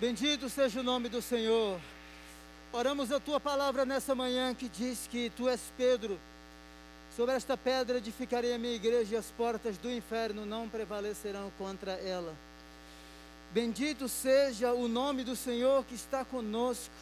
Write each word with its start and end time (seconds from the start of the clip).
Bendito 0.00 0.48
seja 0.48 0.80
o 0.80 0.82
nome 0.82 1.08
do 1.08 1.22
Senhor. 1.22 1.80
Oramos 2.72 3.12
a 3.12 3.20
tua 3.20 3.38
palavra 3.38 3.84
nessa 3.84 4.12
manhã 4.12 4.52
que 4.52 4.68
diz 4.68 5.06
que 5.08 5.30
tu 5.30 5.48
és 5.48 5.60
Pedro. 5.76 6.18
Sobre 7.16 7.36
esta 7.36 7.56
pedra 7.56 7.98
edificarei 7.98 8.52
a 8.52 8.58
minha 8.58 8.74
igreja 8.74 9.14
e 9.14 9.16
as 9.16 9.30
portas 9.30 9.78
do 9.78 9.88
inferno 9.88 10.44
não 10.44 10.68
prevalecerão 10.68 11.52
contra 11.56 11.92
ela. 11.92 12.34
Bendito 13.52 14.08
seja 14.08 14.72
o 14.72 14.88
nome 14.88 15.22
do 15.22 15.36
Senhor 15.36 15.84
que 15.84 15.94
está 15.94 16.24
conosco. 16.24 16.94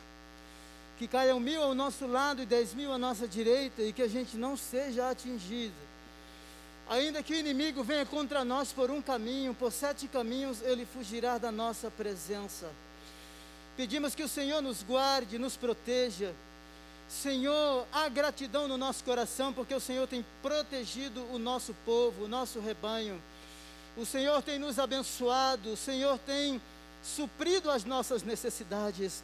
Que 0.99 1.09
caiam 1.09 1.41
mil 1.41 1.63
ao 1.63 1.75
nosso 1.75 2.07
lado 2.07 2.43
e 2.43 2.47
dez 2.47 2.75
mil 2.75 2.93
à 2.93 2.99
nossa 2.99 3.27
direita 3.27 3.81
e 3.81 3.91
que 3.95 4.03
a 4.03 4.09
gente 4.09 4.37
não 4.37 4.55
seja 4.55 5.09
atingido. 5.09 5.92
Ainda 6.89 7.23
que 7.23 7.33
o 7.33 7.37
inimigo 7.37 7.83
venha 7.83 8.05
contra 8.05 8.45
nós 8.45 8.73
por 8.73 8.91
um 8.91 9.01
caminho, 9.01 9.55
por 9.55 9.73
sete 9.73 10.09
caminhos, 10.09 10.61
ele 10.63 10.85
fugirá 10.85 11.39
da 11.39 11.51
nossa 11.51 11.91
presença. 11.91 12.71
Pedimos 13.77 14.15
que 14.15 14.23
o 14.23 14.29
Senhor 14.29 14.61
nos 14.61 14.83
guarde, 14.83 15.39
nos 15.39 15.57
proteja. 15.57 16.35
Senhor, 17.09 17.87
há 17.93 18.09
gratidão 18.09 18.69
no 18.69 18.77
nosso 18.77 19.05
coração, 19.05 19.53
porque 19.53 19.75
o 19.75 19.81
Senhor 19.81 20.07
tem 20.07 20.25
protegido 20.43 21.25
o 21.33 21.39
nosso 21.39 21.75
povo, 21.85 22.25
o 22.25 22.29
nosso 22.29 22.61
rebanho. 22.61 23.23
O 23.97 24.07
Senhor 24.07 24.43
tem 24.43 24.59
nos 24.59 24.79
abençoado, 24.79 25.73
o 25.73 25.77
Senhor 25.77 26.19
tem 26.19 26.61
suprido 27.03 27.71
as 27.71 27.85
nossas 27.85 28.23
necessidades. 28.23 29.23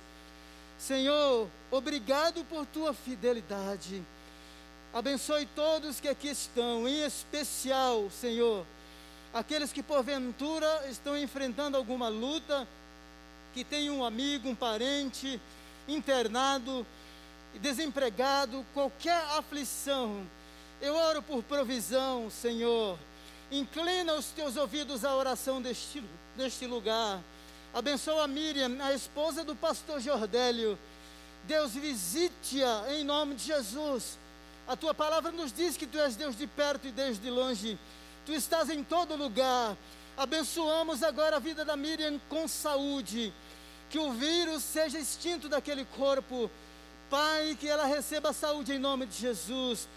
Senhor, 0.79 1.49
obrigado 1.71 2.45
por 2.45 2.67
tua 2.67 2.93
fidelidade. 2.93 4.03
Abençoe 4.93 5.47
todos 5.55 6.01
que 6.01 6.09
aqui 6.09 6.29
estão, 6.29 6.89
em 6.89 7.05
especial, 7.05 8.09
Senhor, 8.11 8.65
aqueles 9.35 9.71
que 9.71 9.83
porventura 9.83 10.87
estão 10.89 11.17
enfrentando 11.17 11.77
alguma 11.77 12.09
luta, 12.09 12.67
que 13.53 13.63
tem 13.65 13.91
um 13.91 14.03
amigo, 14.03 14.49
um 14.49 14.55
parente 14.55 15.39
internado, 15.87 16.87
desempregado, 17.57 18.65
qualquer 18.73 19.23
aflição. 19.37 20.27
Eu 20.81 20.95
oro 20.95 21.23
por 21.23 21.43
provisão, 21.43 22.31
Senhor. 22.31 22.99
Inclina 23.51 24.15
os 24.15 24.27
teus 24.27 24.57
ouvidos 24.57 25.05
à 25.05 25.15
oração 25.15 25.61
deste, 25.61 26.03
deste 26.35 26.67
lugar. 26.67 27.21
Abençoa 27.75 28.25
a 28.25 28.29
Miriam, 28.29 28.79
a 28.83 28.95
esposa 28.95 29.45
do 29.45 29.55
pastor 29.55 30.01
Jordélio. 30.01 30.79
Deus, 31.45 31.73
visite-a 31.73 32.95
em 32.95 33.05
nome 33.05 33.35
de 33.35 33.45
Jesus. 33.45 34.19
A 34.69 34.77
tua 34.77 34.93
palavra 34.93 35.33
nos 35.33 35.51
diz 35.51 35.79
que 35.79 35.87
tu 35.87 35.99
és 35.99 36.15
Deus 36.15 36.37
de 36.37 36.47
perto 36.47 36.87
e 36.87 36.93
Deus 36.93 37.19
de 37.19 37.31
longe. 37.31 37.79
Tu 38.27 38.33
estás 38.35 38.69
em 38.69 38.85
todo 38.85 39.17
lugar. 39.17 39.75
Abençoamos 40.15 41.03
agora 41.03 41.37
a 41.37 41.39
vida 41.39 41.65
da 41.65 41.75
Miriam 41.75 42.21
com 42.29 42.47
saúde. 42.47 43.33
Que 43.89 43.99
o 43.99 44.13
vírus 44.13 44.63
seja 44.63 44.99
extinto 44.99 45.49
daquele 45.49 45.87
corpo. 45.87 46.51
Pai, 47.09 47.57
que 47.59 47.67
ela 47.67 47.87
receba 47.87 48.35
saúde 48.35 48.75
em 48.75 48.79
nome 48.79 49.07
de 49.07 49.17
Jesus. 49.17 49.89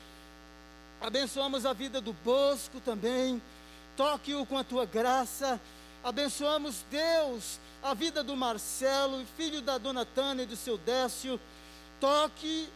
Abençoamos 1.01 1.65
a 1.65 1.73
vida 1.73 1.99
do 1.99 2.13
Bosco 2.13 2.79
também. 2.79 3.41
Toque-o 3.97 4.45
com 4.45 4.57
a 4.57 4.63
tua 4.63 4.85
graça. 4.85 5.59
Abençoamos, 6.01 6.85
Deus, 6.89 7.59
a 7.83 7.93
vida 7.93 8.23
do 8.23 8.37
Marcelo, 8.37 9.25
filho 9.35 9.61
da 9.61 9.77
dona 9.77 10.05
Tânia 10.05 10.43
e 10.43 10.47
do 10.47 10.55
seu 10.55 10.77
Décio. 10.77 11.37
Toque 11.99 12.69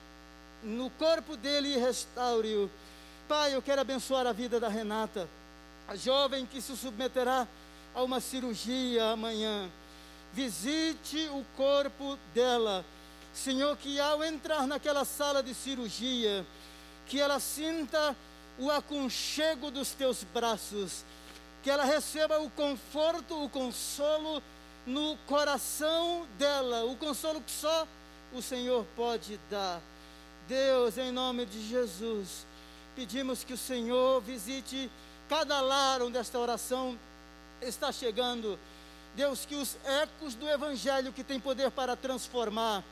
no 0.64 0.90
corpo 0.92 1.36
dele 1.36 1.76
e 1.76 1.78
restaure-o. 1.78 2.70
Pai, 3.28 3.56
eu 3.56 3.62
quero 3.62 3.82
abençoar 3.82 4.28
a 4.28 4.32
vida 4.32 4.60
da 4.60 4.68
Renata, 4.68 5.28
a 5.88 5.96
jovem 5.96 6.46
que 6.46 6.62
se 6.62 6.76
submeterá 6.76 7.48
a 7.94 8.04
uma 8.04 8.20
cirurgia 8.20 9.12
amanhã. 9.12 9.70
Visite 10.34 11.30
o 11.30 11.46
corpo 11.56 12.20
dela. 12.34 12.86
Senhor, 13.34 13.76
que 13.78 14.00
ao 14.00 14.24
entrar 14.24 14.68
naquela 14.68 15.06
sala 15.06 15.42
de 15.42 15.54
cirurgia, 15.54 16.46
que 17.08 17.20
ela 17.20 17.40
sinta 17.40 18.16
o 18.58 18.72
aconchego 18.72 19.70
dos 19.70 19.92
teus 19.92 20.24
braços, 20.24 21.04
que 21.64 21.70
ela 21.70 21.84
receba 21.84 22.40
o 22.40 22.50
conforto, 22.50 23.44
o 23.44 23.50
consolo 23.50 24.42
no 24.86 25.18
coração 25.26 26.28
dela, 26.38 26.86
o 26.86 26.96
consolo 26.96 27.42
que 27.42 27.52
só 27.52 27.88
o 28.34 28.42
Senhor 28.42 28.86
pode 28.96 29.40
dar. 29.50 29.82
Deus, 30.48 30.98
em 30.98 31.12
nome 31.12 31.46
de 31.46 31.68
Jesus, 31.68 32.46
pedimos 32.96 33.44
que 33.44 33.54
o 33.54 33.58
Senhor 33.58 34.22
visite 34.22 34.90
cada 35.28 35.60
lar 35.60 36.02
onde 36.02 36.18
esta 36.18 36.38
oração 36.38 36.98
está 37.62 37.92
chegando. 37.92 38.60
Deus, 39.16 39.46
que 39.46 39.56
os 39.56 39.78
ecos 39.86 40.36
do 40.36 40.48
Evangelho 40.48 41.12
que 41.12 41.24
tem 41.24 41.40
poder 41.40 41.72
para 41.72 41.96
transformar, 41.96 42.84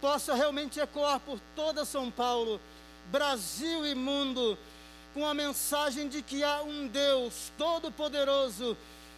possa 0.00 0.34
realmente 0.34 0.80
ecoar 0.80 1.20
por 1.20 1.38
toda 1.54 1.84
São 1.84 2.10
Paulo 2.10 2.60
Brasil 3.10 3.86
e 3.86 3.94
mundo, 3.94 4.58
com 5.14 5.26
a 5.26 5.34
mensagem 5.34 6.08
de 6.08 6.22
que 6.22 6.44
há 6.44 6.62
um 6.62 6.86
Deus 6.86 7.50
todo-poderoso 7.58 8.76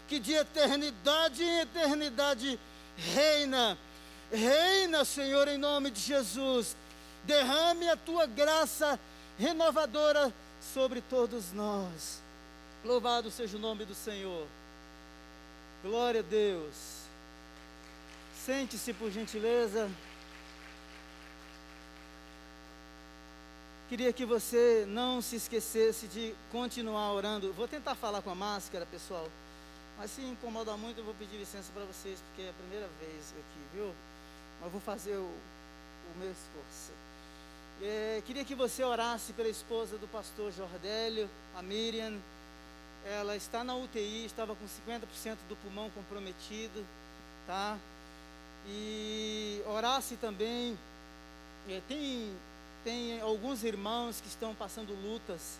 que 0.08 0.18
de 0.18 0.32
eternidade 0.32 1.42
em 1.42 1.60
eternidade 1.60 2.58
reina. 2.96 3.76
Reina, 4.30 5.04
Senhor, 5.04 5.48
em 5.48 5.58
nome 5.58 5.90
de 5.90 6.00
Jesus. 6.00 6.76
Derrame 7.24 7.88
a 7.88 7.96
tua 7.96 8.26
graça 8.26 8.98
renovadora 9.38 10.32
sobre 10.74 11.00
todos 11.00 11.52
nós. 11.52 12.20
Louvado 12.84 13.30
seja 13.30 13.56
o 13.56 13.60
nome 13.60 13.84
do 13.84 13.94
Senhor. 13.94 14.46
Glória 15.82 16.20
a 16.20 16.22
Deus. 16.22 17.02
Sente-se 18.44 18.92
por 18.92 19.10
gentileza. 19.10 19.90
Queria 23.88 24.12
que 24.12 24.24
você 24.24 24.84
não 24.88 25.20
se 25.20 25.36
esquecesse 25.36 26.06
de 26.08 26.34
continuar 26.50 27.12
orando. 27.12 27.52
Vou 27.52 27.68
tentar 27.68 27.94
falar 27.94 28.22
com 28.22 28.30
a 28.30 28.34
máscara, 28.34 28.86
pessoal. 28.86 29.28
Mas 29.98 30.10
se 30.12 30.22
incomodar 30.22 30.76
muito, 30.78 30.98
eu 30.98 31.04
vou 31.04 31.14
pedir 31.14 31.36
licença 31.36 31.70
para 31.72 31.84
vocês, 31.84 32.18
porque 32.28 32.42
é 32.42 32.50
a 32.50 32.54
primeira 32.54 32.88
vez 32.98 33.32
aqui, 33.32 33.60
viu? 33.74 33.94
Mas 34.60 34.72
vou 34.72 34.80
fazer 34.80 35.14
o, 35.14 35.30
o 36.14 36.18
meu 36.18 36.32
esforço. 36.32 36.92
É, 37.82 38.22
queria 38.24 38.44
que 38.44 38.54
você 38.54 38.84
orasse 38.84 39.32
pela 39.32 39.48
esposa 39.48 39.98
do 39.98 40.06
pastor 40.06 40.52
Jordélio, 40.52 41.28
a 41.56 41.62
Miriam. 41.62 42.16
Ela 43.04 43.34
está 43.34 43.64
na 43.64 43.74
UTI, 43.74 44.24
estava 44.24 44.54
com 44.54 44.64
50% 44.64 45.36
do 45.48 45.56
pulmão 45.56 45.90
comprometido, 45.90 46.86
tá? 47.44 47.76
E 48.68 49.60
orasse 49.66 50.16
também. 50.16 50.78
É, 51.68 51.80
tem 51.88 52.32
tem 52.84 53.20
alguns 53.20 53.64
irmãos 53.64 54.20
que 54.20 54.28
estão 54.28 54.54
passando 54.54 54.94
lutas. 54.94 55.58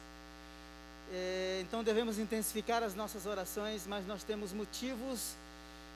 É, 1.12 1.60
então 1.62 1.82
devemos 1.82 2.18
intensificar 2.18 2.84
as 2.84 2.94
nossas 2.94 3.26
orações, 3.26 3.84
mas 3.86 4.06
nós 4.06 4.22
temos 4.22 4.52
motivos 4.52 5.34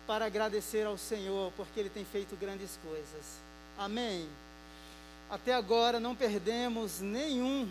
para 0.07 0.27
agradecer 0.27 0.87
ao 0.87 0.99
Senhor, 0.99 1.53
porque 1.57 1.79
Ele 1.79 1.91
tem 1.91 2.05
feito 2.05 2.37
grandes 2.37 2.79
coisas. 2.83 3.41
Amém. 3.79 4.29
Até 5.31 5.55
agora 5.55 5.99
não 5.99 6.15
perdemos 6.15 7.01
nenhum, 7.01 7.69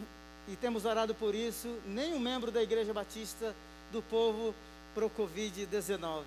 e 0.48 0.56
temos 0.56 0.86
orado 0.86 1.16
por 1.16 1.34
isso, 1.34 1.80
nenhum 1.86 2.20
membro 2.20 2.52
da 2.52 2.62
Igreja 2.62 2.94
Batista 2.94 3.56
do 3.92 4.02
povo 4.02 4.54
pro 4.94 5.10
Covid-19. 5.10 6.24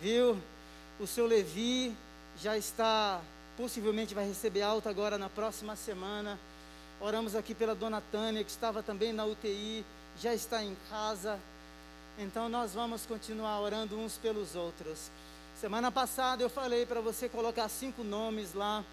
Viu? 0.00 0.38
O 0.98 1.06
seu 1.06 1.26
Levi 1.26 1.94
já 2.40 2.56
está 2.56 3.20
possivelmente 3.56 4.14
vai 4.14 4.26
receber 4.26 4.62
alta 4.62 4.88
agora 4.90 5.18
na 5.18 5.28
próxima 5.28 5.76
semana. 5.76 6.38
Oramos 7.00 7.34
aqui 7.34 7.54
pela 7.54 7.74
dona 7.74 8.02
Tânia, 8.12 8.42
que 8.44 8.50
estava 8.50 8.82
também 8.82 9.12
na 9.12 9.24
UTI, 9.24 9.84
já 10.18 10.34
está 10.34 10.62
em 10.62 10.76
casa. 10.88 11.38
Então 12.18 12.48
nós 12.48 12.72
vamos 12.74 13.06
continuar 13.06 13.60
orando 13.60 13.98
uns 13.98 14.16
pelos 14.16 14.54
outros. 14.54 15.10
Semana 15.60 15.90
passada 15.90 16.42
eu 16.42 16.50
falei 16.50 16.86
para 16.86 17.00
você 17.00 17.28
colocar 17.28 17.68
cinco 17.68 18.02
nomes 18.02 18.54
lá, 18.54 18.84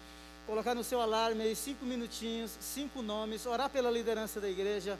colocar 0.50 0.74
no 0.74 0.82
seu 0.82 1.00
alarme 1.00 1.44
aí 1.44 1.54
cinco 1.54 1.84
minutinhos, 1.84 2.50
cinco 2.60 3.02
nomes, 3.02 3.46
orar 3.46 3.70
pela 3.70 3.88
liderança 3.88 4.40
da 4.40 4.50
igreja, 4.50 4.98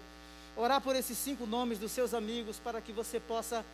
orar 0.56 0.80
por 0.80 0.94
esses 0.94 1.18
cinco 1.18 1.44
nomes 1.44 1.76
dos 1.76 1.90
seus 1.90 2.14
amigos 2.14 2.60
para 2.60 2.80
que 2.80 2.92
você 2.92 3.18
possa 3.18 3.64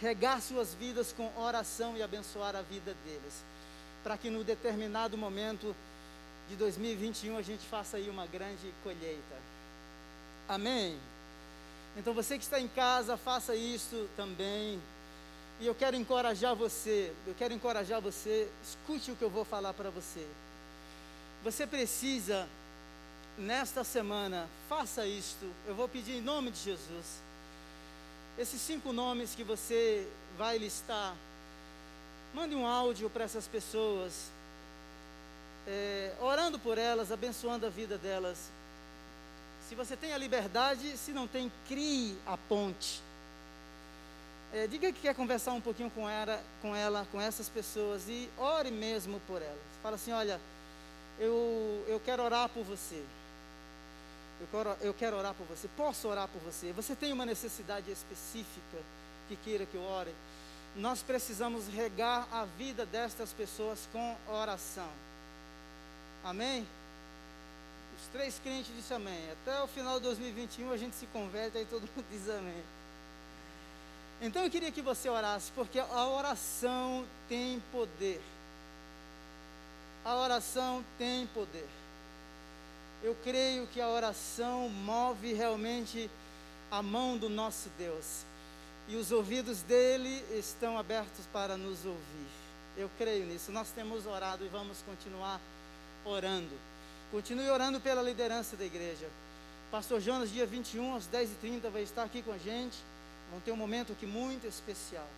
regar 0.00 0.40
suas 0.40 0.72
vidas 0.72 1.12
com 1.12 1.30
oração 1.38 1.94
e 1.94 2.02
abençoar 2.02 2.56
a 2.56 2.62
vida 2.62 2.96
deles 3.04 3.44
para 4.02 4.16
que 4.16 4.30
no 4.30 4.42
determinado 4.42 5.18
momento 5.18 5.76
de 6.48 6.56
2021 6.56 7.36
a 7.36 7.42
gente 7.42 7.66
faça 7.66 7.98
aí 7.98 8.08
uma 8.08 8.24
grande 8.24 8.72
colheita. 8.82 9.36
Amém? 10.48 10.96
Então 11.98 12.14
você 12.14 12.38
que 12.38 12.44
está 12.44 12.58
em 12.58 12.68
casa, 12.68 13.18
faça 13.18 13.54
isso 13.54 14.08
também. 14.16 14.80
E 15.60 15.66
eu 15.66 15.74
quero 15.74 15.96
encorajar 15.96 16.54
você, 16.54 17.12
eu 17.26 17.34
quero 17.34 17.52
encorajar 17.52 18.00
você, 18.00 18.48
escute 18.62 19.10
o 19.10 19.16
que 19.16 19.24
eu 19.24 19.30
vou 19.30 19.44
falar 19.44 19.74
para 19.74 19.90
você. 19.90 20.24
Você 21.46 21.64
precisa, 21.64 22.48
nesta 23.38 23.84
semana, 23.84 24.48
faça 24.68 25.06
isto. 25.06 25.46
Eu 25.64 25.76
vou 25.76 25.88
pedir 25.88 26.16
em 26.16 26.20
nome 26.20 26.50
de 26.50 26.58
Jesus. 26.58 27.22
Esses 28.36 28.60
cinco 28.60 28.92
nomes 28.92 29.32
que 29.32 29.44
você 29.44 30.08
vai 30.36 30.58
listar, 30.58 31.14
Mande 32.34 32.56
um 32.56 32.66
áudio 32.66 33.08
para 33.08 33.22
essas 33.22 33.46
pessoas, 33.46 34.30
é, 35.68 36.12
orando 36.20 36.58
por 36.58 36.78
elas, 36.78 37.12
abençoando 37.12 37.64
a 37.64 37.70
vida 37.70 37.96
delas. 37.96 38.50
Se 39.68 39.76
você 39.76 39.96
tem 39.96 40.12
a 40.12 40.18
liberdade, 40.18 40.96
se 40.96 41.12
não 41.12 41.28
tem, 41.28 41.50
crie 41.68 42.18
a 42.26 42.36
ponte. 42.36 43.00
É, 44.52 44.66
diga 44.66 44.92
que 44.92 45.00
quer 45.00 45.14
conversar 45.14 45.52
um 45.52 45.60
pouquinho 45.60 45.90
com 45.90 46.08
ela, 46.08 46.42
com 46.60 46.74
ela, 46.74 47.06
com 47.12 47.20
essas 47.20 47.48
pessoas 47.48 48.08
e 48.08 48.28
ore 48.36 48.72
mesmo 48.72 49.20
por 49.28 49.40
elas. 49.40 49.56
Fala 49.80 49.94
assim, 49.94 50.10
olha, 50.10 50.40
eu, 51.18 51.84
eu 51.88 52.00
quero 52.04 52.22
orar 52.22 52.48
por 52.48 52.64
você. 52.64 53.02
Eu 54.40 54.46
quero, 54.50 54.76
eu 54.80 54.94
quero 54.94 55.16
orar 55.16 55.34
por 55.34 55.46
você. 55.46 55.68
Posso 55.76 56.08
orar 56.08 56.28
por 56.28 56.40
você? 56.42 56.72
Você 56.72 56.94
tem 56.94 57.12
uma 57.12 57.24
necessidade 57.24 57.90
específica 57.90 58.78
que 59.28 59.36
queira 59.36 59.66
que 59.66 59.76
eu 59.76 59.82
ore? 59.82 60.14
Nós 60.76 61.02
precisamos 61.02 61.66
regar 61.68 62.28
a 62.30 62.44
vida 62.44 62.84
destas 62.84 63.32
pessoas 63.32 63.88
com 63.92 64.16
oração. 64.28 64.90
Amém? 66.22 66.66
Os 67.98 68.08
três 68.08 68.38
crentes 68.38 68.74
disseram 68.76 69.02
amém. 69.02 69.30
Até 69.32 69.62
o 69.62 69.66
final 69.66 69.98
de 69.98 70.04
2021 70.04 70.70
a 70.70 70.76
gente 70.76 70.94
se 70.96 71.06
converte, 71.06 71.56
aí 71.56 71.64
todo 71.64 71.82
mundo 71.82 72.04
diz 72.10 72.28
amém. 72.28 72.62
Então 74.20 74.44
eu 74.44 74.50
queria 74.50 74.72
que 74.72 74.82
você 74.82 75.08
orasse, 75.08 75.50
porque 75.52 75.78
a 75.78 76.06
oração 76.08 77.06
tem 77.28 77.62
poder. 77.72 78.20
A 80.06 80.14
oração 80.14 80.84
tem 80.96 81.26
poder. 81.26 81.66
Eu 83.02 83.16
creio 83.24 83.66
que 83.66 83.80
a 83.80 83.88
oração 83.88 84.68
move 84.68 85.32
realmente 85.32 86.08
a 86.70 86.80
mão 86.80 87.18
do 87.18 87.28
nosso 87.28 87.68
Deus. 87.76 88.24
E 88.86 88.94
os 88.94 89.10
ouvidos 89.10 89.62
dele 89.62 90.24
estão 90.30 90.78
abertos 90.78 91.26
para 91.32 91.56
nos 91.56 91.84
ouvir. 91.84 92.28
Eu 92.76 92.88
creio 92.96 93.26
nisso. 93.26 93.50
Nós 93.50 93.72
temos 93.72 94.06
orado 94.06 94.44
e 94.44 94.48
vamos 94.48 94.80
continuar 94.82 95.40
orando. 96.04 96.56
Continue 97.10 97.50
orando 97.50 97.80
pela 97.80 98.00
liderança 98.00 98.56
da 98.56 98.64
igreja. 98.64 99.08
Pastor 99.72 100.00
Jonas, 100.00 100.30
dia 100.30 100.46
21, 100.46 100.94
às 100.94 101.08
10h30, 101.08 101.68
vai 101.68 101.82
estar 101.82 102.04
aqui 102.04 102.22
com 102.22 102.30
a 102.30 102.38
gente. 102.38 102.78
Vão 103.32 103.40
ter 103.40 103.50
um 103.50 103.56
momento 103.56 103.90
aqui 103.90 104.06
muito 104.06 104.46
especial. 104.46 105.08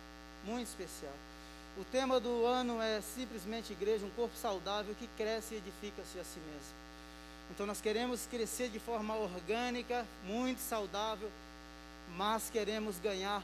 Muito 0.43 0.65
especial. 0.65 1.13
O 1.79 1.85
tema 1.85 2.19
do 2.19 2.45
ano 2.45 2.81
é 2.81 2.99
simplesmente 2.99 3.71
igreja, 3.71 4.05
um 4.05 4.09
corpo 4.09 4.35
saudável 4.35 4.93
que 4.99 5.07
cresce 5.15 5.53
e 5.53 5.57
edifica-se 5.59 6.19
a 6.19 6.25
si 6.25 6.37
mesmo. 6.39 6.75
Então 7.51 7.65
nós 7.65 7.79
queremos 7.79 8.27
crescer 8.29 8.67
de 8.67 8.79
forma 8.79 9.15
orgânica, 9.15 10.05
muito 10.25 10.59
saudável, 10.59 11.31
mas 12.17 12.49
queremos 12.49 12.99
ganhar 12.99 13.41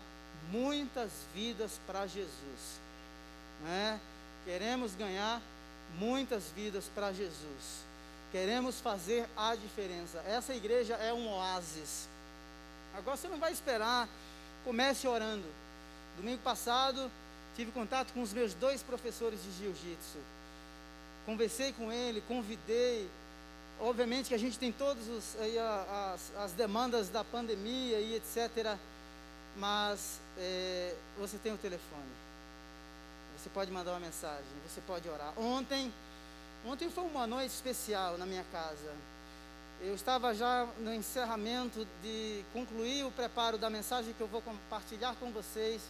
muitas 0.51 1.11
vidas 1.33 1.79
para 1.87 2.05
Jesus. 2.07 2.81
Né? 3.63 4.01
Queremos 4.43 4.93
ganhar 4.95 5.41
muitas 5.97 6.51
vidas 6.53 6.91
para 6.93 7.13
Jesus. 7.13 7.85
Queremos 8.33 8.81
fazer 8.81 9.29
a 9.37 9.55
diferença. 9.55 10.21
Essa 10.27 10.53
igreja 10.53 10.95
é 10.95 11.13
um 11.13 11.29
oásis. 11.29 12.09
Agora 12.97 13.15
você 13.15 13.29
não 13.29 13.37
vai 13.37 13.53
esperar, 13.53 14.09
comece 14.65 15.07
orando. 15.07 15.47
Domingo 16.17 16.41
passado, 16.41 17.09
tive 17.55 17.71
contato 17.71 18.13
com 18.13 18.21
os 18.21 18.33
meus 18.33 18.53
dois 18.53 18.83
professores 18.83 19.39
de 19.43 19.51
jiu-jitsu. 19.63 20.19
Conversei 21.25 21.73
com 21.73 21.91
ele, 21.91 22.21
convidei, 22.27 23.09
Obviamente 23.79 24.29
que 24.29 24.33
a 24.33 24.39
gente 24.39 24.57
tem 24.57 24.71
todas 24.71 25.03
as, 25.37 26.31
as, 26.37 26.51
demandas 26.53 27.09
da 27.09 27.23
pandemia 27.23 27.99
e 27.99 28.15
etc. 28.15 28.77
Mas 29.57 30.19
é, 30.37 30.95
você 31.17 31.37
tem 31.37 31.53
o 31.53 31.57
telefone. 31.57 32.03
Você 33.37 33.49
pode 33.49 33.71
mandar 33.71 33.91
uma 33.91 33.99
mensagem, 33.99 34.45
você 34.67 34.81
pode 34.81 35.07
orar. 35.09 35.37
Ontem, 35.37 35.93
ontem 36.65 36.89
foi 36.89 37.03
uma 37.03 37.27
noite 37.27 37.51
especial 37.51 38.17
na 38.17 38.25
minha 38.25 38.45
casa. 38.51 38.93
Eu 39.81 39.93
estava 39.93 40.33
já 40.33 40.67
no 40.79 40.93
encerramento 40.93 41.85
de 42.01 42.43
concluir 42.53 43.03
o 43.03 43.11
preparo 43.11 43.57
da 43.57 43.69
mensagem 43.69 44.13
que 44.13 44.21
eu 44.21 44.27
vou 44.27 44.41
compartilhar 44.41 45.15
com 45.19 45.31
vocês. 45.31 45.81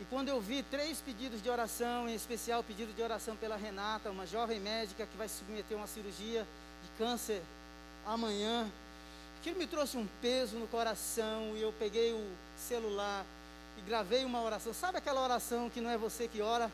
E 0.00 0.04
quando 0.06 0.28
eu 0.28 0.40
vi 0.40 0.62
três 0.62 0.98
pedidos 1.02 1.42
de 1.42 1.50
oração, 1.50 2.08
em 2.08 2.14
especial 2.14 2.60
o 2.60 2.64
pedido 2.64 2.90
de 2.94 3.02
oração 3.02 3.36
pela 3.36 3.54
Renata, 3.54 4.10
uma 4.10 4.26
jovem 4.26 4.58
médica 4.58 5.06
que 5.06 5.14
vai 5.14 5.28
se 5.28 5.40
submeter 5.40 5.76
a 5.76 5.80
uma 5.82 5.86
cirurgia 5.86 6.46
de 6.82 6.88
câncer 6.96 7.42
amanhã, 8.06 8.66
aquilo 9.38 9.58
me 9.58 9.66
trouxe 9.66 9.98
um 9.98 10.08
peso 10.22 10.56
no 10.56 10.66
coração 10.66 11.54
e 11.54 11.60
eu 11.60 11.70
peguei 11.78 12.14
o 12.14 12.32
celular 12.56 13.26
e 13.76 13.82
gravei 13.82 14.24
uma 14.24 14.40
oração. 14.40 14.72
Sabe 14.72 14.96
aquela 14.96 15.20
oração 15.20 15.68
que 15.68 15.82
não 15.82 15.90
é 15.90 15.98
você 15.98 16.26
que 16.26 16.40
ora? 16.40 16.70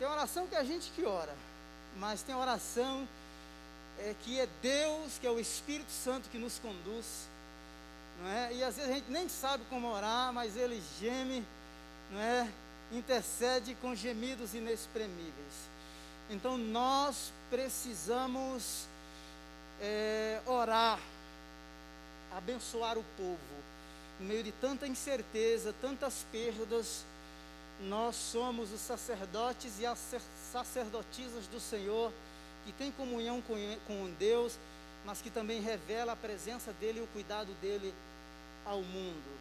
Tem 0.00 0.08
oração 0.08 0.48
que 0.48 0.56
é 0.56 0.58
a 0.58 0.64
gente 0.64 0.90
que 0.90 1.04
ora, 1.04 1.34
mas 1.98 2.20
tem 2.20 2.34
oração 2.34 3.06
é, 4.00 4.12
que 4.24 4.40
é 4.40 4.48
Deus, 4.60 5.18
que 5.20 5.26
é 5.26 5.30
o 5.30 5.38
Espírito 5.38 5.92
Santo 5.92 6.28
que 6.30 6.36
nos 6.36 6.58
conduz. 6.58 7.28
Não 8.20 8.28
é? 8.28 8.54
E 8.54 8.64
às 8.64 8.74
vezes 8.74 8.90
a 8.90 8.94
gente 8.94 9.08
nem 9.08 9.28
sabe 9.28 9.62
como 9.70 9.86
orar, 9.88 10.32
mas 10.32 10.56
ele 10.56 10.82
geme 10.98 11.46
não 12.10 12.20
é? 12.20 12.48
intercede 12.92 13.74
com 13.76 13.94
gemidos 13.94 14.54
inexprimíveis. 14.54 15.66
Então 16.30 16.56
nós 16.56 17.32
precisamos 17.50 18.86
é, 19.80 20.40
orar, 20.46 20.98
abençoar 22.32 22.98
o 22.98 23.04
povo. 23.16 23.38
No 24.18 24.26
meio 24.26 24.42
de 24.42 24.52
tanta 24.52 24.86
incerteza, 24.86 25.74
tantas 25.80 26.24
perdas, 26.32 27.04
nós 27.80 28.16
somos 28.16 28.72
os 28.72 28.80
sacerdotes 28.80 29.78
e 29.78 29.86
as 29.86 29.98
sacerdotisas 30.50 31.46
do 31.48 31.60
Senhor, 31.60 32.10
que 32.64 32.72
tem 32.72 32.90
comunhão 32.90 33.42
com, 33.42 34.10
Deus, 34.18 34.58
mas 35.04 35.20
que 35.20 35.30
também 35.30 35.60
revela 35.60 36.12
a 36.12 36.16
presença 36.16 36.72
dele 36.72 37.00
e 37.00 37.02
o 37.02 37.06
cuidado 37.08 37.52
dele 37.60 37.94
ao 38.64 38.80
mundo. 38.80 39.38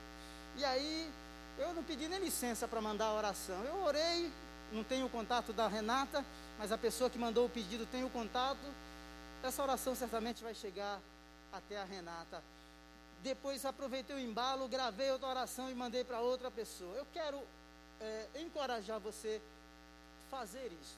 E 0.58 0.66
aí 0.66 1.10
eu 1.58 1.74
não 1.74 1.84
pedi 1.84 2.08
nem 2.08 2.20
licença 2.20 2.68
para 2.68 2.82
mandar 2.82 3.06
a 3.06 3.14
oração. 3.14 3.64
Eu 3.64 3.84
orei, 3.84 4.32
não 4.72 4.84
tenho 4.84 5.06
o 5.06 5.10
contato 5.10 5.54
da 5.54 5.68
Renata, 5.68 6.26
mas 6.58 6.72
a 6.72 6.78
pessoa 6.78 7.10
que 7.10 7.18
mandou 7.18 7.46
o 7.46 7.50
pedido 7.50 7.86
tem 7.86 8.04
o 8.04 8.10
contato. 8.10 8.66
Essa 9.44 9.64
oração 9.64 9.96
certamente 9.96 10.44
vai 10.44 10.54
chegar 10.54 11.00
até 11.52 11.80
a 11.80 11.84
Renata. 11.84 12.44
Depois 13.22 13.66
aproveitei 13.66 14.16
o 14.16 14.20
embalo, 14.20 14.68
gravei 14.68 15.12
outra 15.12 15.30
oração 15.30 15.70
e 15.70 15.74
mandei 15.74 16.04
para 16.04 16.20
outra 16.20 16.52
pessoa. 16.52 16.96
Eu 16.96 17.08
quero 17.14 17.42
é, 18.00 18.28
encorajar 18.36 19.00
você 19.00 19.42
a 20.28 20.38
fazer 20.38 20.72
isso. 20.82 20.96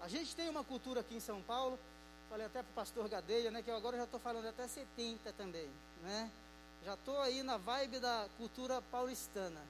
A 0.00 0.08
gente 0.08 0.34
tem 0.34 0.48
uma 0.48 0.64
cultura 0.64 1.00
aqui 1.00 1.14
em 1.14 1.20
São 1.20 1.40
Paulo, 1.42 1.78
falei 2.28 2.46
até 2.46 2.62
para 2.62 2.70
o 2.70 2.74
pastor 2.74 3.08
Gadeia, 3.08 3.50
né, 3.50 3.62
que 3.62 3.70
eu 3.70 3.76
agora 3.76 3.96
já 3.96 4.04
estou 4.04 4.20
falando 4.20 4.46
até 4.46 4.66
70 4.66 5.32
também, 5.34 5.70
né? 6.02 6.30
Já 6.84 6.94
estou 6.94 7.18
aí 7.20 7.42
na 7.42 7.56
vibe 7.56 7.98
da 7.98 8.26
cultura 8.36 8.82
paulistana. 8.90 9.60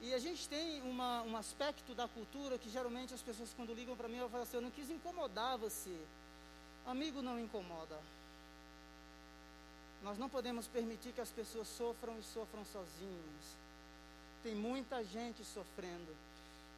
E 0.00 0.14
a 0.14 0.18
gente 0.18 0.48
tem 0.48 0.80
uma, 0.82 1.22
um 1.22 1.36
aspecto 1.36 1.94
da 1.94 2.08
cultura 2.08 2.58
que 2.58 2.70
geralmente 2.70 3.12
as 3.12 3.20
pessoas 3.20 3.52
quando 3.54 3.74
ligam 3.74 3.96
para 3.96 4.08
mim, 4.08 4.16
eu 4.16 4.30
falo 4.30 4.44
assim, 4.44 4.56
eu 4.56 4.62
não 4.62 4.70
quis 4.70 4.88
incomodar 4.90 5.58
você. 5.58 5.94
Amigo 6.86 7.20
não 7.20 7.38
incomoda. 7.38 7.98
Nós 10.02 10.16
não 10.18 10.30
podemos 10.30 10.66
permitir 10.66 11.12
que 11.12 11.20
as 11.20 11.28
pessoas 11.28 11.68
sofram 11.68 12.18
e 12.18 12.22
sofram 12.22 12.64
sozinhas. 12.64 13.56
Tem 14.42 14.54
muita 14.54 15.04
gente 15.04 15.44
sofrendo. 15.44 16.16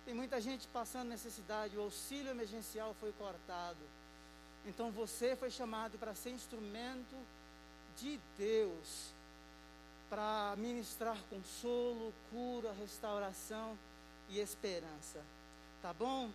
Tem 0.05 0.13
muita 0.13 0.41
gente 0.41 0.67
passando 0.69 1.09
necessidade. 1.09 1.77
O 1.77 1.83
auxílio 1.83 2.33
emergencial 2.33 2.95
foi 2.99 3.13
cortado. 3.13 3.79
Então 4.67 4.91
você 4.91 5.37
foi 5.37 5.51
chamado 5.51 5.97
para 5.97 6.15
ser 6.15 6.31
instrumento 6.31 7.17
de 7.97 8.19
Deus 8.37 9.13
para 10.13 10.55
ministrar 10.59 11.17
consolo, 11.31 12.13
cura, 12.31 12.71
restauração 12.79 13.79
e 14.29 14.41
esperança. 14.41 15.25
Tá 15.81 15.95
bom? 15.95 16.31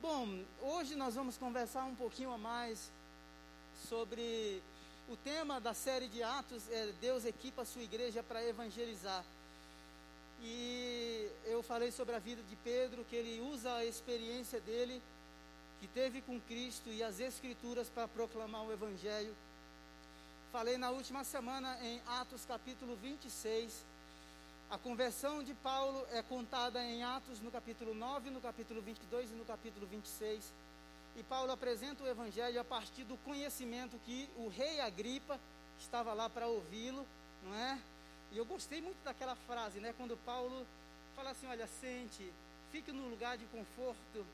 Bom, 0.00 0.44
hoje 0.62 0.94
nós 0.94 1.16
vamos 1.16 1.36
conversar 1.36 1.86
um 1.86 1.94
pouquinho 1.96 2.30
a 2.30 2.38
mais 2.38 2.92
sobre 3.88 4.62
o 5.08 5.16
tema 5.16 5.60
da 5.60 5.74
série 5.74 6.06
de 6.06 6.22
Atos 6.22 6.70
é 6.70 6.92
Deus 7.00 7.24
equipa 7.24 7.62
a 7.62 7.64
sua 7.64 7.82
igreja 7.82 8.22
para 8.22 8.46
evangelizar. 8.46 9.24
E 10.40 11.28
eu 11.46 11.64
falei 11.64 11.90
sobre 11.90 12.14
a 12.14 12.20
vida 12.20 12.44
de 12.48 12.54
Pedro, 12.54 13.04
que 13.10 13.16
ele 13.16 13.40
usa 13.40 13.74
a 13.74 13.84
experiência 13.84 14.60
dele, 14.60 15.02
que 15.80 15.88
teve 15.88 16.20
com 16.20 16.40
Cristo 16.42 16.90
e 16.90 17.02
as 17.02 17.18
Escrituras 17.18 17.88
para 17.88 18.06
proclamar 18.06 18.62
o 18.62 18.72
Evangelho 18.72 19.34
Falei 20.54 20.78
na 20.78 20.90
última 20.90 21.24
semana 21.24 21.76
em 21.82 22.00
Atos 22.06 22.44
capítulo 22.46 22.94
26. 23.02 23.84
A 24.70 24.78
conversão 24.78 25.42
de 25.42 25.52
Paulo 25.52 26.06
é 26.12 26.22
contada 26.22 26.80
em 26.80 27.02
Atos 27.02 27.40
no 27.40 27.50
capítulo 27.50 27.92
9, 27.92 28.30
no 28.30 28.40
capítulo 28.40 28.80
22 28.80 29.32
e 29.32 29.34
no 29.34 29.44
capítulo 29.44 29.84
26. 29.84 30.52
E 31.16 31.24
Paulo 31.24 31.50
apresenta 31.50 32.04
o 32.04 32.06
evangelho 32.06 32.60
a 32.60 32.62
partir 32.62 33.02
do 33.02 33.16
conhecimento 33.24 33.98
que 34.06 34.30
o 34.36 34.46
rei 34.46 34.78
Agripa 34.80 35.40
estava 35.80 36.14
lá 36.14 36.30
para 36.30 36.46
ouvi-lo, 36.46 37.04
não 37.42 37.52
é? 37.56 37.76
E 38.30 38.38
eu 38.38 38.44
gostei 38.44 38.80
muito 38.80 39.02
daquela 39.02 39.34
frase, 39.34 39.80
né? 39.80 39.92
Quando 39.96 40.16
Paulo 40.18 40.64
fala 41.16 41.30
assim: 41.30 41.48
olha, 41.48 41.66
sente, 41.80 42.32
fique 42.70 42.92
no 42.92 43.08
lugar 43.08 43.36
de 43.36 43.44
conforto 43.46 44.24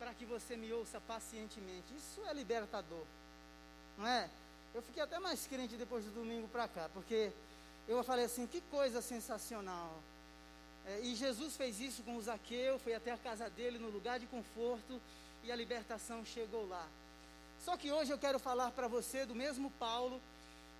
para 0.00 0.12
que 0.12 0.24
você 0.24 0.56
me 0.56 0.72
ouça 0.72 1.00
pacientemente. 1.02 1.94
Isso 1.96 2.20
é 2.26 2.34
libertador, 2.34 3.06
não 3.96 4.08
é? 4.08 4.28
Eu 4.74 4.82
fiquei 4.82 5.02
até 5.02 5.18
mais 5.18 5.46
crente 5.46 5.76
depois 5.76 6.04
do 6.04 6.10
domingo 6.10 6.48
para 6.48 6.66
cá, 6.66 6.88
porque 6.94 7.30
eu 7.86 8.02
falei 8.02 8.24
assim: 8.24 8.46
que 8.46 8.60
coisa 8.62 9.02
sensacional. 9.02 10.00
É, 10.86 11.00
e 11.00 11.14
Jesus 11.14 11.56
fez 11.56 11.78
isso 11.80 12.02
com 12.02 12.16
o 12.16 12.22
Zaqueu, 12.22 12.78
foi 12.78 12.94
até 12.94 13.12
a 13.12 13.18
casa 13.18 13.48
dele 13.50 13.78
no 13.78 13.88
lugar 13.88 14.18
de 14.18 14.26
conforto 14.26 15.00
e 15.44 15.52
a 15.52 15.56
libertação 15.56 16.24
chegou 16.24 16.66
lá. 16.68 16.86
Só 17.64 17.76
que 17.76 17.92
hoje 17.92 18.10
eu 18.10 18.18
quero 18.18 18.38
falar 18.40 18.72
para 18.72 18.88
você 18.88 19.24
do 19.24 19.34
mesmo 19.34 19.70
Paulo, 19.72 20.20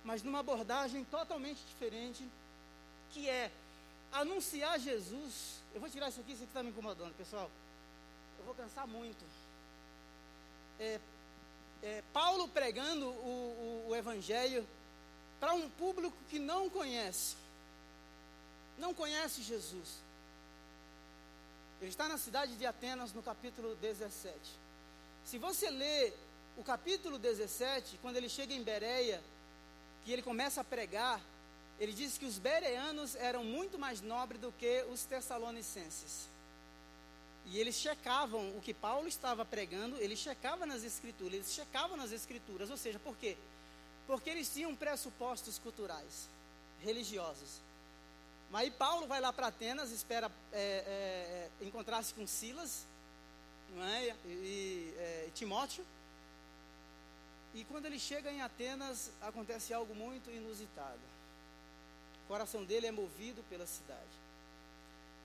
mas 0.03 0.21
numa 0.21 0.39
abordagem 0.39 1.05
totalmente 1.05 1.61
diferente, 1.69 2.27
que 3.11 3.29
é 3.29 3.49
anunciar 4.11 4.79
Jesus. 4.79 5.61
Eu 5.73 5.79
vou 5.79 5.89
tirar 5.89 6.09
isso 6.09 6.19
aqui, 6.19 6.33
isso 6.33 6.43
aqui 6.43 6.49
está 6.49 6.61
me 6.61 6.69
incomodando, 6.69 7.15
pessoal. 7.15 7.49
Eu 8.37 8.45
vou 8.45 8.53
cansar 8.53 8.85
muito. 8.85 9.23
É, 10.79 10.99
é, 11.83 12.01
Paulo 12.13 12.47
pregando 12.47 13.07
o, 13.07 13.85
o, 13.85 13.89
o 13.89 13.95
Evangelho 13.95 14.65
para 15.39 15.53
um 15.53 15.69
público 15.69 16.15
que 16.29 16.39
não 16.39 16.69
conhece, 16.69 17.35
não 18.77 18.93
conhece 18.93 19.43
Jesus. 19.43 20.01
Ele 21.81 21.89
está 21.89 22.07
na 22.07 22.17
cidade 22.17 22.55
de 22.55 22.65
Atenas, 22.65 23.11
no 23.11 23.21
capítulo 23.21 23.75
17. 23.75 24.37
Se 25.25 25.37
você 25.37 25.69
ler 25.69 26.17
o 26.57 26.63
capítulo 26.63 27.19
17, 27.19 27.99
quando 28.01 28.15
ele 28.15 28.29
chega 28.29 28.53
em 28.53 28.63
Bereia, 28.63 29.21
que 30.05 30.11
ele 30.13 30.21
começa 30.21 30.61
a 30.61 30.63
pregar, 30.63 31.19
ele 31.77 31.91
diz 31.91 32.17
que 32.17 32.25
os 32.25 32.39
bereanos 32.39 33.15
eram 33.15 33.43
muito 33.43 33.77
mais 33.77 33.99
nobres 33.99 34.39
do 34.39 34.53
que 34.53 34.85
os 34.89 35.03
tessalonicenses. 35.03 36.29
E 37.45 37.59
eles 37.59 37.75
checavam 37.75 38.55
o 38.57 38.61
que 38.61 38.73
Paulo 38.73 39.07
estava 39.07 39.43
pregando, 39.43 39.97
ele 39.97 40.15
checava 40.15 40.65
nas 40.65 40.83
escrituras, 40.83 41.33
eles 41.33 41.53
checavam 41.53 41.97
nas 41.97 42.11
escrituras, 42.11 42.69
ou 42.69 42.77
seja, 42.77 42.99
por 42.99 43.17
quê? 43.17 43.37
Porque 44.07 44.29
eles 44.29 44.51
tinham 44.51 44.75
pressupostos 44.75 45.59
culturais, 45.59 46.29
religiosos. 46.81 47.61
Mas 48.49 48.63
aí 48.63 48.71
Paulo 48.71 49.07
vai 49.07 49.19
lá 49.19 49.33
para 49.33 49.47
Atenas, 49.47 49.91
espera 49.91 50.31
é, 50.51 50.61
é, 50.61 51.63
é, 51.63 51.65
encontrar-se 51.65 52.13
com 52.13 52.25
Silas 52.27 52.85
é? 53.81 54.15
e, 54.25 54.93
é, 54.97 55.29
Timóteo. 55.33 55.85
E 57.53 57.63
quando 57.65 57.85
ele 57.85 57.99
chega 57.99 58.31
em 58.31 58.41
Atenas, 58.41 59.11
acontece 59.21 59.73
algo 59.73 59.93
muito 59.95 60.29
inusitado. 60.31 60.99
O 62.25 62.27
coração 62.27 62.63
dele 62.63 62.87
é 62.87 62.91
movido 62.91 63.43
pela 63.49 63.65
cidade. 63.65 64.23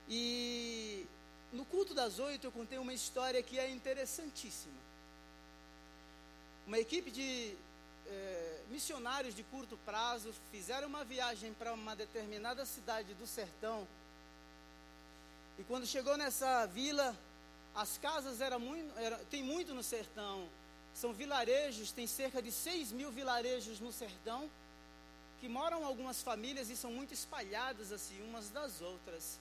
E 0.09 1.07
no 1.53 1.65
culto 1.65 1.95
das 1.95 2.19
oito 2.19 2.47
eu 2.47 2.53
contei 2.53 2.79
uma 2.79 2.93
história 2.93 3.43
que 3.43 3.59
é 3.59 3.71
interessantíssima. 3.71 4.77
Uma 6.67 6.79
equipe 6.79 7.11
de 7.11 7.55
é, 8.07 8.61
missionários 8.69 9.35
de 9.35 9.43
curto 9.43 9.79
prazo 9.85 10.35
fizeram 10.51 10.89
uma 10.89 11.05
viagem 11.05 11.53
para 11.55 11.73
uma 11.73 11.97
determinada 11.97 12.67
cidade 12.67 13.15
do 13.15 13.27
sertão. 13.27 13.87
E 15.59 15.65
quando 15.65 15.87
chegou 15.87 16.17
nessa 16.17 16.67
vila, 16.67 17.17
as 17.75 17.97
casas 17.99 18.41
eram 18.41 18.61
muito, 18.61 18.99
era, 18.99 19.17
tem 19.31 19.43
muito 19.43 19.75
no 19.75 19.83
sertão. 19.83 20.49
São 20.95 21.13
vilarejos, 21.13 21.93
tem 21.93 22.07
cerca 22.07 22.43
de 22.43 22.53
6 22.53 22.93
mil 22.93 23.11
vilarejos 23.11 23.81
no 23.81 23.93
sertão, 23.93 24.51
que 25.41 25.49
moram 25.49 25.85
algumas 25.85 26.23
famílias 26.23 26.71
e 26.71 26.77
são 26.77 26.93
muito 26.93 27.15
espalhadas 27.15 27.93
assim, 27.93 28.21
umas 28.23 28.51
das 28.51 28.81
outras. 28.81 29.39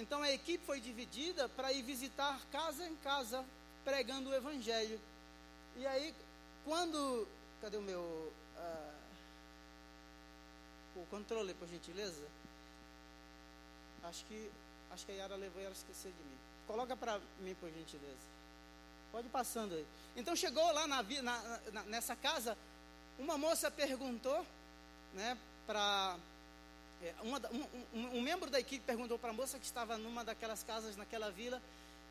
Então 0.00 0.22
a 0.22 0.32
equipe 0.32 0.64
foi 0.64 0.80
dividida 0.80 1.46
para 1.50 1.70
ir 1.72 1.82
visitar 1.82 2.40
casa 2.50 2.88
em 2.88 2.96
casa, 2.96 3.44
pregando 3.84 4.30
o 4.30 4.34
evangelho. 4.34 4.98
E 5.76 5.86
aí, 5.86 6.14
quando. 6.64 7.28
Cadê 7.60 7.76
o 7.76 7.82
meu. 7.82 8.00
Uh, 8.00 9.00
o 10.96 11.06
controle, 11.10 11.52
por 11.52 11.68
gentileza? 11.68 12.26
Acho 14.04 14.24
que. 14.24 14.50
Acho 14.90 15.04
que 15.04 15.12
a 15.12 15.16
Yara 15.16 15.36
levou 15.36 15.60
e 15.60 15.66
ela 15.66 15.74
esqueceu 15.74 16.10
de 16.10 16.22
mim. 16.22 16.38
Coloca 16.66 16.96
para 16.96 17.20
mim, 17.40 17.54
por 17.60 17.70
gentileza. 17.70 18.30
Pode 19.12 19.26
ir 19.26 19.30
passando 19.30 19.74
aí. 19.74 19.86
Então 20.16 20.34
chegou 20.34 20.72
lá 20.72 20.86
na, 20.86 21.02
na, 21.02 21.60
na, 21.72 21.82
nessa 21.84 22.16
casa, 22.16 22.56
uma 23.18 23.36
moça 23.36 23.70
perguntou, 23.70 24.44
né, 25.14 25.36
para 25.66 26.16
é, 27.02 27.14
uma, 27.22 27.40
um, 27.94 28.18
um, 28.18 28.20
membro 28.20 28.50
da 28.50 28.60
equipe 28.60 28.84
perguntou 28.84 29.18
para 29.18 29.30
a 29.30 29.32
moça 29.32 29.58
que 29.58 29.64
estava 29.64 29.96
numa 29.96 30.22
daquelas 30.22 30.62
casas 30.62 30.96
naquela 30.96 31.30
vila 31.30 31.60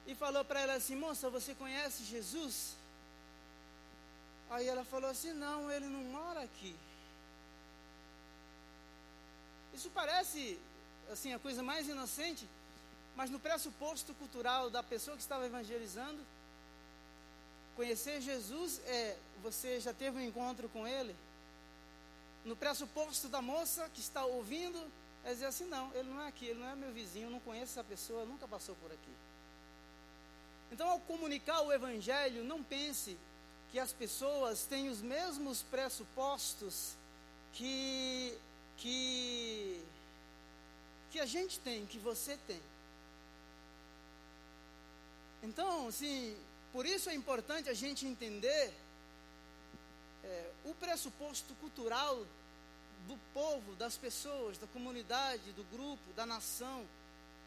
e 0.08 0.16
falou 0.16 0.44
para 0.44 0.62
ela 0.62 0.74
assim: 0.74 0.96
Moça, 0.96 1.30
você 1.30 1.54
conhece 1.54 2.04
Jesus? 2.04 2.76
Aí 4.50 4.68
ela 4.68 4.84
falou 4.84 5.10
assim: 5.10 5.32
Não, 5.34 5.70
ele 5.72 5.86
não 5.86 6.04
mora 6.06 6.42
aqui. 6.42 6.76
Isso 9.74 9.92
parece 9.92 10.60
assim 11.12 11.34
a 11.34 11.40
coisa 11.40 11.62
mais 11.62 11.88
inocente, 11.88 12.48
mas 13.16 13.30
no 13.30 13.40
pressuposto 13.40 14.14
cultural 14.16 14.70
da 14.72 14.82
pessoa 14.82 15.16
que 15.16 15.22
estava 15.22 15.46
evangelizando, 15.46 16.20
conhecer 17.76 18.22
Jesus 18.22 18.82
é 18.86 19.16
você 19.44 19.80
já 19.80 19.94
teve 19.94 20.18
um 20.18 20.22
encontro 20.22 20.68
com 20.70 20.88
ele? 20.88 21.16
No 22.46 22.56
pressuposto 22.56 23.28
da 23.28 23.42
moça 23.42 23.90
que 23.94 24.00
está 24.00 24.26
ouvindo, 24.26 24.80
é 25.24 25.34
dizer 25.34 25.46
assim: 25.46 25.66
não, 25.66 25.94
ele 25.94 26.10
não 26.10 26.22
é 26.22 26.28
aqui, 26.28 26.46
ele 26.46 26.60
não 26.60 26.70
é 26.70 26.76
meu 26.76 26.92
vizinho, 26.92 27.30
não 27.30 27.40
conheço 27.40 27.74
essa 27.74 27.84
pessoa, 27.84 28.26
nunca 28.26 28.48
passou 28.48 28.76
por 28.76 28.92
aqui. 28.92 29.14
Então, 30.72 30.88
ao 30.88 31.00
comunicar 31.00 31.62
o 31.62 31.74
Evangelho, 31.74 32.44
não 32.44 32.64
pense 32.64 33.18
que 33.72 33.80
as 33.80 33.92
pessoas 33.92 34.66
têm 34.66 34.90
os 34.90 35.02
mesmos 35.02 35.62
pressupostos 35.64 36.94
que, 37.54 38.38
que, 38.78 39.84
que 41.12 41.20
a 41.20 41.26
gente 41.26 41.60
tem, 41.60 41.86
que 41.86 41.98
você 41.98 42.38
tem. 42.48 42.62
Então, 45.42 45.88
assim, 45.88 46.36
por 46.72 46.86
isso 46.86 47.10
é 47.10 47.16
importante 47.16 47.70
a 47.70 47.74
gente 47.74 48.06
entender 48.06 48.74
é, 50.30 50.52
o 50.66 50.74
pressuposto 50.76 51.54
cultural 51.56 52.26
do 53.08 53.18
povo, 53.34 53.76
das 53.76 53.98
pessoas, 53.98 54.58
da 54.58 54.68
comunidade, 54.68 55.52
do 55.54 55.64
grupo, 55.76 56.14
da 56.16 56.26
nação, 56.26 56.86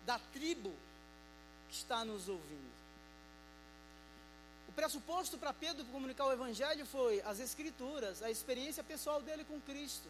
da 0.04 0.18
tribo 0.32 0.74
que 1.68 1.76
está 1.76 2.04
nos 2.04 2.28
ouvindo. 2.28 2.72
O 4.68 4.72
pressuposto 4.72 5.38
para 5.38 5.52
Pedro 5.52 5.84
comunicar 5.86 6.26
o 6.26 6.32
Evangelho 6.32 6.84
foi 6.86 7.20
as 7.22 7.38
Escrituras, 7.38 8.22
a 8.22 8.30
experiência 8.30 8.82
pessoal 8.82 9.22
dele 9.22 9.44
com 9.44 9.60
Cristo. 9.60 10.08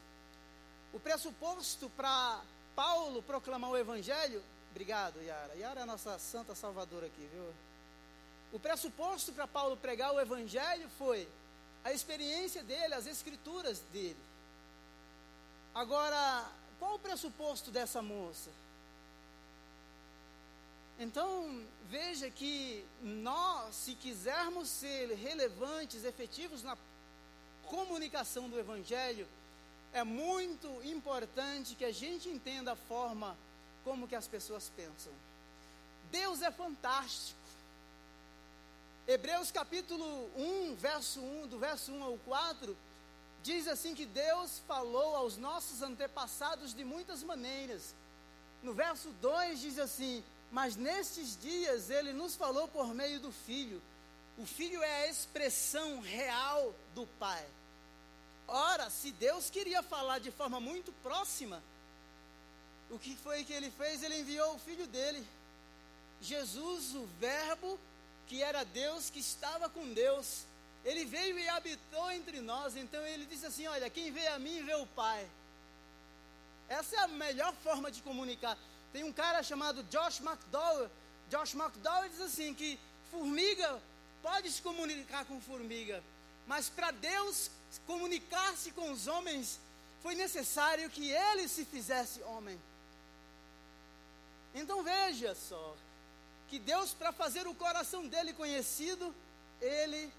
O 0.93 1.01
pressuposto 1.01 1.91
para 1.91 2.41
Paulo 2.75 3.23
proclamar 3.23 3.71
o 3.71 3.77
Evangelho, 3.77 4.43
obrigado, 4.71 5.21
Yara. 5.21 5.55
Yara 5.57 5.81
é 5.81 5.83
a 5.83 5.87
nossa 5.87 6.19
santa 6.19 6.55
salvadora 6.55 7.07
aqui, 7.07 7.29
viu? 7.33 7.53
O 8.53 8.59
pressuposto 8.59 9.33
para 9.33 9.47
Paulo 9.47 9.77
pregar 9.77 10.13
o 10.13 10.21
Evangelho 10.21 10.89
foi 10.97 11.29
a 11.85 11.93
experiência 11.93 12.63
dele, 12.63 12.95
as 12.95 13.07
escrituras 13.07 13.81
dele. 13.93 14.17
Agora, 15.75 16.49
qual 16.79 16.95
o 16.95 16.99
pressuposto 16.99 17.71
dessa 17.71 18.03
moça? 18.03 18.51
Então, 20.99 21.65
veja 21.89 22.31
que 22.31 22.85
nós, 23.03 23.75
se 23.75 23.95
quisermos 23.95 24.69
ser 24.69 25.15
relevantes, 25.15 26.05
efetivos 26.05 26.63
na 26.63 26.77
comunicação 27.65 28.49
do 28.49 28.59
Evangelho, 28.59 29.27
é 29.93 30.05
muito 30.05 30.69
importante 30.85 31.75
que 31.75 31.85
a 31.85 31.93
gente 31.93 32.29
entenda 32.29 32.73
a 32.73 32.77
forma 32.77 33.37
como 33.85 34.07
que 34.07 34.15
as 34.15 34.29
pessoas 34.29 34.71
pensam. 34.77 35.13
Deus 36.11 36.43
é 36.43 36.51
fantástico. 36.51 37.42
Hebreus 39.07 39.51
capítulo 39.51 40.31
1, 40.37 40.77
verso 40.77 41.21
1, 41.21 41.49
do 41.49 41.59
verso 41.59 41.91
1 41.91 42.05
ao 42.05 42.17
4, 42.19 42.77
diz 43.43 43.67
assim 43.67 43.97
que 43.97 44.07
Deus 44.07 44.61
falou 44.67 45.17
aos 45.17 45.37
nossos 45.37 45.83
antepassados 45.83 46.73
de 46.73 46.85
muitas 46.85 47.23
maneiras. 47.25 47.95
No 48.63 48.73
verso 48.73 49.09
2 49.21 49.61
diz 49.61 49.79
assim: 49.81 50.23
Mas 50.53 50.77
nestes 50.77 51.37
dias 51.37 51.91
ele 51.91 52.13
nos 52.13 52.37
falou 52.37 52.69
por 52.69 52.95
meio 52.95 53.19
do 53.19 53.33
Filho. 53.33 53.83
O 54.39 54.47
Filho 54.47 54.81
é 54.81 55.03
a 55.03 55.09
expressão 55.09 56.01
real 56.01 56.73
do 56.95 57.05
Pai. 57.19 57.45
Ora, 58.47 58.89
se 58.89 59.11
Deus 59.11 59.51
queria 59.51 59.83
falar 59.83 60.21
de 60.21 60.31
forma 60.31 60.61
muito 60.61 60.93
próxima, 61.03 61.61
o 62.89 62.99
que 63.01 63.17
foi 63.17 63.45
que 63.45 63.53
ele 63.53 63.71
fez? 63.71 64.03
Ele 64.03 64.21
enviou 64.21 64.55
o 64.55 64.59
Filho 64.61 64.87
dele, 64.87 65.27
Jesus, 66.21 66.95
o 66.95 67.05
Verbo 67.19 67.79
que 68.33 68.43
era 68.43 68.65
Deus, 68.65 69.11
que 69.11 69.19
estava 69.19 69.69
com 69.69 69.93
Deus. 69.93 70.47
Ele 70.87 71.05
veio 71.05 71.39
e 71.39 71.49
habitou 71.51 72.11
entre 72.11 72.41
nós. 72.41 72.75
Então 72.77 73.05
ele 73.07 73.27
disse 73.27 73.45
assim: 73.45 73.67
Olha, 73.67 73.91
quem 73.91 74.11
vê 74.11 74.27
a 74.29 74.39
mim 74.39 74.65
vê 74.65 74.75
o 74.75 74.87
Pai. 74.87 75.29
Essa 76.67 76.97
é 76.97 76.99
a 77.01 77.09
melhor 77.09 77.53
forma 77.63 77.91
de 77.91 78.01
comunicar. 78.01 78.57
Tem 78.91 79.05
um 79.05 79.13
cara 79.13 79.43
chamado 79.43 79.83
Josh 79.85 80.21
McDowell. 80.21 80.91
Josh 81.29 81.53
McDowell 81.53 82.09
diz 82.09 82.23
assim 82.23 82.55
que 82.55 82.79
formiga 83.11 83.79
pode 84.23 84.51
se 84.51 84.63
comunicar 84.63 85.27
com 85.27 85.39
formiga, 85.41 86.03
mas 86.47 86.71
para 86.71 86.91
Deus 86.91 87.51
comunicar-se 87.87 88.71
com 88.71 88.93
os 88.93 89.07
homens 89.09 89.59
foi 90.03 90.15
necessário 90.15 90.89
que 90.89 91.11
ele 91.11 91.49
se 91.49 91.65
fizesse 91.67 92.23
homem. 92.23 92.59
Então 94.55 94.83
veja 94.83 95.35
só, 95.35 95.77
que 96.53 96.59
Deus, 96.59 96.93
para 96.93 97.13
fazer 97.13 97.47
o 97.47 97.55
coração 97.55 98.07
dele 98.07 98.35
conhecido, 98.35 99.15
ele 99.59 100.13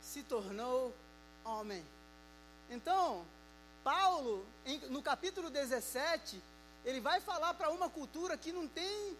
se 0.00 0.22
tornou 0.22 0.90
homem. 1.44 1.84
Então, 2.70 3.26
Paulo, 3.82 4.46
em, 4.64 4.78
no 4.88 5.02
capítulo 5.02 5.50
17, 5.50 6.40
ele 6.82 6.98
vai 6.98 7.20
falar 7.20 7.52
para 7.52 7.68
uma 7.68 7.90
cultura 7.90 8.38
que 8.38 8.52
não 8.52 8.66
tem 8.66 9.14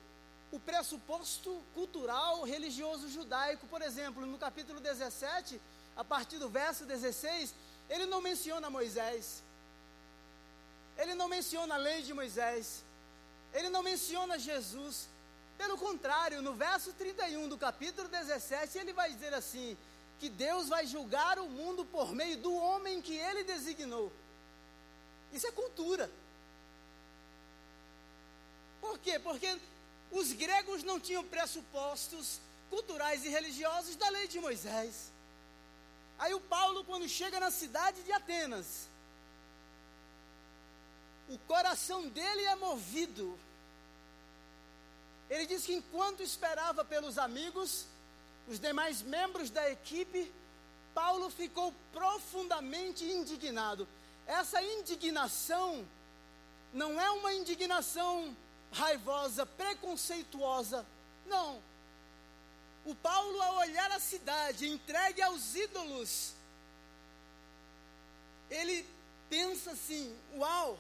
o 0.51 0.59
pressuposto 0.59 1.63
cultural 1.75 2.43
religioso 2.43 3.07
judaico. 3.11 3.67
Por 3.67 3.83
exemplo, 3.83 4.25
no 4.25 4.39
capítulo 4.39 4.81
17, 4.81 5.61
a 5.95 6.03
partir 6.03 6.39
do 6.39 6.49
verso 6.49 6.87
16, 6.87 7.55
ele 7.91 8.07
não 8.07 8.23
menciona 8.23 8.71
Moisés. 8.71 9.43
Ele 10.97 11.15
não 11.15 11.29
menciona 11.29 11.75
a 11.75 11.77
lei 11.77 12.01
de 12.01 12.15
Moisés. 12.15 12.83
Ele 13.53 13.69
não 13.69 13.83
menciona 13.83 14.39
Jesus. 14.39 15.13
Pelo 15.65 15.79
contrário, 15.79 16.43
no 16.43 16.53
verso 16.53 16.93
31 16.93 17.49
do 17.49 17.57
capítulo 17.57 18.07
17, 18.07 18.77
ele 18.77 18.93
vai 18.93 19.11
dizer 19.11 19.33
assim: 19.33 19.75
que 20.21 20.29
Deus 20.29 20.69
vai 20.69 20.87
julgar 20.87 21.39
o 21.39 21.49
mundo 21.49 21.87
por 21.87 22.13
meio 22.13 22.37
do 22.37 22.55
homem 22.55 23.01
que 23.01 23.17
ele 23.17 23.45
designou. 23.45 24.13
Isso 25.33 25.47
é 25.47 25.53
cultura. 25.53 26.11
Por 28.79 28.99
quê? 28.99 29.19
Porque 29.19 29.59
os 30.11 30.35
gregos 30.35 30.83
não 30.83 31.01
tinham 31.01 31.25
pressupostos 31.25 32.41
culturais 32.69 33.25
e 33.25 33.31
religiosos 33.31 33.97
da 33.97 34.11
lei 34.11 34.29
de 34.29 34.39
Moisés. 34.41 35.11
Aí 36.19 36.35
o 36.35 36.41
Paulo, 36.43 36.85
quando 36.85 37.09
chega 37.09 37.41
na 37.41 37.51
cidade 37.51 38.03
de 38.03 38.13
Atenas, 38.13 38.87
o 41.27 41.39
coração 41.39 42.07
dele 42.07 42.43
é 42.43 42.55
movido. 42.55 43.39
Ele 45.31 45.47
diz 45.47 45.65
que 45.65 45.75
enquanto 45.75 46.23
esperava 46.23 46.85
pelos 46.85 47.19
amigos, 47.19 47.87
os 48.49 48.59
demais 48.59 49.03
membros 49.03 49.51
da 49.51 49.71
equipe, 49.71 50.31
Paulo 50.95 51.31
ficou 51.31 51.75
profundamente 51.93 53.05
indignado. 53.05 53.89
Essa 54.27 54.63
indignação 54.63 55.87
não 56.73 57.01
é 57.01 57.11
uma 57.11 57.33
indignação 57.35 58.37
raivosa, 58.73 59.47
preconceituosa. 59.47 60.85
Não. 61.27 61.63
O 62.85 62.95
Paulo, 62.95 63.41
ao 63.41 63.57
olhar 63.57 63.91
a 63.93 64.01
cidade 64.01 64.69
entregue 64.69 65.23
aos 65.23 65.55
ídolos, 65.55 66.35
ele 68.51 68.87
pensa 69.31 69.71
assim: 69.71 70.15
uau, 70.37 70.79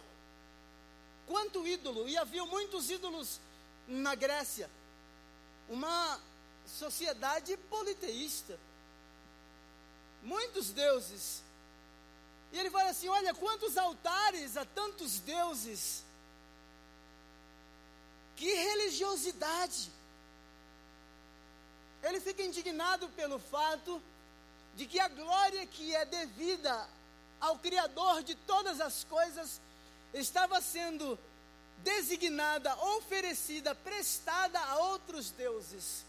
quanto 1.26 1.66
ídolo! 1.66 2.08
E 2.08 2.16
havia 2.16 2.44
muitos 2.44 2.90
ídolos 2.90 3.40
na 3.86 4.14
Grécia. 4.14 4.70
Uma 5.68 6.20
sociedade 6.66 7.56
politeísta. 7.56 8.58
Muitos 10.22 10.70
deuses. 10.70 11.42
E 12.52 12.58
ele 12.58 12.70
fala 12.70 12.90
assim: 12.90 13.08
olha, 13.08 13.34
quantos 13.34 13.76
altares 13.76 14.56
a 14.56 14.64
tantos 14.64 15.18
deuses. 15.20 16.02
Que 18.36 18.52
religiosidade. 18.52 19.90
Ele 22.02 22.20
fica 22.20 22.42
indignado 22.42 23.08
pelo 23.10 23.38
fato 23.38 24.02
de 24.76 24.86
que 24.86 24.98
a 24.98 25.08
glória 25.08 25.66
que 25.66 25.94
é 25.94 26.04
devida 26.04 26.88
ao 27.40 27.58
Criador 27.58 28.22
de 28.22 28.34
todas 28.34 28.80
as 28.80 29.04
coisas 29.04 29.60
estava 30.12 30.60
sendo 30.60 31.18
designada, 31.84 32.74
oferecida, 32.96 33.74
prestada 33.74 34.58
a 34.58 34.78
outros 34.78 35.30
deuses. 35.30 36.04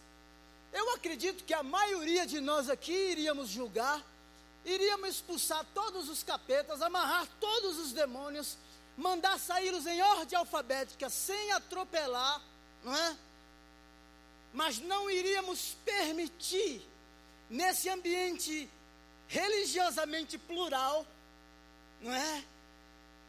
Eu 0.71 0.93
acredito 0.95 1.43
que 1.43 1.53
a 1.53 1.61
maioria 1.61 2.25
de 2.25 2.39
nós 2.39 2.69
aqui 2.69 2.93
iríamos 2.93 3.49
julgar, 3.49 4.01
iríamos 4.63 5.09
expulsar 5.09 5.65
todos 5.73 6.09
os 6.09 6.23
capetas, 6.23 6.81
amarrar 6.81 7.27
todos 7.39 7.77
os 7.77 7.91
demônios, 7.91 8.57
mandar 8.97 9.37
saí-los 9.37 9.85
em 9.85 10.01
ordem 10.01 10.39
alfabética, 10.39 11.09
sem 11.09 11.51
atropelar, 11.51 12.41
não 12.83 12.95
é? 12.95 13.17
Mas 14.53 14.79
não 14.79 15.09
iríamos 15.09 15.75
permitir, 15.83 16.81
nesse 17.49 17.89
ambiente 17.89 18.69
religiosamente 19.27 20.37
plural, 20.37 21.05
não 22.01 22.13
é? 22.13 22.43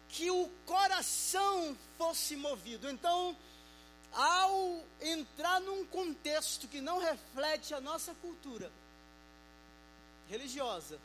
Que 0.09 0.31
o 0.31 0.49
coração 0.65 1.77
fosse 1.99 2.37
movido. 2.37 2.89
Então, 2.91 3.37
ao 4.13 4.83
entrar 5.01 5.61
num 5.61 5.85
contexto 5.87 6.69
que 6.69 6.81
não 6.81 6.99
reflete 6.99 7.75
a 7.75 7.81
nossa 7.81 8.15
cultura 8.15 8.71
religiosa, 10.29 10.99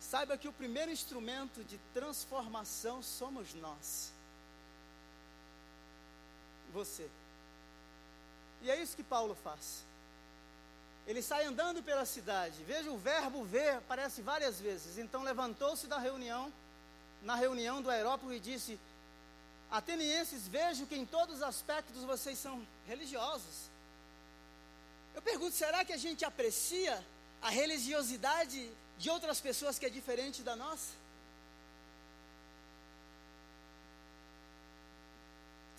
saiba 0.00 0.36
que 0.36 0.48
o 0.48 0.52
primeiro 0.52 0.90
instrumento 0.90 1.62
de 1.64 1.78
transformação 1.92 3.02
somos 3.02 3.54
nós. 3.54 4.12
Você. 6.72 7.08
E 8.62 8.70
é 8.70 8.80
isso 8.82 8.96
que 8.96 9.02
Paulo 9.02 9.36
faz. 9.42 9.84
Ele 11.06 11.22
sai 11.22 11.44
andando 11.44 11.82
pela 11.82 12.04
cidade. 12.04 12.62
Veja 12.64 12.90
o 12.90 12.98
verbo 12.98 13.44
ver 13.44 13.76
aparece 13.76 14.22
várias 14.22 14.58
vezes. 14.60 14.98
Então 14.98 15.22
levantou-se 15.22 15.86
da 15.86 15.98
reunião, 15.98 16.52
na 17.24 17.34
reunião 17.34 17.82
do 17.82 17.90
aerópago 17.90 18.32
e 18.32 18.38
disse: 18.38 18.78
Atenienses, 19.70 20.46
vejo 20.46 20.86
que 20.86 20.96
em 20.96 21.06
todos 21.06 21.36
os 21.36 21.42
aspectos 21.42 22.04
vocês 22.04 22.38
são 22.38 22.64
religiosos. 22.86 23.56
Eu 25.14 25.22
pergunto, 25.22 25.54
será 25.54 25.84
que 25.84 25.92
a 25.92 25.96
gente 25.96 26.24
aprecia 26.24 26.94
a 27.40 27.50
religiosidade 27.50 28.70
de 28.98 29.10
outras 29.10 29.40
pessoas 29.40 29.78
que 29.78 29.86
é 29.86 29.90
diferente 29.90 30.42
da 30.42 30.54
nossa? 30.54 30.92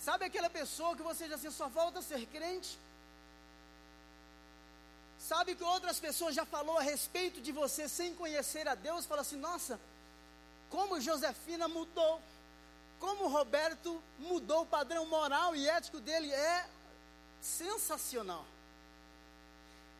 Sabe 0.06 0.24
aquela 0.24 0.48
pessoa 0.48 0.96
que 0.96 1.02
você 1.02 1.28
já 1.28 1.34
assim, 1.34 1.50
só 1.50 1.68
volta 1.68 1.98
a 1.98 2.02
ser 2.02 2.24
crente? 2.26 2.78
Sabe 5.18 5.56
que 5.56 5.64
outras 5.64 5.98
pessoas 5.98 6.34
já 6.34 6.44
falou 6.44 6.78
a 6.78 6.82
respeito 6.82 7.40
de 7.40 7.50
você 7.50 7.88
sem 7.88 8.14
conhecer 8.14 8.68
a 8.68 8.74
Deus? 8.74 9.06
Fala 9.06 9.22
assim, 9.22 9.36
nossa, 9.36 9.80
como 10.70 11.00
Josefina 11.00 11.68
mudou 11.68 12.20
como 12.98 13.28
Roberto 13.28 14.02
mudou 14.18 14.62
o 14.62 14.66
padrão 14.66 15.06
moral 15.06 15.54
e 15.54 15.68
ético 15.68 16.00
dele 16.00 16.32
é 16.32 16.66
sensacional. 17.40 18.44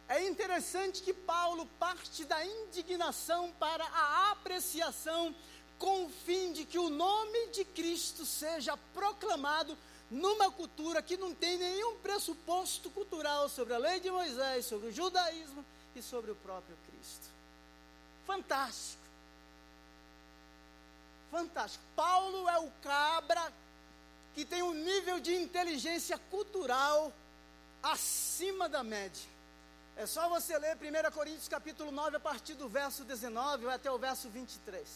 É 0.09 0.27
interessante 0.27 1.03
que 1.03 1.13
Paulo 1.13 1.67
parte 1.79 2.25
da 2.25 2.45
indignação 2.45 3.53
para 3.59 3.85
a 3.85 4.31
apreciação, 4.31 5.35
com 5.79 6.07
o 6.07 6.09
fim 6.09 6.53
de 6.53 6.65
que 6.65 6.79
o 6.79 6.89
nome 6.89 7.49
de 7.49 7.65
Cristo 7.65 8.25
seja 8.25 8.77
proclamado 8.95 9.77
numa 10.11 10.51
cultura 10.51 11.03
que 11.03 11.17
não 11.17 11.35
tem 11.35 11.59
nenhum 11.59 11.97
pressuposto 11.97 12.89
cultural 12.91 13.49
sobre 13.49 13.75
a 13.75 13.79
lei 13.79 13.99
de 13.99 14.11
Moisés, 14.11 14.67
sobre 14.67 14.89
o 14.89 14.93
judaísmo 14.93 15.65
e 15.95 16.01
sobre 16.01 16.31
o 16.31 16.37
próprio 16.37 16.77
Cristo. 16.89 17.27
Fantástico 18.25 19.06
fantástico. 21.37 21.85
Paulo 21.95 22.49
é 22.49 22.59
o 22.59 22.71
cabra 22.83 23.53
que 24.35 24.43
tem 24.43 24.63
um 24.63 24.73
nível 24.73 25.21
de 25.21 25.35
inteligência 25.35 26.17
cultural 26.31 27.13
acima 27.83 28.71
da 28.71 28.83
média. 28.83 29.29
É 29.99 30.07
só 30.07 30.31
você 30.31 30.57
ler 30.59 30.77
1 30.77 31.11
Coríntios 31.11 31.49
capítulo 31.49 31.91
9 31.93 32.17
a 32.17 32.21
partir 32.21 32.55
do 32.55 32.69
verso 32.71 33.05
19 33.05 33.69
até 33.69 33.91
o 33.91 33.99
verso 33.99 34.31
23. 34.31 34.89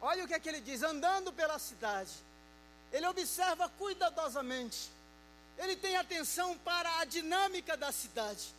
Olha 0.00 0.24
o 0.24 0.26
que 0.26 0.34
é 0.34 0.40
que 0.40 0.48
ele 0.48 0.60
diz: 0.60 0.82
andando 0.82 1.32
pela 1.32 1.58
cidade, 1.60 2.10
ele 2.92 3.06
observa 3.06 3.68
cuidadosamente, 3.68 4.90
ele 5.56 5.76
tem 5.76 5.96
atenção 5.96 6.58
para 6.58 6.98
a 6.98 7.04
dinâmica 7.04 7.76
da 7.76 7.92
cidade, 7.92 8.52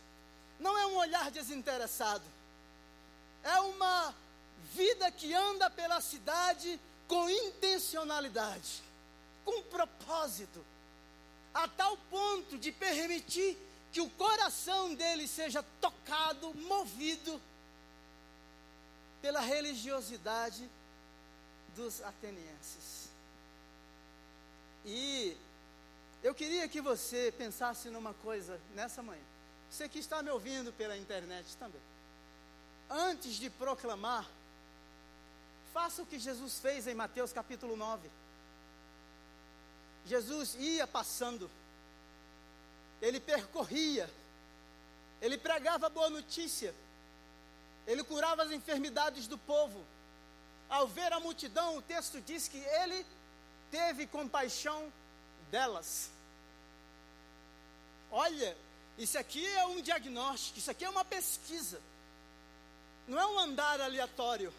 não 0.58 0.78
é 0.78 0.86
um 0.86 0.96
olhar 0.96 1.30
desinteressado, 1.30 2.24
é 3.42 3.60
uma 3.60 4.14
vida 4.74 5.10
que 5.10 5.34
anda 5.34 5.68
pela 5.70 6.00
cidade 6.00 6.78
com 7.08 7.28
intencionalidade, 7.28 8.82
com 9.44 9.62
propósito, 9.62 10.64
a 11.52 11.68
tal 11.68 11.96
ponto 12.10 12.58
de 12.58 12.72
permitir 12.72 13.58
que 13.92 14.00
o 14.00 14.08
coração 14.10 14.94
dele 14.94 15.28
seja 15.28 15.62
tocado, 15.80 16.54
movido 16.54 17.40
pela 19.20 19.40
religiosidade 19.40 20.68
dos 21.76 22.02
atenienses. 22.02 23.08
E 24.84 25.36
eu 26.22 26.34
queria 26.34 26.68
que 26.68 26.80
você 26.80 27.32
pensasse 27.36 27.88
numa 27.90 28.14
coisa 28.14 28.58
nessa 28.74 29.02
manhã. 29.02 29.22
Você 29.70 29.88
que 29.88 29.98
está 29.98 30.22
me 30.22 30.30
ouvindo 30.30 30.72
pela 30.72 30.96
internet 30.96 31.56
também. 31.56 31.80
Antes 32.90 33.36
de 33.36 33.48
proclamar, 33.48 34.28
faça 35.72 36.02
o 36.02 36.06
que 36.06 36.18
Jesus 36.18 36.58
fez 36.58 36.86
em 36.86 36.94
Mateus 36.94 37.32
capítulo 37.32 37.76
9. 37.76 38.10
Jesus 40.06 40.54
ia 40.58 40.86
passando, 40.86 41.50
ele 43.00 43.20
percorria, 43.20 44.10
ele 45.20 45.38
pregava 45.38 45.88
boa 45.88 46.10
notícia, 46.10 46.74
ele 47.86 48.04
curava 48.04 48.42
as 48.42 48.50
enfermidades 48.50 49.26
do 49.26 49.38
povo. 49.38 49.84
Ao 50.68 50.86
ver 50.88 51.12
a 51.12 51.20
multidão, 51.20 51.76
o 51.76 51.82
texto 51.82 52.20
diz 52.20 52.48
que 52.48 52.58
ele 52.58 53.04
teve 53.70 54.06
compaixão 54.06 54.92
delas. 55.50 56.10
Olha, 58.10 58.56
isso 58.98 59.18
aqui 59.18 59.46
é 59.46 59.66
um 59.66 59.80
diagnóstico, 59.80 60.58
isso 60.58 60.70
aqui 60.70 60.84
é 60.84 60.90
uma 60.90 61.04
pesquisa. 61.04 61.80
Não 63.06 63.18
é 63.18 63.26
um 63.26 63.38
andar 63.38 63.80
aleatório. 63.80 64.52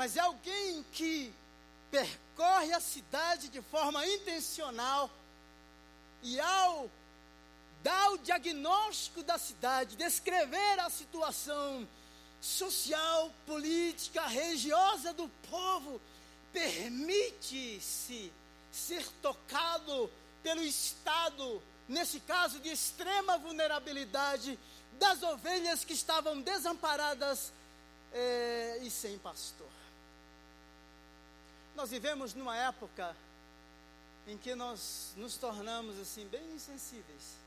Mas 0.00 0.16
é 0.16 0.20
alguém 0.20 0.82
que 0.92 1.30
percorre 1.90 2.72
a 2.72 2.80
cidade 2.80 3.50
de 3.50 3.60
forma 3.60 4.06
intencional 4.06 5.10
e 6.22 6.40
ao 6.40 6.90
dar 7.82 8.12
o 8.12 8.16
diagnóstico 8.16 9.22
da 9.22 9.36
cidade, 9.36 9.96
descrever 9.96 10.80
a 10.80 10.88
situação 10.88 11.86
social, 12.40 13.30
política, 13.44 14.26
religiosa 14.26 15.12
do 15.12 15.28
povo, 15.50 16.00
permite-se 16.50 18.32
ser 18.72 19.06
tocado 19.20 20.10
pelo 20.42 20.62
estado, 20.62 21.62
nesse 21.86 22.20
caso 22.20 22.58
de 22.58 22.70
extrema 22.70 23.36
vulnerabilidade, 23.36 24.58
das 24.92 25.22
ovelhas 25.22 25.84
que 25.84 25.92
estavam 25.92 26.40
desamparadas 26.40 27.52
é, 28.14 28.78
e 28.80 28.90
sem 28.90 29.18
pastor. 29.18 29.68
Nós 31.80 31.88
vivemos 31.88 32.34
numa 32.34 32.54
época 32.58 33.16
em 34.26 34.36
que 34.36 34.54
nós 34.54 35.14
nos 35.16 35.38
tornamos 35.38 35.98
assim 35.98 36.28
bem 36.28 36.44
insensíveis. 36.52 37.38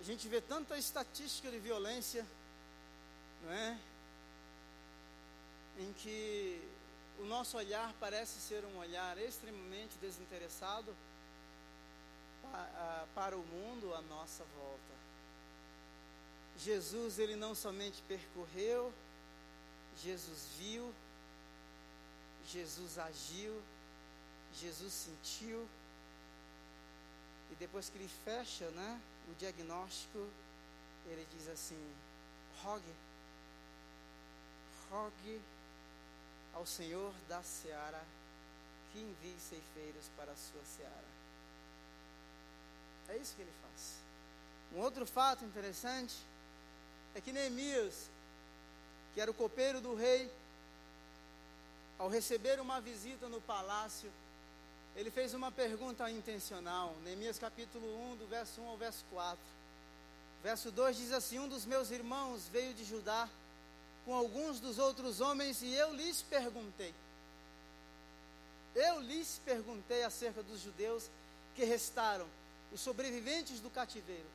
A 0.00 0.02
gente 0.02 0.26
vê 0.26 0.40
tanta 0.40 0.76
estatística 0.76 1.48
de 1.48 1.60
violência, 1.60 2.26
não 3.44 3.52
é? 3.52 3.78
Em 5.78 5.92
que 5.92 6.60
o 7.20 7.24
nosso 7.24 7.56
olhar 7.56 7.94
parece 8.00 8.40
ser 8.40 8.64
um 8.64 8.78
olhar 8.78 9.16
extremamente 9.16 9.96
desinteressado 10.00 10.92
para 13.14 13.36
o 13.36 13.44
mundo 13.44 13.94
à 13.94 14.02
nossa 14.02 14.42
volta. 14.56 14.94
Jesus, 16.58 17.20
ele 17.20 17.36
não 17.36 17.54
somente 17.54 18.02
percorreu, 18.08 18.92
Jesus 20.02 20.48
viu, 20.58 20.92
Jesus 22.52 22.98
agiu, 22.98 23.62
Jesus 24.60 24.92
sentiu, 24.92 25.68
e 27.50 27.54
depois 27.56 27.88
que 27.88 27.98
ele 27.98 28.10
fecha 28.24 28.68
né, 28.70 29.00
o 29.30 29.34
diagnóstico, 29.34 30.28
ele 31.06 31.26
diz 31.36 31.48
assim: 31.48 31.80
rogue, 32.62 32.94
rogue 34.90 35.40
ao 36.54 36.66
Senhor 36.66 37.12
da 37.28 37.42
seara 37.42 38.02
que 38.92 38.98
envie 38.98 39.36
ceifeiros 39.40 40.04
para 40.16 40.32
a 40.32 40.36
sua 40.36 40.62
seara. 40.76 41.10
É 43.08 43.16
isso 43.16 43.34
que 43.34 43.42
ele 43.42 43.52
faz. 43.62 43.94
Um 44.72 44.80
outro 44.80 45.06
fato 45.06 45.44
interessante 45.44 46.16
é 47.14 47.20
que 47.20 47.32
Neemias, 47.32 48.08
que 49.14 49.20
era 49.20 49.30
o 49.30 49.34
copeiro 49.34 49.80
do 49.80 49.94
rei, 49.94 50.30
ao 52.00 52.08
receber 52.08 52.58
uma 52.58 52.80
visita 52.80 53.28
no 53.28 53.42
palácio, 53.42 54.10
ele 54.96 55.10
fez 55.10 55.34
uma 55.34 55.52
pergunta 55.52 56.10
intencional. 56.10 56.96
Neemias 57.04 57.38
capítulo 57.38 57.86
1, 58.12 58.16
do 58.16 58.26
verso 58.26 58.58
1 58.62 58.68
ao 58.68 58.76
verso 58.78 59.04
4. 59.10 59.38
Verso 60.42 60.70
2 60.70 60.96
diz 60.96 61.12
assim: 61.12 61.38
Um 61.38 61.46
dos 61.46 61.66
meus 61.66 61.90
irmãos 61.90 62.48
veio 62.48 62.72
de 62.72 62.84
Judá 62.84 63.28
com 64.06 64.14
alguns 64.14 64.60
dos 64.60 64.78
outros 64.78 65.20
homens 65.20 65.60
e 65.60 65.74
eu 65.74 65.92
lhes 65.92 66.22
perguntei. 66.22 66.94
Eu 68.74 69.00
lhes 69.00 69.38
perguntei 69.44 70.02
acerca 70.02 70.42
dos 70.42 70.62
judeus 70.62 71.10
que 71.54 71.64
restaram, 71.64 72.26
os 72.72 72.80
sobreviventes 72.80 73.60
do 73.60 73.68
cativeiro. 73.68 74.26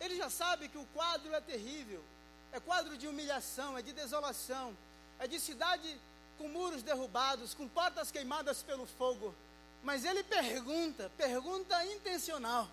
Ele 0.00 0.16
já 0.16 0.28
sabe 0.28 0.68
que 0.68 0.78
o 0.78 0.86
quadro 0.86 1.32
é 1.32 1.40
terrível. 1.40 2.02
É 2.50 2.58
quadro 2.58 2.98
de 2.98 3.06
humilhação, 3.06 3.78
é 3.78 3.82
de 3.82 3.92
desolação, 3.92 4.76
é 5.20 5.28
de 5.28 5.38
cidade 5.38 5.96
com 6.38 6.48
muros 6.48 6.82
derrubados, 6.82 7.54
com 7.54 7.68
portas 7.68 8.10
queimadas 8.10 8.62
pelo 8.62 8.86
fogo. 8.86 9.34
Mas 9.82 10.04
ele 10.04 10.22
pergunta, 10.22 11.10
pergunta 11.16 11.84
intencional. 11.86 12.68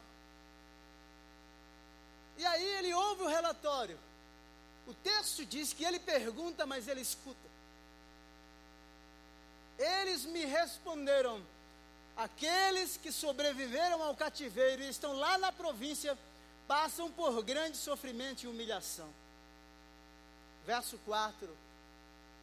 E 2.37 2.45
aí 2.45 2.65
ele 2.77 2.93
ouve 2.93 3.23
o 3.23 3.27
relatório. 3.27 3.99
O 4.87 4.93
texto 4.93 5.45
diz 5.45 5.73
que 5.73 5.83
ele 5.83 5.99
pergunta, 5.99 6.65
mas 6.65 6.87
ele 6.87 7.01
escuta. 7.01 7.53
Eles 9.77 10.25
me 10.25 10.45
responderam: 10.45 11.41
aqueles 12.15 12.97
que 12.97 13.11
sobreviveram 13.11 14.01
ao 14.03 14.15
cativeiro 14.15 14.83
e 14.83 14.89
estão 14.89 15.13
lá 15.13 15.37
na 15.37 15.51
província 15.51 16.17
passam 16.67 17.11
por 17.11 17.43
grande 17.43 17.77
sofrimento 17.77 18.43
e 18.43 18.47
humilhação. 18.47 19.09
Verso 20.65 20.97
4: 20.99 21.49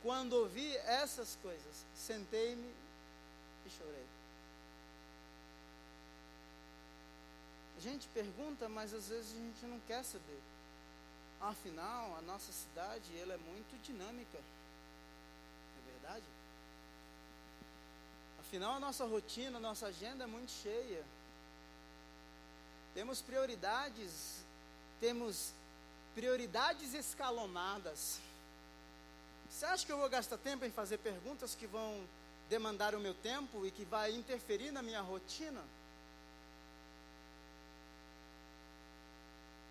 Quando 0.02 0.32
ouvi 0.32 0.76
essas 0.78 1.36
coisas, 1.42 1.84
sentei-me 1.94 2.74
e 3.66 3.70
chorei. 3.70 4.06
A 7.76 7.80
gente 7.80 8.06
pergunta, 8.08 8.68
mas 8.68 8.92
às 8.92 9.08
vezes 9.08 9.32
a 9.32 9.36
gente 9.36 9.66
não 9.66 9.80
quer 9.80 10.02
saber. 10.04 10.40
Afinal, 11.40 12.16
a 12.18 12.22
nossa 12.22 12.52
cidade 12.52 13.18
ela 13.18 13.34
é 13.34 13.38
muito 13.38 13.82
dinâmica. 13.82 14.38
É 14.38 15.92
verdade? 15.92 16.26
Afinal, 18.40 18.74
a 18.74 18.80
nossa 18.80 19.06
rotina, 19.06 19.56
a 19.56 19.60
nossa 19.60 19.86
agenda 19.86 20.24
é 20.24 20.26
muito 20.26 20.50
cheia. 20.50 21.04
Temos 22.92 23.22
prioridades, 23.22 24.44
temos 25.00 25.52
prioridades 26.14 26.92
escalonadas. 26.92 28.18
Você 29.50 29.66
acha 29.66 29.84
que 29.84 29.92
eu 29.92 29.98
vou 29.98 30.08
gastar 30.08 30.38
tempo 30.38 30.64
em 30.64 30.70
fazer 30.70 30.98
perguntas 30.98 31.54
que 31.54 31.66
vão 31.66 32.02
demandar 32.48 32.94
o 32.94 33.00
meu 33.00 33.12
tempo 33.12 33.66
e 33.66 33.70
que 33.70 33.84
vai 33.84 34.12
interferir 34.12 34.70
na 34.70 34.80
minha 34.80 35.00
rotina? 35.00 35.60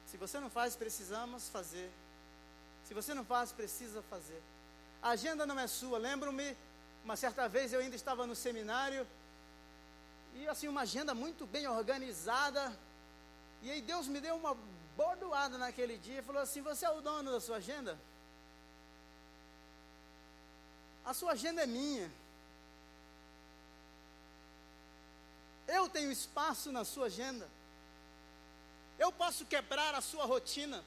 Se 0.05 0.17
você 0.17 0.39
não 0.39 0.49
faz, 0.49 0.75
precisamos 0.75 1.49
fazer. 1.49 1.89
Se 2.85 2.93
você 2.93 3.13
não 3.13 3.23
faz, 3.23 3.51
precisa 3.51 4.01
fazer. 4.03 4.41
A 5.01 5.09
agenda 5.09 5.45
não 5.45 5.59
é 5.59 5.65
sua. 5.65 5.97
Lembro-me, 5.97 6.57
uma 7.03 7.15
certa 7.15 7.47
vez 7.47 7.71
eu 7.71 7.79
ainda 7.79 7.95
estava 7.95 8.27
no 8.27 8.35
seminário 8.35 9.07
e 10.35 10.47
assim 10.47 10.67
uma 10.67 10.81
agenda 10.81 11.13
muito 11.13 11.45
bem 11.45 11.67
organizada. 11.67 12.77
E 13.61 13.71
aí 13.71 13.81
Deus 13.81 14.07
me 14.07 14.19
deu 14.19 14.35
uma 14.35 14.57
bordoada 14.97 15.57
naquele 15.57 15.97
dia 15.97 16.19
e 16.19 16.23
falou 16.23 16.41
assim: 16.41 16.61
"Você 16.61 16.85
é 16.85 16.89
o 16.89 17.01
dono 17.01 17.31
da 17.31 17.39
sua 17.39 17.57
agenda? 17.57 17.97
A 21.09 21.13
sua 21.15 21.31
agenda 21.31 21.63
é 21.63 21.65
minha. 21.65 22.07
Eu 25.67 25.89
tenho 25.89 26.11
espaço 26.11 26.71
na 26.71 26.85
sua 26.85 27.07
agenda. 27.07 27.49
Eu 28.99 29.11
posso 29.11 29.43
quebrar 29.43 29.95
a 29.95 30.01
sua 30.01 30.25
rotina. 30.25 30.83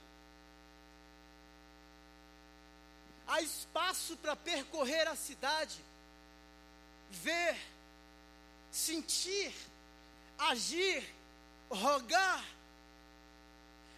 Há 3.26 3.42
espaço 3.42 4.16
para 4.18 4.36
percorrer 4.36 5.08
a 5.08 5.16
cidade, 5.16 5.84
ver, 7.10 7.58
sentir, 8.70 9.52
agir, 10.38 11.04
rogar. 11.68 12.44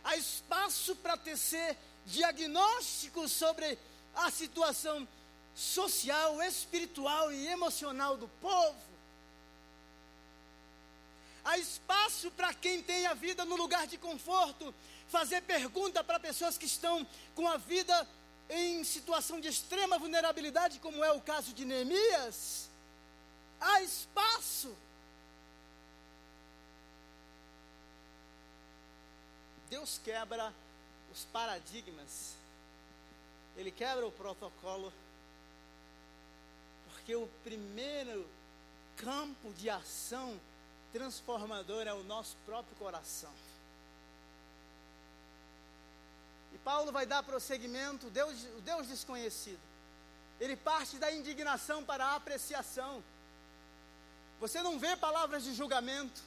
Há 0.03 0.17
espaço 0.17 0.97
para 0.97 1.19
tecer 1.19 1.77
diagnósticos 2.07 3.31
sobre 3.31 3.79
a 4.15 4.31
situação 4.31 5.07
social, 5.55 6.43
espiritual 6.43 7.33
e 7.33 7.47
emocional 7.47 8.17
do 8.17 8.29
povo. 8.41 8.95
Há 11.45 11.59
espaço 11.59 12.31
para 12.31 12.53
quem 12.55 12.83
tem 12.83 13.07
a 13.07 13.15
vida 13.15 13.45
no 13.45 13.55
lugar 13.55 13.87
de 13.87 13.99
conforto, 13.99 14.75
fazer 15.09 15.43
pergunta 15.43 16.03
para 16.03 16.19
pessoas 16.19 16.57
que 16.57 16.65
estão 16.65 17.07
com 17.35 17.47
a 17.47 17.57
vida 17.57 18.09
em 18.49 18.83
situação 18.83 19.41
de 19.41 19.49
extrema 19.49 19.99
vulnerabilidade, 19.99 20.79
como 20.79 21.05
é 21.05 21.13
o 21.13 21.21
caso 21.21 21.53
de 21.53 21.65
Neemias. 21.65 22.69
há 23.61 23.83
espaço. 23.83 24.75
Deus 29.71 30.01
quebra 30.05 30.53
os 31.13 31.25
paradigmas, 31.27 32.35
Ele 33.57 33.71
quebra 33.71 34.07
o 34.07 34.13
protocolo, 34.13 34.93
porque 37.05 37.17
o 37.17 37.29
primeiro 37.43 38.27
campo 38.97 39.53
de 39.53 39.69
ação 39.69 40.41
transformador 40.91 41.87
é 41.87 41.93
o 41.93 42.03
nosso 42.03 42.35
próprio 42.47 42.75
coração. 42.77 43.31
E 46.55 46.59
Paulo 46.61 46.91
vai 46.91 47.05
dar 47.05 47.23
prosseguimento, 47.23 48.09
Deus, 48.09 48.43
o 48.57 48.63
Deus 48.63 48.89
desconhecido. 48.89 49.61
Ele 50.41 50.57
parte 50.57 50.97
da 50.97 51.13
indignação 51.13 51.85
para 51.85 52.07
a 52.07 52.15
apreciação. 52.15 53.05
Você 54.41 54.63
não 54.63 54.79
vê 54.79 54.97
palavras 54.97 55.45
de 55.45 55.53
julgamento, 55.53 56.23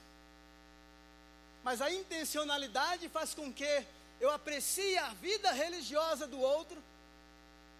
mas 1.64 1.82
a 1.82 1.92
intencionalidade 1.92 3.10
faz 3.10 3.34
com 3.34 3.52
que 3.52 3.84
eu 4.22 4.30
aprecie 4.30 4.96
a 5.00 5.10
vida 5.10 5.52
religiosa 5.54 6.28
do 6.28 6.40
outro, 6.40 6.80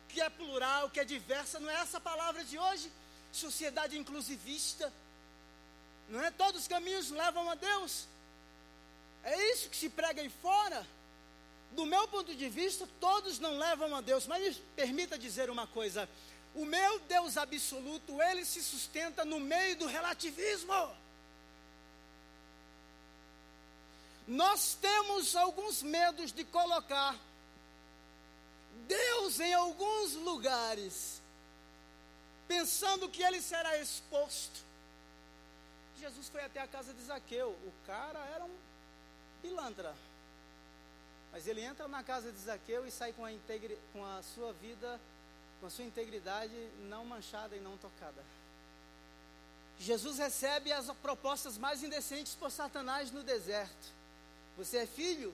que 0.10 0.22
é 0.22 0.30
plural, 0.30 0.90
que 0.90 1.00
é 1.00 1.06
diversa, 1.06 1.60
não 1.60 1.70
é 1.70 1.76
essa 1.76 2.00
palavra 2.00 2.44
de 2.44 2.58
hoje? 2.58 2.92
Sociedade 3.32 3.98
inclusivista, 3.98 4.92
não 6.10 6.24
é? 6.24 6.32
Todos 6.32 6.62
os 6.62 6.68
caminhos 6.68 7.10
levam 7.10 7.50
a 7.50 7.56
Deus, 7.56 8.08
é 9.24 9.52
isso 9.52 9.70
que 9.70 9.76
se 9.76 9.90
prega 9.90 10.22
aí 10.22 10.30
fora. 10.30 10.86
Do 11.72 11.86
meu 11.86 12.08
ponto 12.08 12.34
de 12.34 12.50
vista, 12.50 12.88
todos 13.00 13.40
não 13.40 13.58
levam 13.58 13.94
a 13.96 14.02
Deus, 14.02 14.26
mas 14.26 14.56
me 14.56 14.64
permita 14.76 15.18
dizer 15.18 15.50
uma 15.50 15.68
coisa: 15.68 16.10
o 16.56 16.66
meu 16.66 17.00
Deus 17.00 17.38
absoluto, 17.38 18.22
ele 18.22 18.46
se 18.46 18.64
sustenta 18.64 19.26
no 19.26 19.40
meio 19.40 19.76
do 19.76 19.86
relativismo. 19.86 20.74
Nós 24.28 24.78
temos 24.82 25.36
alguns 25.36 25.82
medos 25.84 26.32
de 26.32 26.44
colocar 26.44 27.16
Deus 28.88 29.40
em 29.40 29.54
alguns 29.54 30.14
lugares, 30.14 31.22
pensando 32.48 33.10
que 33.10 33.22
ele 33.22 33.42
será 33.42 33.78
exposto. 33.78 34.66
Jesus 36.00 36.30
foi 36.30 36.44
até 36.44 36.62
a 36.62 36.68
casa 36.68 36.94
de 36.94 37.02
Zaqueu, 37.04 37.50
o 37.50 37.74
cara 37.86 38.20
era 38.34 38.46
um 38.46 38.56
pilantra. 39.42 39.94
Mas 41.32 41.48
ele 41.48 41.62
entra 41.62 41.88
na 41.88 42.04
casa 42.04 42.32
de 42.32 42.40
Zaqueu 42.40 42.88
e 42.88 42.92
sai 42.92 43.14
com 43.14 43.26
a, 43.26 43.32
integri, 43.32 43.78
com 43.92 44.06
a 44.06 44.22
sua 44.34 44.54
vida, 44.54 45.00
com 45.60 45.68
a 45.68 45.70
sua 45.70 45.86
integridade 45.86 46.54
não 46.88 47.06
manchada 47.06 47.56
e 47.56 47.60
não 47.60 47.78
tocada. 47.78 48.24
Jesus 49.80 50.18
recebe 50.18 50.72
as 50.72 50.88
propostas 50.98 51.58
mais 51.58 51.84
indecentes 51.84 52.34
por 52.34 52.50
Satanás 52.52 53.12
no 53.12 53.22
deserto. 53.22 53.94
Você 54.58 54.78
é 54.78 54.88
filho? 54.88 55.34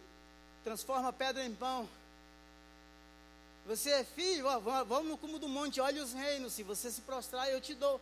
Transforma 0.63 1.13
pedra 1.13 1.45
em 1.45 1.55
pão. 1.55 1.87
Você 3.65 3.89
é 3.91 4.03
filho? 4.03 4.45
Ó, 4.45 4.59
vamos 4.83 5.09
no 5.09 5.17
cume 5.17 5.39
do 5.39 5.47
monte, 5.47 5.79
olha 5.79 6.03
os 6.03 6.13
reinos. 6.13 6.53
Se 6.53 6.63
você 6.63 6.91
se 6.91 7.01
prostrar, 7.01 7.49
eu 7.49 7.61
te 7.61 7.73
dou. 7.73 7.99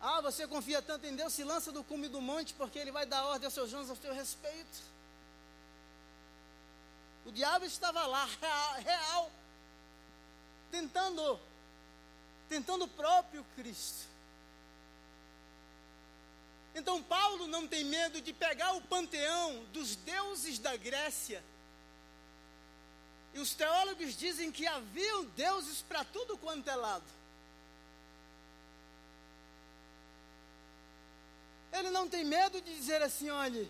Ah, 0.00 0.20
você 0.20 0.46
confia 0.46 0.82
tanto 0.82 1.06
em 1.06 1.16
Deus, 1.16 1.32
se 1.32 1.42
lança 1.42 1.72
do 1.72 1.82
cume 1.82 2.08
do 2.08 2.20
monte, 2.20 2.52
porque 2.54 2.78
Ele 2.78 2.92
vai 2.92 3.06
dar 3.06 3.24
ordem 3.24 3.46
aos 3.46 3.54
seus 3.54 3.72
anjos 3.72 3.90
a 3.90 3.96
teu 3.96 4.12
respeito. 4.12 4.82
O 7.24 7.32
diabo 7.32 7.64
estava 7.64 8.06
lá, 8.06 8.28
real, 8.40 8.74
real 8.74 9.32
tentando, 10.70 11.40
tentando 12.48 12.84
o 12.84 12.88
próprio 12.88 13.44
Cristo. 13.56 14.06
Então 16.74 17.02
Paulo 17.02 17.46
não 17.46 17.66
tem 17.66 17.84
medo 17.84 18.20
de 18.20 18.32
pegar 18.32 18.72
o 18.72 18.82
panteão 18.82 19.64
dos 19.72 19.94
deuses 19.94 20.58
da 20.58 20.76
Grécia. 20.76 21.42
E 23.34 23.40
os 23.40 23.52
teólogos 23.52 24.16
dizem 24.16 24.52
que 24.52 24.66
havia 24.66 25.22
deuses 25.36 25.82
para 25.82 26.04
tudo 26.04 26.38
quanto 26.38 26.70
é 26.70 26.76
lado. 26.76 27.04
Ele 31.72 31.90
não 31.90 32.08
tem 32.08 32.24
medo 32.24 32.60
de 32.60 32.72
dizer 32.72 33.02
assim: 33.02 33.28
olhe, 33.30 33.68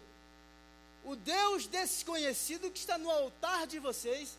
o 1.02 1.16
Deus 1.16 1.66
desconhecido 1.66 2.70
que 2.70 2.78
está 2.78 2.98
no 2.98 3.10
altar 3.10 3.66
de 3.66 3.78
vocês, 3.78 4.36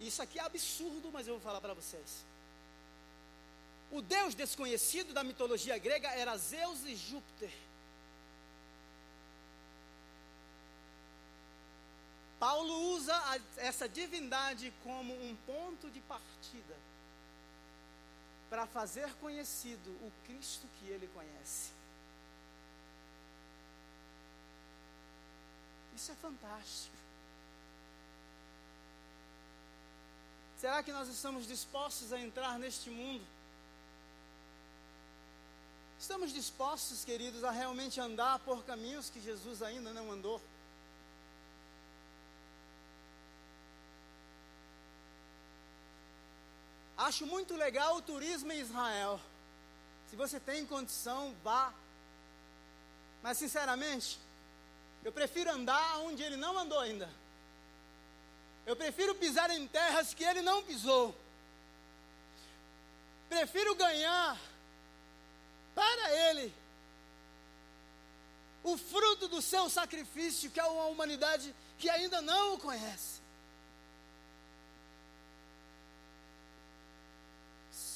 isso 0.00 0.20
aqui 0.20 0.38
é 0.38 0.42
absurdo, 0.42 1.10
mas 1.10 1.26
eu 1.26 1.34
vou 1.34 1.42
falar 1.42 1.62
para 1.62 1.72
vocês. 1.72 2.24
O 3.90 4.02
Deus 4.02 4.34
desconhecido 4.34 5.14
da 5.14 5.24
mitologia 5.24 5.78
grega 5.78 6.08
era 6.08 6.36
Zeus 6.36 6.84
e 6.84 6.94
Júpiter. 6.94 7.50
Paulo 12.38 12.92
usa 12.92 13.14
a, 13.14 13.40
essa 13.56 13.88
divindade 13.88 14.72
como 14.84 15.12
um 15.12 15.36
ponto 15.44 15.90
de 15.90 16.00
partida 16.00 16.76
para 18.48 18.66
fazer 18.66 19.12
conhecido 19.14 19.90
o 19.90 20.12
Cristo 20.26 20.66
que 20.78 20.86
ele 20.86 21.08
conhece. 21.08 21.72
Isso 25.94 26.12
é 26.12 26.14
fantástico. 26.14 26.96
Será 30.58 30.82
que 30.82 30.92
nós 30.92 31.08
estamos 31.08 31.46
dispostos 31.46 32.12
a 32.12 32.20
entrar 32.20 32.58
neste 32.58 32.88
mundo? 32.88 33.24
Estamos 35.98 36.32
dispostos, 36.32 37.04
queridos, 37.04 37.42
a 37.42 37.50
realmente 37.50 38.00
andar 38.00 38.38
por 38.40 38.64
caminhos 38.64 39.10
que 39.10 39.20
Jesus 39.20 39.62
ainda 39.62 39.92
não 39.92 40.10
andou? 40.12 40.40
Acho 46.98 47.24
muito 47.24 47.54
legal 47.54 47.96
o 47.96 48.02
turismo 48.02 48.50
em 48.50 48.58
Israel. 48.58 49.20
Se 50.10 50.16
você 50.16 50.40
tem 50.40 50.66
condição, 50.66 51.32
vá. 51.44 51.72
Mas, 53.22 53.38
sinceramente, 53.38 54.18
eu 55.04 55.12
prefiro 55.12 55.50
andar 55.50 55.98
onde 56.00 56.22
ele 56.22 56.36
não 56.36 56.58
andou 56.58 56.80
ainda. 56.80 57.08
Eu 58.66 58.74
prefiro 58.74 59.14
pisar 59.14 59.48
em 59.50 59.66
terras 59.68 60.12
que 60.12 60.24
ele 60.24 60.42
não 60.42 60.62
pisou. 60.62 61.14
Prefiro 63.28 63.76
ganhar 63.76 64.36
para 65.74 66.12
ele 66.30 66.52
o 68.64 68.76
fruto 68.76 69.28
do 69.28 69.40
seu 69.40 69.70
sacrifício, 69.70 70.50
que 70.50 70.58
é 70.58 70.64
uma 70.64 70.86
humanidade 70.86 71.54
que 71.78 71.88
ainda 71.88 72.20
não 72.20 72.54
o 72.54 72.58
conhece. 72.58 73.17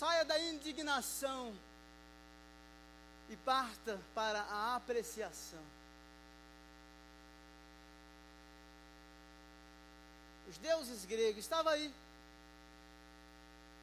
Saia 0.03 0.25
da 0.25 0.37
indignação 0.37 1.55
e 3.31 3.37
parta 3.37 4.01
para 4.13 4.41
a 4.41 4.75
apreciação. 4.75 5.63
os 10.49 10.59
deuses 10.59 11.05
gregos, 11.05 11.45
estava 11.45 11.71
aí. 11.71 11.95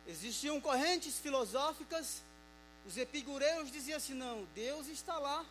Existiam 0.05 0.59
correntes 0.59 1.17
filosóficas, 1.17 2.21
os 2.85 2.97
epicureus 2.97 3.71
diziam 3.71 3.95
assim: 3.95 4.13
não, 4.13 4.45
Deus 4.53 4.87
está 4.87 5.17
lá, 5.17 5.45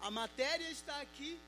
a 0.00 0.10
matéria 0.10 0.68
está 0.68 1.00
aqui, 1.00 1.38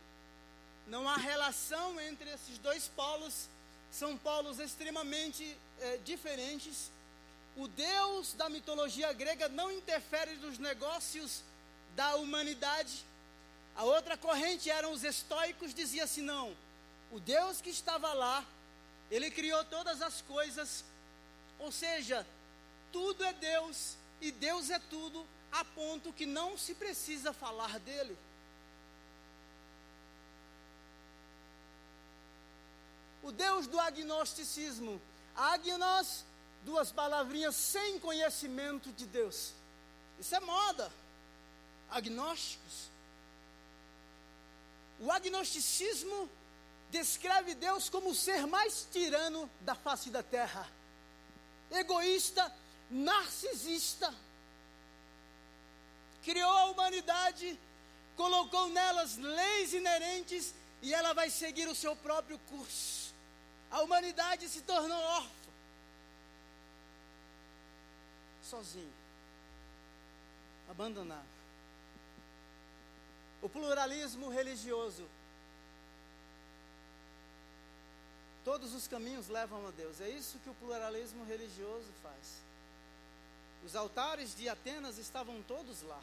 não 0.86 1.08
há 1.08 1.16
relação 1.16 2.00
entre 2.00 2.30
esses 2.30 2.56
dois 2.58 2.86
polos, 2.86 3.48
são 3.90 4.16
polos 4.16 4.60
extremamente 4.60 5.58
é, 5.80 5.96
diferentes. 6.04 6.88
O 7.56 7.68
Deus 7.68 8.32
da 8.32 8.48
mitologia 8.48 9.12
grega 9.12 9.48
não 9.48 9.70
interfere 9.70 10.36
nos 10.36 10.58
negócios 10.58 11.42
da 11.94 12.16
humanidade. 12.16 13.04
A 13.76 13.84
outra 13.84 14.16
corrente 14.16 14.70
eram 14.70 14.92
os 14.92 15.04
estoicos, 15.04 15.74
dizia 15.74 16.04
assim: 16.04 16.22
não, 16.22 16.56
o 17.10 17.20
Deus 17.20 17.60
que 17.60 17.70
estava 17.70 18.12
lá 18.12 18.44
ele 19.12 19.30
criou 19.30 19.62
todas 19.66 20.00
as 20.00 20.22
coisas, 20.22 20.82
ou 21.58 21.70
seja, 21.70 22.26
tudo 22.90 23.22
é 23.22 23.34
Deus 23.34 23.94
e 24.22 24.32
Deus 24.32 24.70
é 24.70 24.78
tudo, 24.78 25.26
a 25.52 25.62
ponto 25.62 26.14
que 26.14 26.24
não 26.24 26.56
se 26.56 26.74
precisa 26.74 27.30
falar 27.34 27.78
dele. 27.80 28.16
O 33.22 33.30
Deus 33.30 33.66
do 33.66 33.78
agnosticismo, 33.78 34.98
agnos, 35.36 36.24
duas 36.64 36.92
palavrinhas 36.92 37.56
sem 37.56 37.98
conhecimento 37.98 38.90
de 38.92 39.06
Deus. 39.06 39.52
Isso 40.18 40.34
é 40.34 40.40
moda. 40.40 40.90
Agnósticos. 41.90 42.90
O 45.00 45.10
agnosticismo 45.10 46.30
descreve 46.90 47.54
Deus 47.54 47.88
como 47.88 48.10
o 48.10 48.14
ser 48.14 48.46
mais 48.46 48.86
tirano 48.92 49.50
da 49.62 49.74
face 49.74 50.10
da 50.10 50.22
terra, 50.22 50.68
egoísta, 51.70 52.54
narcisista. 52.90 54.14
criou 56.22 56.50
a 56.50 56.66
humanidade, 56.66 57.58
colocou 58.14 58.68
nelas 58.68 59.16
leis 59.16 59.72
inerentes 59.72 60.54
e 60.82 60.94
ela 60.94 61.12
vai 61.12 61.30
seguir 61.30 61.66
o 61.66 61.74
seu 61.74 61.96
próprio 61.96 62.38
curso. 62.50 63.12
A 63.70 63.80
humanidade 63.80 64.48
se 64.48 64.60
tornou 64.60 65.00
órfã, 65.00 65.41
sozinha, 68.52 68.92
abandonada. 70.68 71.32
O 73.40 73.48
pluralismo 73.48 74.28
religioso. 74.28 75.08
Todos 78.44 78.74
os 78.74 78.86
caminhos 78.86 79.28
levam 79.28 79.66
a 79.66 79.70
Deus. 79.70 80.02
É 80.02 80.10
isso 80.10 80.38
que 80.40 80.50
o 80.50 80.54
pluralismo 80.54 81.24
religioso 81.24 81.90
faz. 82.02 82.42
Os 83.64 83.74
altares 83.74 84.36
de 84.36 84.48
Atenas 84.50 84.98
estavam 84.98 85.42
todos 85.44 85.80
lá. 85.82 86.02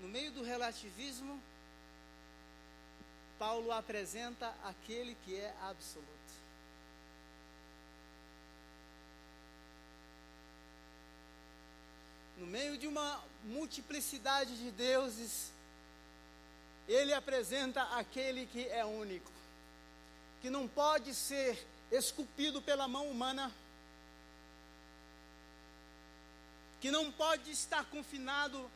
No 0.00 0.08
meio 0.08 0.32
do 0.32 0.42
relativismo, 0.42 1.40
Paulo 3.38 3.70
apresenta 3.70 4.54
aquele 4.64 5.14
que 5.24 5.36
é 5.36 5.54
absoluto. 5.62 6.15
No 12.36 12.46
meio 12.46 12.76
de 12.76 12.86
uma 12.86 13.22
multiplicidade 13.44 14.56
de 14.56 14.70
deuses, 14.70 15.50
ele 16.88 17.12
apresenta 17.12 17.82
aquele 17.96 18.46
que 18.46 18.66
é 18.68 18.84
único, 18.84 19.30
que 20.42 20.50
não 20.50 20.68
pode 20.68 21.14
ser 21.14 21.66
esculpido 21.90 22.60
pela 22.60 22.86
mão 22.86 23.08
humana 23.08 23.52
que 26.80 26.90
não 26.90 27.10
pode 27.10 27.50
estar 27.50 27.84
confinado 27.86 28.70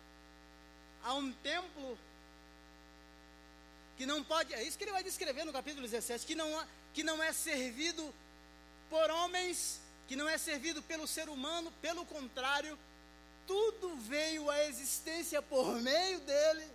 a 1.04 1.14
um 1.14 1.32
templo, 1.32 1.98
que 3.96 4.06
não 4.06 4.24
pode, 4.24 4.52
é 4.54 4.62
isso 4.62 4.76
que 4.76 4.84
ele 4.84 4.92
vai 4.92 5.04
descrever 5.04 5.44
no 5.44 5.52
capítulo 5.52 5.86
17, 5.86 6.26
que 6.26 6.34
não, 6.34 6.66
que 6.92 7.02
não 7.02 7.22
é 7.22 7.32
servido 7.32 8.12
por 8.88 9.10
homens, 9.10 9.80
que 10.08 10.16
não 10.16 10.28
é 10.28 10.38
servido 10.38 10.82
pelo 10.82 11.06
ser 11.06 11.28
humano, 11.28 11.72
pelo 11.80 12.04
contrário, 12.04 12.78
tudo 13.50 13.96
veio 13.96 14.48
à 14.48 14.64
existência 14.66 15.42
por 15.42 15.74
meio 15.80 16.20
dele. 16.20 16.68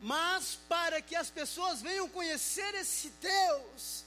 Mas 0.00 0.58
para 0.68 1.00
que 1.00 1.14
as 1.14 1.30
pessoas 1.30 1.80
venham 1.80 2.08
conhecer 2.08 2.74
esse 2.74 3.10
Deus, 3.10 4.04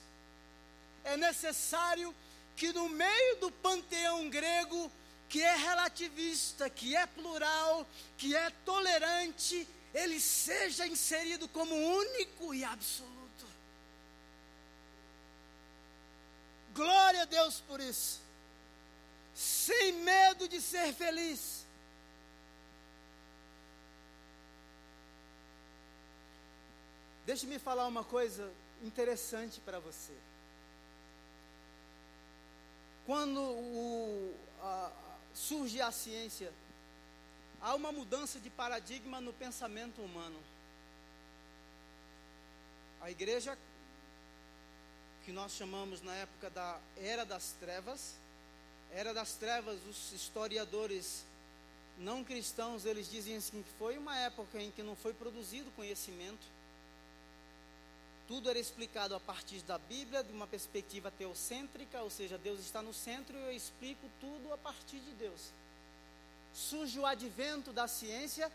é 1.06 1.15
necessário 1.15 2.13
que 2.58 2.73
no 2.73 2.89
meio 2.89 3.38
do 3.38 3.49
panteão 3.49 4.29
grego, 4.29 4.91
que 5.29 5.41
é 5.41 5.56
relativista, 5.56 6.69
que 6.69 6.93
é 6.93 7.06
plural, 7.06 7.88
que 8.17 8.36
é 8.36 8.49
tolerante, 8.65 9.65
ele 9.93 10.19
seja 10.19 10.86
inserido 10.86 11.47
como 11.47 11.73
único 11.73 12.53
e 12.53 12.65
absoluto. 12.65 13.47
Glória 16.73 17.21
a 17.21 17.25
Deus 17.25 17.62
por 17.62 17.79
isso. 17.79 18.22
Sem 19.34 19.93
medo 19.93 20.48
de 20.48 20.62
ser 20.62 20.93
feliz. 20.93 21.65
Deixe-me 27.26 27.58
falar 27.58 27.88
uma 27.88 28.04
coisa 28.04 28.52
interessante 28.84 29.60
para 29.62 29.80
você. 29.80 30.13
Quando 33.06 33.39
o, 33.39 34.36
a, 34.62 34.91
surge 35.34 35.82
a 35.82 35.91
ciência, 35.91 36.54
há 37.62 37.74
uma 37.76 37.91
mudança 37.91 38.39
de 38.39 38.50
paradigma 38.50 39.22
no 39.22 39.34
pensamento 39.34 40.02
humano. 40.02 40.39
A 43.02 43.10
igreja, 43.10 43.58
que 45.26 45.32
nós 45.32 45.54
chamamos 45.54 46.02
na 46.02 46.13
época 46.15 46.50
da 46.50 46.80
Era 46.98 47.26
das 47.26 47.54
Trevas, 47.60 48.15
Era 48.95 49.13
das 49.13 49.34
Trevas, 49.34 49.79
os 49.89 50.12
historiadores 50.12 51.25
não 51.97 52.23
cristãos, 52.23 52.86
eles 52.86 53.10
dizem 53.10 53.38
assim 53.38 53.62
que 53.62 53.69
foi 53.77 53.97
uma 53.97 54.17
época 54.17 54.62
em 54.62 54.71
que 54.71 54.84
não 54.84 54.95
foi 54.95 55.13
produzido 55.13 55.71
conhecimento, 55.71 56.45
tudo 58.27 58.49
era 58.49 58.58
explicado 58.58 59.15
a 59.15 59.19
partir 59.19 59.60
da 59.63 59.77
Bíblia, 59.77 60.23
de 60.23 60.32
uma 60.32 60.47
perspectiva 60.47 61.12
teocêntrica, 61.12 62.01
ou 62.01 62.10
seja, 62.10 62.38
Deus 62.38 62.60
está 62.60 62.82
no 62.82 62.93
centro 62.93 63.38
e 63.38 63.41
eu 63.41 63.51
explico 63.51 64.10
tudo 64.19 64.53
a 64.53 64.58
partir 64.58 64.99
de 64.99 65.12
Deus. 65.12 65.51
Surge 66.53 66.99
o 66.99 67.06
advento 67.06 67.73
da 67.73 67.88
ciência, 67.88 68.51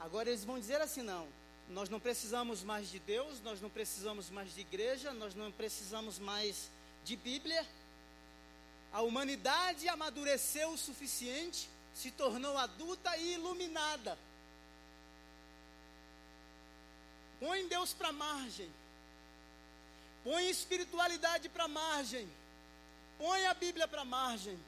agora 0.00 0.30
eles 0.30 0.44
vão 0.44 0.58
dizer 0.58 0.80
assim: 0.80 1.02
não, 1.02 1.28
nós 1.68 1.88
não 1.88 2.00
precisamos 2.00 2.62
mais 2.62 2.90
de 2.90 2.98
Deus, 3.00 3.40
nós 3.42 3.60
não 3.60 3.68
precisamos 3.68 4.30
mais 4.30 4.54
de 4.54 4.60
igreja, 4.60 5.12
nós 5.12 5.34
não 5.34 5.52
precisamos 5.52 6.18
mais 6.18 6.70
de 7.04 7.16
Bíblia. 7.16 7.66
A 8.92 9.02
humanidade 9.02 9.88
amadureceu 9.88 10.70
o 10.70 10.78
suficiente, 10.78 11.68
se 11.94 12.10
tornou 12.10 12.56
adulta 12.58 13.16
e 13.16 13.34
iluminada. 13.34 14.18
Põe 17.40 17.66
Deus 17.68 17.92
para 17.92 18.12
margem 18.12 18.70
Põe 20.24 20.48
espiritualidade 20.48 21.48
para 21.48 21.66
margem. 21.66 22.28
Põe 23.18 23.46
a 23.46 23.54
Bíblia 23.54 23.88
para 23.88 24.04
margem. 24.04 24.58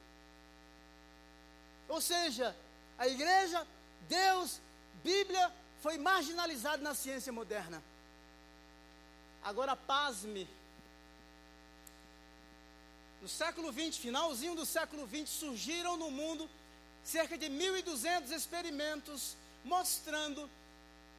Ou 1.87 2.01
seja, 2.01 2.55
a 2.97 3.07
igreja, 3.07 3.65
Deus, 4.09 4.59
Bíblia 5.03 5.51
foi 5.81 5.97
marginalizado 5.97 6.83
na 6.83 6.93
ciência 6.93 7.31
moderna. 7.31 7.81
Agora 9.43 9.75
pasme. 9.75 10.47
No 13.25 13.29
século 13.29 13.71
20, 13.71 13.99
finalzinho 13.99 14.53
do 14.53 14.67
século 14.67 15.03
20, 15.07 15.27
surgiram 15.27 15.97
no 15.97 16.11
mundo 16.11 16.47
cerca 17.03 17.35
de 17.35 17.47
1.200 17.47 18.29
experimentos 18.29 19.35
mostrando 19.63 20.47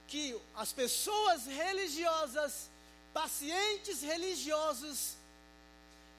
que 0.06 0.40
as 0.54 0.72
pessoas 0.72 1.46
religiosas 1.46 2.70
pacientes 3.12 4.02
religiosos 4.02 5.16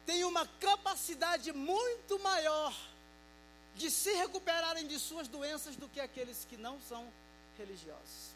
têm 0.05 0.25
uma 0.25 0.45
capacidade 0.59 1.53
muito 1.53 2.19
maior 2.19 2.75
de 3.77 3.89
se 3.89 4.11
recuperarem 4.11 4.87
de 4.87 4.99
suas 4.99 5.29
doenças 5.29 5.77
do 5.77 5.87
que 5.87 6.01
aqueles 6.01 6.45
que 6.49 6.57
não 6.57 6.81
são 6.81 7.07
religiosos. 7.57 8.33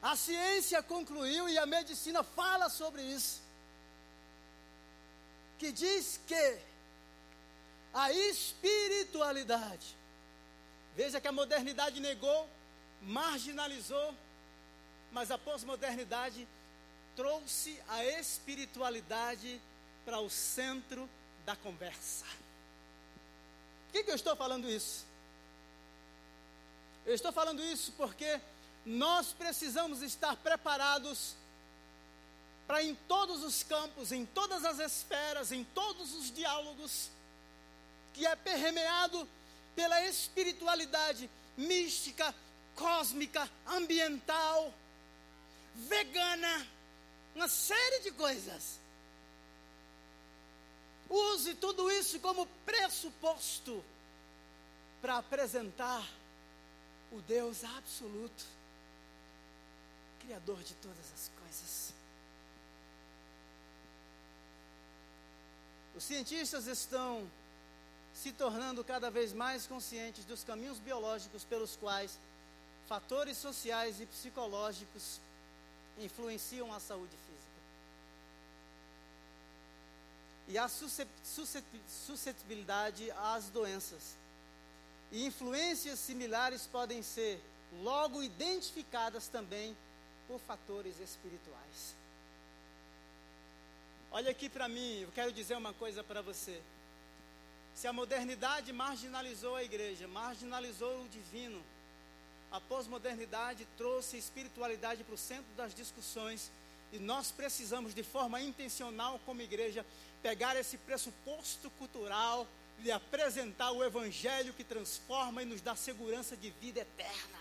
A 0.00 0.16
ciência 0.16 0.82
concluiu 0.82 1.46
e 1.46 1.58
a 1.58 1.66
medicina 1.66 2.22
fala 2.22 2.70
sobre 2.70 3.02
isso. 3.02 3.43
Que 5.58 5.72
diz 5.72 6.20
que 6.26 6.58
a 7.92 8.12
espiritualidade, 8.12 9.96
veja 10.96 11.20
que 11.20 11.28
a 11.28 11.32
modernidade 11.32 12.00
negou, 12.00 12.48
marginalizou, 13.02 14.14
mas 15.12 15.30
a 15.30 15.38
pós-modernidade 15.38 16.48
trouxe 17.14 17.80
a 17.88 18.04
espiritualidade 18.04 19.60
para 20.04 20.18
o 20.18 20.28
centro 20.28 21.08
da 21.46 21.54
conversa. 21.54 22.24
Por 23.86 23.92
que, 23.92 24.04
que 24.04 24.10
eu 24.10 24.16
estou 24.16 24.34
falando 24.34 24.68
isso? 24.68 25.06
Eu 27.06 27.14
estou 27.14 27.32
falando 27.32 27.62
isso 27.62 27.92
porque 27.92 28.40
nós 28.84 29.32
precisamos 29.32 30.02
estar 30.02 30.36
preparados 30.36 31.36
para 32.66 32.82
em 32.82 32.94
todos 32.94 33.42
os 33.42 33.62
campos, 33.62 34.10
em 34.12 34.24
todas 34.24 34.64
as 34.64 34.78
esferas, 34.78 35.52
em 35.52 35.64
todos 35.64 36.14
os 36.14 36.32
diálogos, 36.32 37.10
que 38.14 38.26
é 38.26 38.34
permeado 38.36 39.28
pela 39.74 40.00
espiritualidade 40.06 41.28
mística, 41.56 42.34
cósmica, 42.74 43.48
ambiental, 43.66 44.72
vegana, 45.74 46.66
uma 47.34 47.48
série 47.48 48.00
de 48.00 48.12
coisas. 48.12 48.78
Use 51.08 51.54
tudo 51.54 51.90
isso 51.90 52.18
como 52.20 52.46
pressuposto 52.64 53.84
para 55.02 55.18
apresentar 55.18 56.02
o 57.12 57.20
Deus 57.20 57.62
absoluto, 57.62 58.44
Criador 60.20 60.62
de 60.62 60.72
todas 60.74 61.12
as 61.12 61.30
coisas. 61.38 61.92
Os 65.94 66.04
cientistas 66.04 66.66
estão 66.66 67.28
se 68.14 68.32
tornando 68.32 68.84
cada 68.84 69.10
vez 69.10 69.32
mais 69.32 69.66
conscientes 69.66 70.24
dos 70.24 70.44
caminhos 70.44 70.78
biológicos 70.78 71.44
pelos 71.44 71.76
quais 71.76 72.18
fatores 72.88 73.38
sociais 73.38 74.00
e 74.00 74.06
psicológicos 74.06 75.20
influenciam 75.98 76.72
a 76.72 76.80
saúde 76.80 77.16
física. 77.16 77.34
e 80.48 80.58
a 80.58 80.68
suscetibilidade 80.68 83.10
às 83.12 83.48
doenças. 83.48 84.14
E 85.10 85.24
influências 85.24 85.98
similares 85.98 86.66
podem 86.66 87.02
ser 87.02 87.40
logo 87.82 88.22
identificadas 88.22 89.26
também 89.28 89.74
por 90.28 90.38
fatores 90.40 91.00
espirituais. 91.00 91.94
Olha 94.16 94.30
aqui 94.30 94.48
para 94.48 94.68
mim, 94.68 95.00
eu 95.00 95.08
quero 95.12 95.32
dizer 95.32 95.56
uma 95.56 95.72
coisa 95.72 96.04
para 96.04 96.22
você. 96.22 96.62
Se 97.74 97.88
a 97.88 97.92
modernidade 97.92 98.72
marginalizou 98.72 99.56
a 99.56 99.64
igreja, 99.64 100.06
marginalizou 100.06 101.02
o 101.02 101.08
divino, 101.08 101.60
a 102.52 102.60
pós-modernidade 102.60 103.66
trouxe 103.76 104.14
a 104.14 104.18
espiritualidade 104.20 105.02
para 105.02 105.16
o 105.16 105.18
centro 105.18 105.52
das 105.56 105.74
discussões 105.74 106.48
e 106.92 106.98
nós 107.00 107.32
precisamos, 107.32 107.92
de 107.92 108.04
forma 108.04 108.40
intencional, 108.40 109.20
como 109.26 109.42
igreja, 109.42 109.84
pegar 110.22 110.54
esse 110.54 110.78
pressuposto 110.78 111.68
cultural 111.70 112.46
e 112.84 112.92
apresentar 112.92 113.72
o 113.72 113.82
Evangelho 113.82 114.54
que 114.54 114.62
transforma 114.62 115.42
e 115.42 115.44
nos 115.44 115.60
dá 115.60 115.74
segurança 115.74 116.36
de 116.36 116.50
vida 116.50 116.82
eterna. 116.82 117.40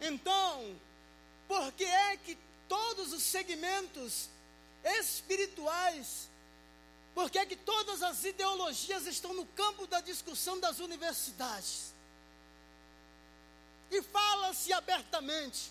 Então, 0.00 0.76
por 1.48 1.72
que 1.72 1.82
é 1.82 2.16
que 2.16 2.38
todos 2.68 3.12
os 3.12 3.22
segmentos 3.22 4.28
espirituais, 4.84 6.28
por 7.14 7.30
que 7.30 7.38
é 7.38 7.46
que 7.46 7.56
todas 7.56 8.02
as 8.02 8.24
ideologias 8.24 9.06
estão 9.06 9.32
no 9.32 9.46
campo 9.46 9.86
da 9.86 10.00
discussão 10.00 10.58
das 10.58 10.80
universidades? 10.80 11.92
E 13.90 14.02
fala-se 14.02 14.72
abertamente. 14.72 15.70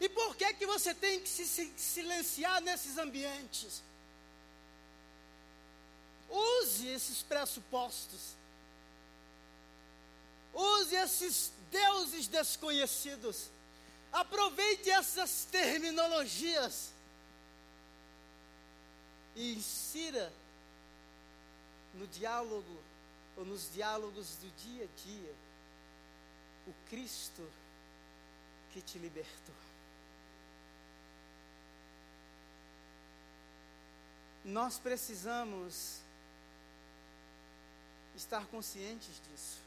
E 0.00 0.08
por 0.08 0.34
que 0.34 0.44
é 0.44 0.52
que 0.52 0.66
você 0.66 0.94
tem 0.94 1.20
que 1.20 1.28
se 1.28 1.72
silenciar 1.76 2.60
nesses 2.62 2.96
ambientes? 2.96 3.82
Use 6.28 6.88
esses 6.88 7.22
pressupostos. 7.22 8.34
Use 10.54 10.94
esses 10.94 11.52
deuses 11.70 12.26
desconhecidos. 12.26 13.50
Aproveite 14.12 14.90
essas 14.90 15.44
terminologias. 15.46 16.92
E 19.34 19.54
insira 19.54 20.30
no 21.94 22.06
diálogo, 22.06 22.82
ou 23.36 23.44
nos 23.44 23.72
diálogos 23.72 24.36
do 24.36 24.50
dia 24.62 24.84
a 24.84 25.00
dia, 25.02 25.34
o 26.66 26.74
Cristo 26.88 27.42
que 28.72 28.82
te 28.82 28.98
libertou. 28.98 29.54
Nós 34.44 34.78
precisamos 34.78 36.00
estar 38.16 38.44
conscientes 38.46 39.20
disso. 39.30 39.58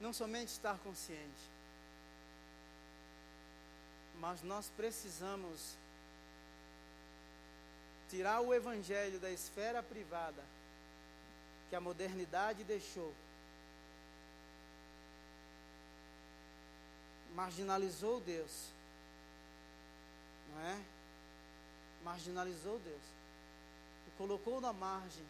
Não 0.00 0.12
somente 0.12 0.48
estar 0.48 0.78
consciente, 0.78 1.50
mas 4.18 4.42
nós 4.42 4.70
precisamos 4.76 5.76
tirar 8.08 8.40
o 8.40 8.52
evangelho 8.52 9.20
da 9.20 9.30
esfera 9.30 9.82
privada 9.82 10.42
que 11.68 11.76
a 11.76 11.80
modernidade 11.80 12.64
deixou. 12.64 13.14
Marginalizou 17.34 18.20
Deus. 18.20 18.68
Não 20.52 20.60
é? 20.62 20.82
Marginalizou 22.02 22.78
Deus. 22.80 23.02
E 24.08 24.10
colocou 24.18 24.60
na 24.60 24.72
margem. 24.72 25.24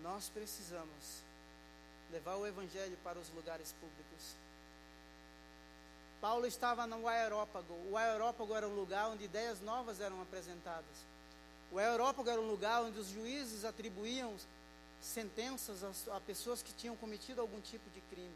Nós 0.00 0.28
precisamos 0.28 1.22
levar 2.12 2.36
o 2.36 2.46
evangelho 2.46 2.96
para 3.02 3.18
os 3.18 3.28
lugares 3.30 3.72
públicos. 3.72 4.34
Paulo 6.20 6.46
estava 6.46 6.86
no 6.86 7.08
aerópago. 7.08 7.74
O 7.90 7.96
aerópago 7.96 8.54
era 8.54 8.68
um 8.68 8.74
lugar 8.74 9.08
onde 9.08 9.24
ideias 9.24 9.60
novas 9.60 10.00
eram 10.00 10.20
apresentadas. 10.20 11.10
O 11.72 11.78
aerópago 11.78 12.28
era 12.28 12.40
um 12.40 12.50
lugar 12.50 12.82
onde 12.82 12.98
os 12.98 13.08
juízes 13.08 13.64
atribuíam 13.64 14.36
sentenças 15.00 16.08
a, 16.08 16.20
pessoas 16.20 16.62
que 16.62 16.72
tinham 16.74 16.96
cometido 16.96 17.40
algum 17.40 17.60
tipo 17.60 17.88
de 17.90 18.00
crime. 18.02 18.34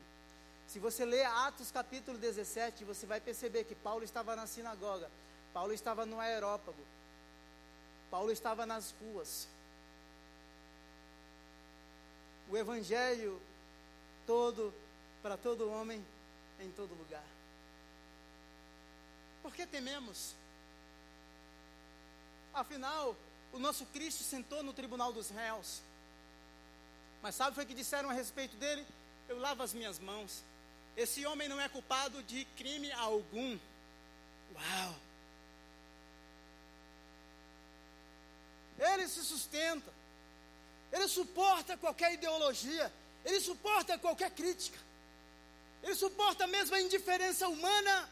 Se 0.67 0.79
você 0.79 1.05
ler 1.05 1.27
Atos 1.27 1.71
capítulo 1.71 2.17
17, 2.17 2.85
você 2.85 3.05
vai 3.07 3.21
perceber 3.21 3.65
que 3.65 3.75
Paulo 3.75 4.03
estava 4.03 4.35
na 4.35 4.47
sinagoga, 4.47 5.11
Paulo 5.53 5.73
estava 5.75 6.07
no 6.07 6.19
aerópago, 6.19 6.83
Paulo 8.11 8.31
estava 8.31 8.65
nas 8.65 8.95
ruas. 9.01 9.47
O 12.49 12.57
evangelho 12.57 13.41
todo, 14.27 14.73
para 15.23 15.37
todo 15.37 15.71
homem, 15.71 16.05
em 16.61 16.71
todo 16.71 16.95
lugar. 16.95 17.25
Por 19.43 19.55
que 19.55 19.67
tememos? 19.67 20.35
Afinal, 22.53 23.17
o 23.53 23.59
nosso 23.59 23.85
Cristo 23.87 24.23
sentou 24.23 24.63
no 24.63 24.73
tribunal 24.73 25.13
dos 25.13 25.31
réus. 25.31 25.81
Mas 27.23 27.35
sabe 27.35 27.61
o 27.61 27.67
que 27.67 27.75
disseram 27.75 28.11
a 28.11 28.13
respeito 28.13 28.57
dele? 28.57 28.87
Eu 29.29 29.39
lavo 29.39 29.63
as 29.63 29.73
minhas 29.73 29.99
mãos. 29.99 30.43
Esse 30.97 31.27
homem 31.27 31.49
não 31.49 31.61
é 31.61 31.69
culpado 31.69 32.23
de 32.23 32.45
crime 32.57 32.93
algum. 32.93 33.59
Uau! 34.55 34.95
Ele 38.79 39.09
se 39.09 39.25
sustenta. 39.25 39.93
Ele 40.93 41.09
suporta 41.09 41.77
qualquer 41.77 42.13
ideologia. 42.13 42.93
Ele 43.25 43.41
suporta 43.41 43.99
qualquer 43.99 44.31
crítica. 44.31 44.79
Ele 45.83 45.95
suporta 45.95 46.47
mesmo 46.47 46.75
a 46.75 46.81
indiferença 46.81 47.49
humana 47.49 48.09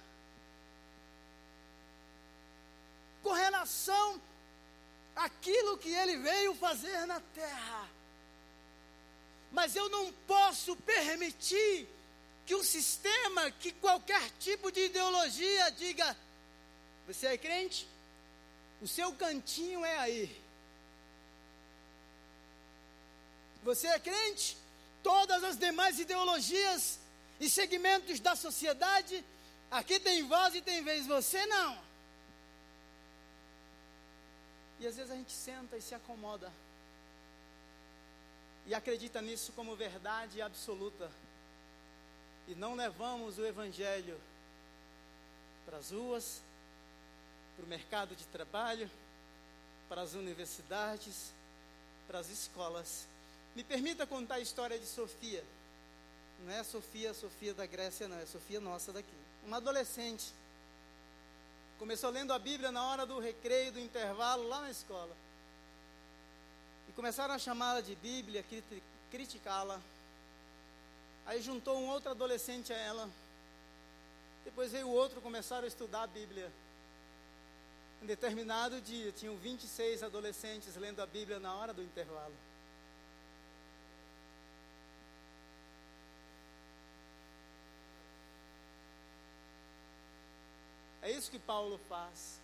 com 3.22 3.32
relação 3.32 4.20
àquilo 5.14 5.78
que 5.78 5.90
ele 5.90 6.16
veio 6.18 6.54
fazer 6.54 7.06
na 7.06 7.20
terra. 7.34 7.88
Mas 9.52 9.76
eu 9.76 9.88
não 9.90 10.12
posso 10.26 10.74
permitir 10.76 11.86
que 12.46 12.54
o 12.54 12.64
sistema, 12.64 13.50
que 13.50 13.72
qualquer 13.72 14.30
tipo 14.40 14.72
de 14.72 14.86
ideologia 14.86 15.70
diga: 15.72 16.16
você 17.06 17.26
é 17.28 17.38
crente? 17.38 17.86
O 18.80 18.88
seu 18.88 19.12
cantinho 19.12 19.84
é 19.84 19.98
aí. 19.98 20.42
Você 23.62 23.86
é 23.86 23.98
crente? 23.98 24.56
Todas 25.02 25.42
as 25.44 25.56
demais 25.58 25.98
ideologias 25.98 26.98
e 27.40 27.50
segmentos 27.50 28.20
da 28.20 28.36
sociedade, 28.36 29.24
aqui 29.70 29.98
tem 29.98 30.26
voz 30.26 30.54
e 30.54 30.62
tem 30.62 30.82
vez, 30.82 31.06
você 31.06 31.44
não. 31.46 31.78
E 34.80 34.86
às 34.86 34.96
vezes 34.96 35.10
a 35.10 35.16
gente 35.16 35.32
senta 35.32 35.76
e 35.76 35.82
se 35.82 35.94
acomoda. 35.94 36.52
E 38.66 38.74
acredita 38.74 39.20
nisso 39.20 39.52
como 39.52 39.76
verdade 39.76 40.40
absoluta. 40.40 41.10
E 42.48 42.54
não 42.54 42.74
levamos 42.74 43.38
o 43.38 43.46
Evangelho 43.46 44.20
para 45.64 45.78
as 45.78 45.90
ruas, 45.90 46.40
para 47.56 47.64
o 47.64 47.68
mercado 47.68 48.14
de 48.14 48.24
trabalho, 48.26 48.90
para 49.88 50.02
as 50.02 50.14
universidades, 50.14 51.32
para 52.06 52.18
as 52.18 52.28
escolas 52.28 53.06
me 53.54 53.62
permita 53.62 54.06
contar 54.06 54.36
a 54.36 54.40
história 54.40 54.78
de 54.78 54.86
Sofia. 54.86 55.44
Não 56.44 56.52
é 56.52 56.60
a 56.60 56.64
Sofia, 56.64 57.10
a 57.10 57.14
Sofia 57.14 57.54
da 57.54 57.66
Grécia, 57.66 58.08
não, 58.08 58.18
é 58.18 58.22
a 58.22 58.26
Sofia 58.26 58.60
nossa 58.60 58.92
daqui. 58.92 59.08
Uma 59.46 59.58
adolescente. 59.58 60.32
Começou 61.78 62.10
lendo 62.10 62.32
a 62.32 62.38
Bíblia 62.38 62.72
na 62.72 62.84
hora 62.84 63.04
do 63.04 63.18
recreio, 63.18 63.72
do 63.72 63.80
intervalo, 63.80 64.48
lá 64.48 64.60
na 64.60 64.70
escola. 64.70 65.14
E 66.88 66.92
começaram 66.92 67.34
a 67.34 67.38
chamá-la 67.38 67.80
de 67.80 67.94
Bíblia, 67.96 68.44
criticá-la. 69.10 69.80
Aí 71.26 71.40
juntou 71.40 71.78
um 71.78 71.88
outro 71.88 72.10
adolescente 72.10 72.72
a 72.72 72.76
ela. 72.76 73.08
Depois 74.44 74.72
veio 74.72 74.88
o 74.88 74.92
outro, 74.92 75.20
começaram 75.20 75.64
a 75.64 75.68
estudar 75.68 76.02
a 76.02 76.06
Bíblia. 76.06 76.50
Em 78.02 78.06
determinado 78.06 78.80
dia, 78.80 79.12
tinham 79.12 79.36
26 79.36 80.02
adolescentes 80.02 80.74
lendo 80.74 81.00
a 81.00 81.06
Bíblia 81.06 81.38
na 81.38 81.54
hora 81.54 81.72
do 81.72 81.82
intervalo. 81.82 82.34
Isso 91.22 91.30
que 91.30 91.38
Paulo 91.38 91.78
faz. 91.88 92.40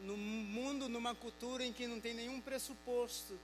No 0.00 0.16
mundo, 0.16 0.88
numa 0.88 1.14
cultura 1.14 1.62
em 1.62 1.72
que 1.72 1.86
não 1.86 2.00
tem 2.00 2.14
nenhum 2.14 2.40
pressuposto 2.40 3.38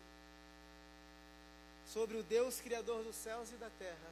sobre 1.92 2.16
o 2.16 2.22
Deus 2.22 2.60
Criador 2.60 3.04
dos 3.04 3.14
céus 3.14 3.50
e 3.52 3.56
da 3.56 3.68
terra. 3.78 4.10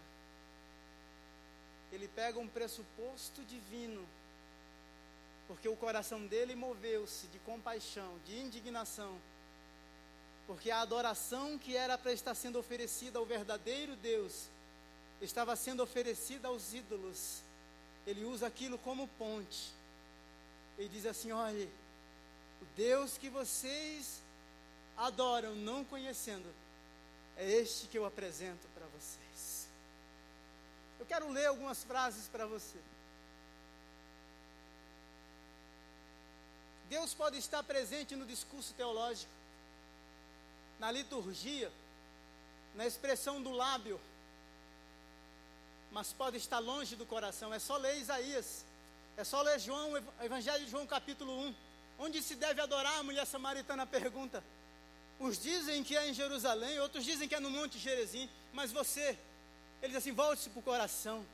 ele 1.91 2.09
pega 2.09 2.39
um 2.39 2.49
pressuposto 2.49 3.43
divino, 3.45 4.07
porque 5.49 5.69
o 5.69 5.77
coração 5.77 6.27
dele 6.27 6.55
moveu-se 6.55 7.27
de 7.29 7.39
compaixão, 7.39 8.19
de 8.27 8.39
indignação, 8.39 9.19
porque 10.47 10.71
a 10.71 10.83
adoração 10.83 11.57
que 11.59 11.75
era 11.75 11.97
para 11.97 12.13
estar 12.13 12.35
sendo 12.35 12.59
oferecida 12.59 13.19
ao 13.19 13.25
verdadeiro 13.25 13.97
Deus 13.97 14.49
estava 15.23 15.57
sendo 15.57 15.83
oferecida 15.83 16.49
aos 16.49 16.75
ídolos. 16.75 17.46
Ele 18.07 18.25
usa 18.25 18.47
aquilo 18.47 18.79
como 18.79 19.09
ponte. 19.19 19.73
Ele 20.79 20.89
diz 20.89 21.07
assim: 21.07 21.33
olha, 21.33 21.69
o 22.63 22.65
Deus 22.77 23.19
que 23.19 23.29
vocês 23.29 24.21
adoram 24.97 25.55
não 25.55 25.85
conhecendo, 25.85 26.49
é 27.37 27.51
este 27.51 27.87
que 27.87 27.99
eu 27.99 28.07
apresento 28.07 28.67
para 28.75 28.87
vocês. 28.87 29.69
Eu 30.99 31.05
quero 31.05 31.31
ler 31.31 31.47
algumas 31.47 31.85
frases 31.85 32.27
para 32.29 32.47
você. 32.47 32.79
Deus 36.89 37.13
pode 37.13 37.37
estar 37.37 37.63
presente 37.63 38.15
no 38.15 38.25
discurso 38.25 38.73
teológico, 38.75 39.33
na 40.79 40.91
liturgia, 40.91 41.71
na 42.75 42.87
expressão 42.87 43.43
do 43.43 43.51
lábio, 43.51 44.01
mas 45.91 46.13
pode 46.13 46.37
estar 46.37 46.59
longe 46.59 46.97
do 46.97 47.07
coração. 47.07 47.53
É 47.53 47.59
só 47.59 47.77
ler 47.77 47.99
Isaías, 47.99 48.65
é 49.17 49.25
só 49.25 49.41
ler 49.43 49.59
João, 49.59 49.97
Evangelho 50.21 50.65
de 50.65 50.71
João, 50.71 50.87
capítulo 50.87 51.33
1. 51.49 51.55
Onde 51.99 52.23
se 52.23 52.35
deve 52.35 52.61
adorar? 52.61 52.99
A 52.99 53.03
mulher 53.03 53.27
samaritana 53.27 53.87
pergunta. 53.87 54.43
Uns 55.19 55.39
dizem 55.39 55.83
que 55.83 55.97
é 55.97 56.09
em 56.09 56.13
Jerusalém, 56.13 56.79
outros 56.81 57.05
dizem 57.05 57.27
que 57.27 57.35
é 57.35 57.41
no 57.41 57.51
Monte 57.51 57.79
Gerezim, 57.79 58.29
mas 58.53 58.71
você, 58.71 59.19
ele 59.81 59.89
diz 59.89 59.97
assim: 59.97 60.13
volte-se 60.13 60.51
para 60.51 60.61
o 60.61 60.63
coração. 60.63 61.25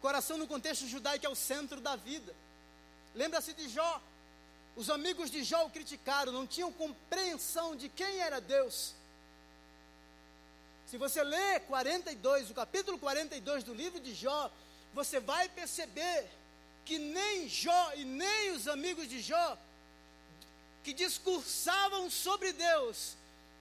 Coração 0.00 0.36
no 0.36 0.46
contexto 0.46 0.86
judaico 0.86 1.26
é 1.26 1.28
o 1.28 1.34
centro 1.34 1.80
da 1.80 1.96
vida. 1.96 2.34
Lembra-se 3.14 3.52
de 3.52 3.68
Jó. 3.68 4.02
Os 4.76 4.90
amigos 4.90 5.30
de 5.30 5.42
Jó 5.42 5.64
o 5.64 5.70
criticaram, 5.70 6.30
não 6.30 6.46
tinham 6.46 6.72
compreensão 6.72 7.74
de 7.74 7.88
quem 7.88 8.20
era 8.20 8.40
Deus. 8.40 8.94
Se 10.88 10.96
você 10.96 11.22
ler 11.22 11.60
42, 11.66 12.50
o 12.50 12.54
capítulo 12.54 12.98
42 12.98 13.62
do 13.62 13.74
livro 13.74 14.00
de 14.00 14.14
Jó, 14.14 14.50
você 14.94 15.20
vai 15.20 15.46
perceber 15.50 16.26
que 16.86 16.98
nem 16.98 17.46
Jó 17.46 17.92
e 17.94 18.06
nem 18.06 18.52
os 18.52 18.66
amigos 18.66 19.06
de 19.06 19.20
Jó 19.20 19.58
que 20.82 20.94
discursavam 20.94 22.08
sobre 22.08 22.54
Deus, 22.54 23.14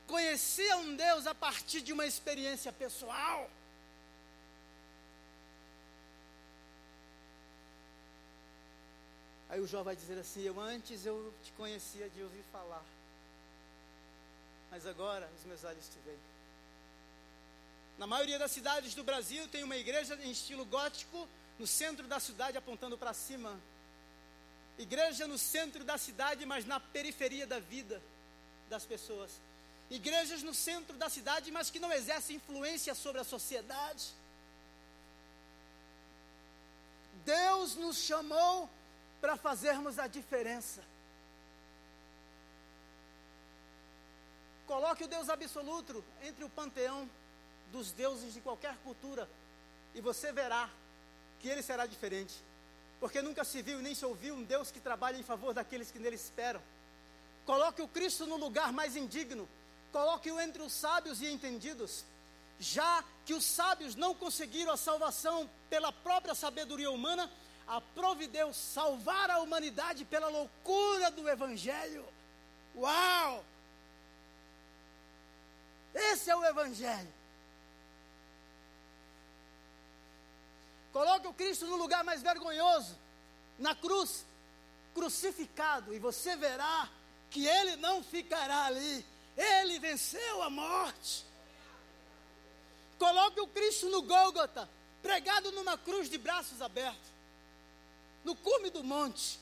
conheciam 0.08 0.96
Deus 0.96 1.28
a 1.28 1.36
partir 1.36 1.82
de 1.82 1.92
uma 1.92 2.06
experiência 2.06 2.72
pessoal. 2.72 3.50
Aí 9.50 9.60
o 9.60 9.68
Jó 9.68 9.84
vai 9.84 9.98
dizer 9.98 10.18
assim: 10.18 10.44
Eu 10.44 10.58
antes 10.62 11.06
eu 11.06 11.34
te 11.44 11.52
conhecia 11.58 12.08
de 12.10 12.24
ouvir 12.24 12.46
falar, 12.54 12.86
mas 14.72 14.88
agora 14.88 15.30
os 15.38 15.44
meus 15.44 15.66
olhos 15.66 15.86
te 15.90 16.00
veem. 16.06 16.37
Na 17.98 18.06
maioria 18.06 18.38
das 18.38 18.52
cidades 18.52 18.94
do 18.94 19.04
Brasil 19.04 19.48
tem 19.48 19.64
uma 19.64 19.76
igreja 19.76 20.16
em 20.22 20.32
estilo 20.32 20.64
gótico 20.66 21.28
no 21.58 21.66
centro 21.66 22.08
da 22.08 22.20
cidade 22.20 22.58
apontando 22.58 22.98
para 22.98 23.14
cima. 23.14 23.60
Igreja 24.78 25.26
no 25.26 25.38
centro 25.38 25.84
da 25.84 25.98
cidade, 25.98 26.46
mas 26.46 26.66
na 26.66 26.80
periferia 26.80 27.48
da 27.48 27.60
vida 27.60 28.02
das 28.70 28.86
pessoas. 28.86 29.32
Igrejas 29.90 30.44
no 30.44 30.54
centro 30.54 30.96
da 30.96 31.10
cidade, 31.10 31.52
mas 31.52 31.72
que 31.72 31.80
não 31.80 31.92
exercem 31.92 32.36
influência 32.36 32.94
sobre 32.94 33.20
a 33.20 33.24
sociedade. 33.24 34.06
Deus 37.26 37.76
nos 37.76 37.98
chamou 37.98 38.70
para 39.20 39.36
fazermos 39.36 39.98
a 39.98 40.06
diferença. 40.06 40.84
Coloque 44.68 45.06
o 45.06 45.08
Deus 45.08 45.30
absoluto 45.30 46.04
entre 46.22 46.44
o 46.44 46.50
panteão 46.50 47.10
dos 47.72 47.92
deuses 47.92 48.34
de 48.34 48.42
qualquer 48.42 48.76
cultura 48.84 49.28
e 49.94 50.02
você 50.02 50.32
verá 50.32 50.70
que 51.40 51.50
ele 51.50 51.62
será 51.62 51.86
diferente. 51.86 52.36
Porque 53.00 53.22
nunca 53.22 53.44
se 53.44 53.62
viu 53.62 53.80
nem 53.80 53.94
se 53.94 54.06
ouviu 54.06 54.36
um 54.36 54.44
Deus 54.44 54.72
que 54.72 54.80
trabalha 54.80 55.18
em 55.18 55.24
favor 55.24 55.54
daqueles 55.54 55.92
que 55.92 56.00
nele 56.00 56.16
esperam. 56.16 56.62
Coloque 57.46 57.82
o 57.82 57.88
Cristo 57.88 58.26
no 58.26 58.38
lugar 58.38 58.74
mais 58.74 58.96
indigno. 58.96 59.48
Coloque-o 59.92 60.40
entre 60.40 60.62
os 60.62 60.74
sábios 60.74 61.22
e 61.22 61.28
entendidos. 61.28 62.04
Já 62.60 63.04
que 63.26 63.34
os 63.34 63.46
sábios 63.46 63.96
não 63.96 64.16
conseguiram 64.16 64.72
a 64.72 64.78
salvação 64.78 65.50
pela 65.70 65.92
própria 65.92 66.34
sabedoria 66.34 66.92
humana, 66.92 67.30
aprove 67.68 68.28
Deus 68.28 68.56
salvar 68.58 69.30
a 69.30 69.40
humanidade 69.40 70.06
pela 70.06 70.28
loucura 70.28 71.12
do 71.12 71.28
Evangelho. 71.30 72.06
Uau! 72.76 73.44
Esse 75.94 76.30
é 76.30 76.36
o 76.36 76.46
Evangelho. 76.46 77.17
Coloque 80.98 81.28
o 81.28 81.34
Cristo 81.34 81.68
no 81.68 81.76
lugar 81.76 82.04
mais 82.04 82.24
vergonhoso, 82.24 82.98
na 83.60 83.76
cruz, 83.76 84.26
crucificado, 84.96 85.94
e 85.94 86.00
você 86.00 86.36
verá 86.36 86.90
que 87.30 87.46
ele 87.46 87.76
não 87.76 88.04
ficará 88.04 88.66
ali. 88.66 89.06
Ele 89.38 89.78
venceu 89.78 90.42
a 90.42 90.50
morte. 90.50 91.24
Coloque 92.98 93.40
o 93.40 93.46
Cristo 93.46 93.88
no 93.90 94.02
Gólgota, 94.02 94.68
pregado 95.04 95.52
numa 95.52 95.78
cruz 95.78 96.10
de 96.10 96.18
braços 96.18 96.64
abertos, 96.64 97.12
no 98.24 98.36
cume 98.36 98.72
do 98.72 98.84
monte. 98.84 99.40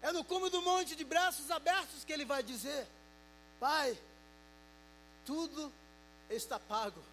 É 0.00 0.10
no 0.12 0.24
cume 0.24 0.48
do 0.48 0.62
monte 0.62 0.96
de 0.96 1.04
braços 1.04 1.50
abertos 1.50 2.04
que 2.06 2.12
ele 2.14 2.24
vai 2.24 2.42
dizer: 2.42 2.88
Pai, 3.60 3.98
tudo 5.26 5.70
está 6.30 6.58
pago. 6.58 7.04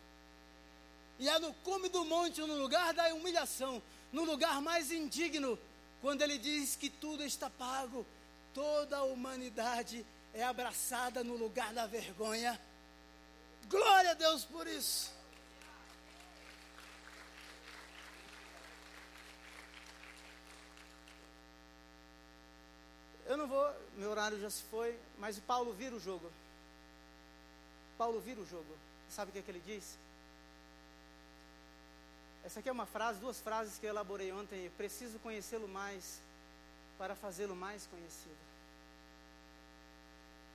E 1.17 1.29
é 1.29 1.39
no 1.39 1.53
cume 1.55 1.89
do 1.89 2.03
monte, 2.05 2.41
no 2.41 2.55
lugar 2.55 2.93
da 2.93 3.13
humilhação, 3.13 3.81
no 4.11 4.23
lugar 4.23 4.61
mais 4.61 4.91
indigno, 4.91 5.57
quando 6.01 6.21
ele 6.21 6.37
diz 6.37 6.75
que 6.75 6.89
tudo 6.89 7.23
está 7.23 7.49
pago, 7.49 8.05
toda 8.53 8.97
a 8.97 9.03
humanidade 9.03 10.05
é 10.33 10.43
abraçada 10.43 11.23
no 11.23 11.35
lugar 11.35 11.73
da 11.73 11.85
vergonha. 11.85 12.59
Glória 13.67 14.11
a 14.11 14.13
Deus 14.13 14.43
por 14.43 14.67
isso. 14.67 15.15
Eu 23.25 23.37
não 23.37 23.47
vou, 23.47 23.73
meu 23.97 24.11
horário 24.11 24.39
já 24.39 24.49
se 24.49 24.61
foi, 24.63 24.99
mas 25.17 25.37
o 25.37 25.41
Paulo 25.41 25.73
vira 25.73 25.95
o 25.95 25.99
jogo. 25.99 26.31
Paulo 27.97 28.19
vira 28.19 28.39
o 28.39 28.45
jogo. 28.45 28.77
Sabe 29.09 29.29
o 29.29 29.33
que, 29.33 29.39
é 29.39 29.41
que 29.41 29.51
ele 29.51 29.63
diz? 29.65 29.97
Essa 32.45 32.59
aqui 32.59 32.69
é 32.69 32.71
uma 32.71 32.85
frase, 32.85 33.19
duas 33.19 33.41
frases 33.41 33.79
que 33.79 33.87
eu 33.87 33.89
elaborei 33.89 34.31
ontem. 34.31 34.69
preciso 34.77 35.17
conhecê-lo 35.17 35.67
mais 35.67 36.21
para 36.95 37.15
fazê-lo 37.15 37.55
mais 37.55 37.87
conhecido. 37.87 38.37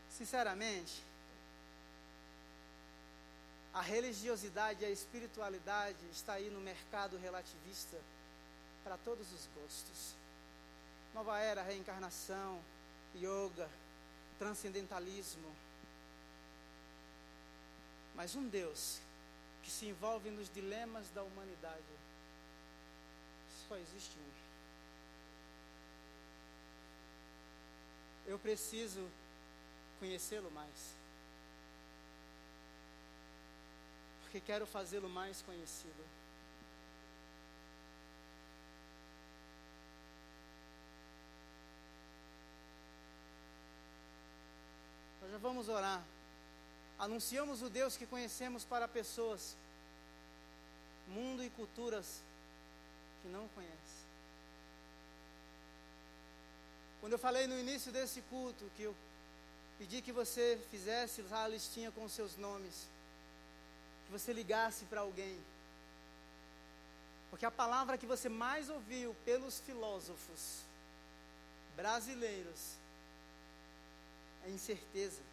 Sinceramente, 0.08 1.02
a 3.74 3.80
religiosidade 3.80 4.84
e 4.84 4.86
a 4.86 4.90
espiritualidade 4.90 5.98
está 6.12 6.34
aí 6.34 6.48
no 6.48 6.60
mercado 6.60 7.18
relativista 7.18 7.98
para 8.84 8.96
todos 8.98 9.26
os 9.32 9.48
gostos. 9.60 10.14
Nova 11.12 11.40
era, 11.40 11.60
reencarnação, 11.60 12.60
yoga, 13.16 13.68
transcendentalismo. 14.38 15.52
Mas 18.14 18.36
um 18.36 18.46
Deus 18.48 19.00
que 19.62 19.70
se 19.70 19.86
envolve 19.86 20.30
nos 20.30 20.48
dilemas 20.50 21.08
da 21.10 21.22
humanidade. 21.22 21.84
Só 23.68 23.76
existe 23.76 24.18
um. 24.18 24.30
Eu 28.26 28.38
preciso 28.38 29.08
conhecê-lo 29.98 30.50
mais. 30.50 30.94
Porque 34.22 34.40
quero 34.40 34.66
fazê-lo 34.66 35.08
mais 35.08 35.42
conhecido. 35.42 36.04
Nós 45.20 45.32
já 45.32 45.38
vamos 45.38 45.68
orar. 45.68 46.04
Anunciamos 47.00 47.62
o 47.62 47.70
Deus 47.70 47.96
que 47.96 48.06
conhecemos 48.06 48.62
para 48.62 48.86
pessoas, 48.86 49.56
mundo 51.08 51.42
e 51.42 51.48
culturas 51.48 52.20
que 53.22 53.28
não 53.28 53.48
conhecem. 53.48 54.00
Quando 57.00 57.14
eu 57.14 57.18
falei 57.18 57.46
no 57.46 57.58
início 57.58 57.90
desse 57.90 58.20
culto 58.22 58.70
que 58.76 58.82
eu 58.82 58.94
pedi 59.78 60.02
que 60.02 60.12
você 60.12 60.60
fizesse 60.70 61.24
a 61.30 61.48
listinha 61.48 61.90
com 61.90 62.06
seus 62.06 62.36
nomes, 62.36 62.86
que 64.04 64.12
você 64.12 64.34
ligasse 64.34 64.84
para 64.84 65.00
alguém, 65.00 65.40
Porque 67.30 67.46
a 67.46 67.50
palavra 67.50 67.96
que 67.96 68.06
você 68.06 68.28
mais 68.28 68.68
ouviu 68.68 69.14
pelos 69.24 69.60
filósofos 69.60 70.62
brasileiros 71.76 72.74
é 74.44 74.50
incerteza. 74.50 75.29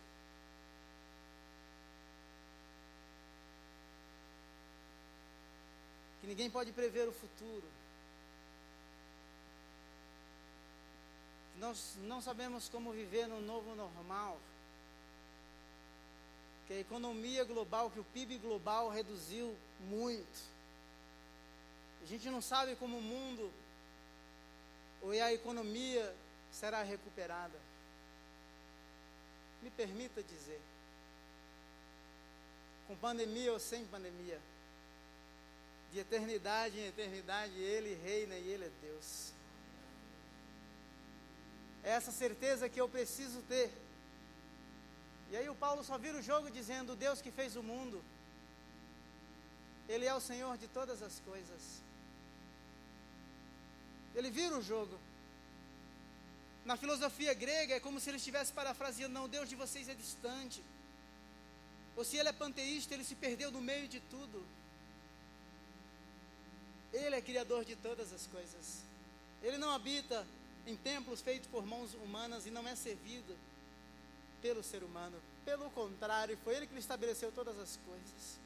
Que 6.28 6.32
ninguém 6.32 6.52
pode 6.52 6.74
prever 6.74 7.08
o 7.08 7.14
futuro. 7.14 7.64
Nós 11.58 11.96
não 12.04 12.22
sabemos 12.22 12.68
como 12.68 12.92
viver 12.92 13.28
no 13.28 13.40
novo 13.40 13.74
normal. 13.76 14.38
Que 16.68 16.74
a 16.74 16.80
economia 16.82 17.46
global, 17.46 17.90
que 17.90 18.02
o 18.02 18.04
PIB 18.04 18.40
global 18.40 18.90
reduziu 18.90 19.56
muito 19.80 20.58
a 22.08 22.10
gente 22.10 22.30
não 22.30 22.42
sabe 22.42 22.74
como 22.78 23.00
o 23.00 23.02
mundo 23.02 23.52
ou 25.02 25.12
a 25.12 25.34
economia 25.34 26.16
será 26.54 26.82
recuperada. 26.82 27.60
Me 29.62 29.70
permita 29.70 30.24
dizer, 30.24 30.62
com 32.88 32.96
pandemia 32.96 33.52
ou 33.52 33.60
sem 33.60 33.86
pandemia, 33.88 34.40
de 35.98 36.02
eternidade 36.02 36.80
em 36.80 36.86
eternidade, 36.86 37.56
Ele 37.56 37.96
reina 37.96 38.36
e 38.36 38.48
Ele 38.52 38.66
é 38.66 38.72
Deus. 38.82 39.34
É 41.84 41.92
essa 41.92 42.12
certeza 42.12 42.70
que 42.70 42.80
eu 42.80 42.88
preciso 42.88 43.42
ter. 43.54 43.72
E 45.32 45.38
aí 45.38 45.50
o 45.50 45.56
Paulo 45.56 45.84
só 45.84 45.98
vira 45.98 46.20
o 46.20 46.22
jogo 46.22 46.52
dizendo: 46.52 46.96
Deus 46.96 47.20
que 47.20 47.32
fez 47.32 47.56
o 47.56 47.64
mundo, 47.64 48.04
Ele 49.90 50.06
é 50.06 50.14
o 50.14 50.26
Senhor 50.30 50.56
de 50.58 50.68
todas 50.68 51.02
as 51.02 51.20
coisas. 51.22 51.64
Ele 54.14 54.30
vira 54.30 54.56
o 54.56 54.62
jogo. 54.62 55.00
Na 56.64 56.76
filosofia 56.78 57.34
grega 57.34 57.76
é 57.76 57.80
como 57.80 58.00
se 58.00 58.10
ele 58.10 58.18
estivesse 58.18 58.54
parafraseando: 58.54 59.16
não, 59.16 59.28
Deus 59.28 59.50
de 59.50 59.56
vocês 59.56 59.90
é 59.90 59.96
distante. 59.96 60.62
Ou 61.96 62.06
se 62.06 62.18
ele 62.18 62.30
é 62.30 62.34
panteísta, 62.34 62.94
ele 62.94 63.04
se 63.04 63.16
perdeu 63.16 63.50
no 63.50 63.62
meio 63.62 63.88
de 63.88 64.00
tudo. 64.00 64.46
Criador 67.28 67.66
de 67.66 67.76
todas 67.76 68.14
as 68.14 68.26
coisas. 68.28 68.84
Ele 69.44 69.58
não 69.58 69.70
habita 69.72 70.26
em 70.66 70.78
templos 70.78 71.20
feitos 71.20 71.50
por 71.50 71.66
mãos 71.66 71.94
humanas 71.94 72.46
e 72.46 72.50
não 72.50 72.66
é 72.66 72.74
servido 72.74 73.36
pelo 74.42 74.64
ser 74.64 74.82
humano. 74.82 75.22
Pelo 75.44 75.70
contrário, 75.72 76.38
foi 76.46 76.56
ele 76.56 76.68
que 76.68 76.80
estabeleceu 76.80 77.30
todas 77.34 77.60
as 77.60 77.78
coisas. 77.86 78.40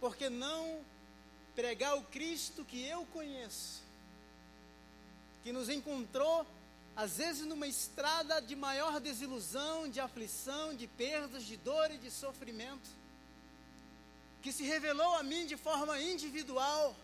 Porque 0.00 0.30
não 0.30 0.82
pregar 1.54 1.94
o 1.98 2.04
Cristo 2.04 2.64
que 2.64 2.82
eu 2.82 3.04
conheço, 3.12 3.82
que 5.42 5.52
nos 5.52 5.68
encontrou, 5.68 6.46
às 6.96 7.18
vezes, 7.18 7.46
numa 7.46 7.66
estrada 7.66 8.40
de 8.40 8.56
maior 8.56 8.98
desilusão, 8.98 9.90
de 9.90 10.00
aflição, 10.00 10.74
de 10.74 10.86
perdas, 10.86 11.44
de 11.44 11.58
dor 11.58 11.90
e 11.90 11.98
de 11.98 12.10
sofrimento, 12.10 12.99
que 14.42 14.52
se 14.52 14.64
revelou 14.64 15.14
a 15.16 15.22
mim 15.22 15.46
de 15.46 15.56
forma 15.56 16.00
individual, 16.00 16.96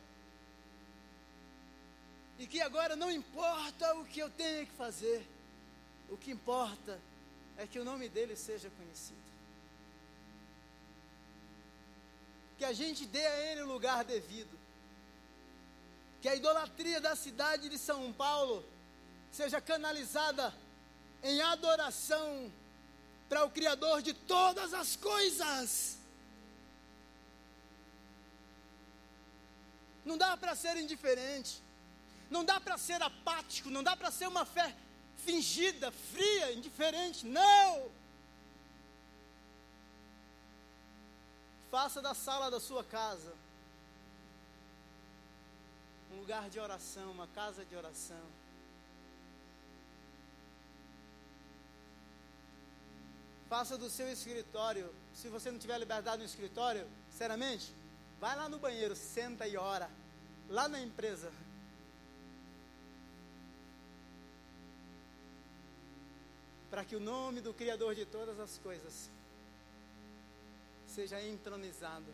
e 2.38 2.46
que 2.46 2.60
agora 2.60 2.94
não 2.96 3.10
importa 3.10 3.94
o 3.96 4.04
que 4.04 4.20
eu 4.20 4.30
tenha 4.30 4.66
que 4.66 4.72
fazer, 4.72 5.26
o 6.08 6.16
que 6.16 6.30
importa 6.30 7.00
é 7.56 7.66
que 7.66 7.78
o 7.78 7.84
nome 7.84 8.08
dele 8.08 8.36
seja 8.36 8.70
conhecido. 8.70 9.26
que 12.56 12.64
a 12.64 12.72
gente 12.72 13.04
dê 13.06 13.24
a 13.24 13.38
Ele 13.50 13.62
o 13.62 13.66
lugar 13.66 14.04
devido. 14.04 14.58
Que 16.20 16.28
a 16.28 16.34
idolatria 16.34 17.00
da 17.00 17.14
cidade 17.14 17.68
de 17.68 17.78
São 17.78 18.12
Paulo 18.12 18.64
seja 19.30 19.60
canalizada 19.60 20.52
em 21.22 21.40
adoração 21.42 22.50
para 23.28 23.44
o 23.44 23.50
Criador 23.50 24.00
de 24.00 24.14
todas 24.14 24.72
as 24.72 24.96
coisas. 24.96 25.98
Não 30.06 30.16
dá 30.16 30.36
para 30.36 30.54
ser 30.54 30.76
indiferente, 30.76 31.60
não 32.30 32.44
dá 32.44 32.58
para 32.58 32.78
ser 32.78 33.02
apático, 33.02 33.68
não 33.68 33.82
dá 33.82 33.94
para 33.94 34.10
ser 34.10 34.28
uma 34.28 34.46
fé 34.46 34.74
fingida, 35.26 35.90
fria, 35.90 36.52
indiferente. 36.52 37.26
Não! 37.26 37.90
Faça 41.70 42.00
da 42.00 42.14
sala 42.14 42.50
da 42.50 42.60
sua 42.60 42.84
casa 42.84 43.34
um 46.12 46.20
lugar 46.20 46.48
de 46.48 46.58
oração, 46.58 47.10
uma 47.10 47.26
casa 47.28 47.64
de 47.64 47.74
oração. 47.76 48.24
Faça 53.48 53.76
do 53.76 53.88
seu 53.88 54.10
escritório, 54.10 54.92
se 55.14 55.28
você 55.28 55.50
não 55.50 55.58
tiver 55.58 55.78
liberdade 55.78 56.18
no 56.18 56.24
escritório, 56.24 56.86
sinceramente, 57.10 57.72
vai 58.20 58.36
lá 58.36 58.48
no 58.48 58.58
banheiro, 58.58 58.94
senta 58.96 59.46
e 59.46 59.56
ora. 59.56 59.90
Lá 60.48 60.68
na 60.68 60.80
empresa. 60.80 61.32
Para 66.70 66.84
que 66.84 66.96
o 66.96 67.00
nome 67.00 67.40
do 67.40 67.54
Criador 67.54 67.94
de 67.94 68.04
todas 68.04 68.38
as 68.38 68.58
coisas 68.58 69.10
seja 70.86 71.22
entronizado. 71.22 72.12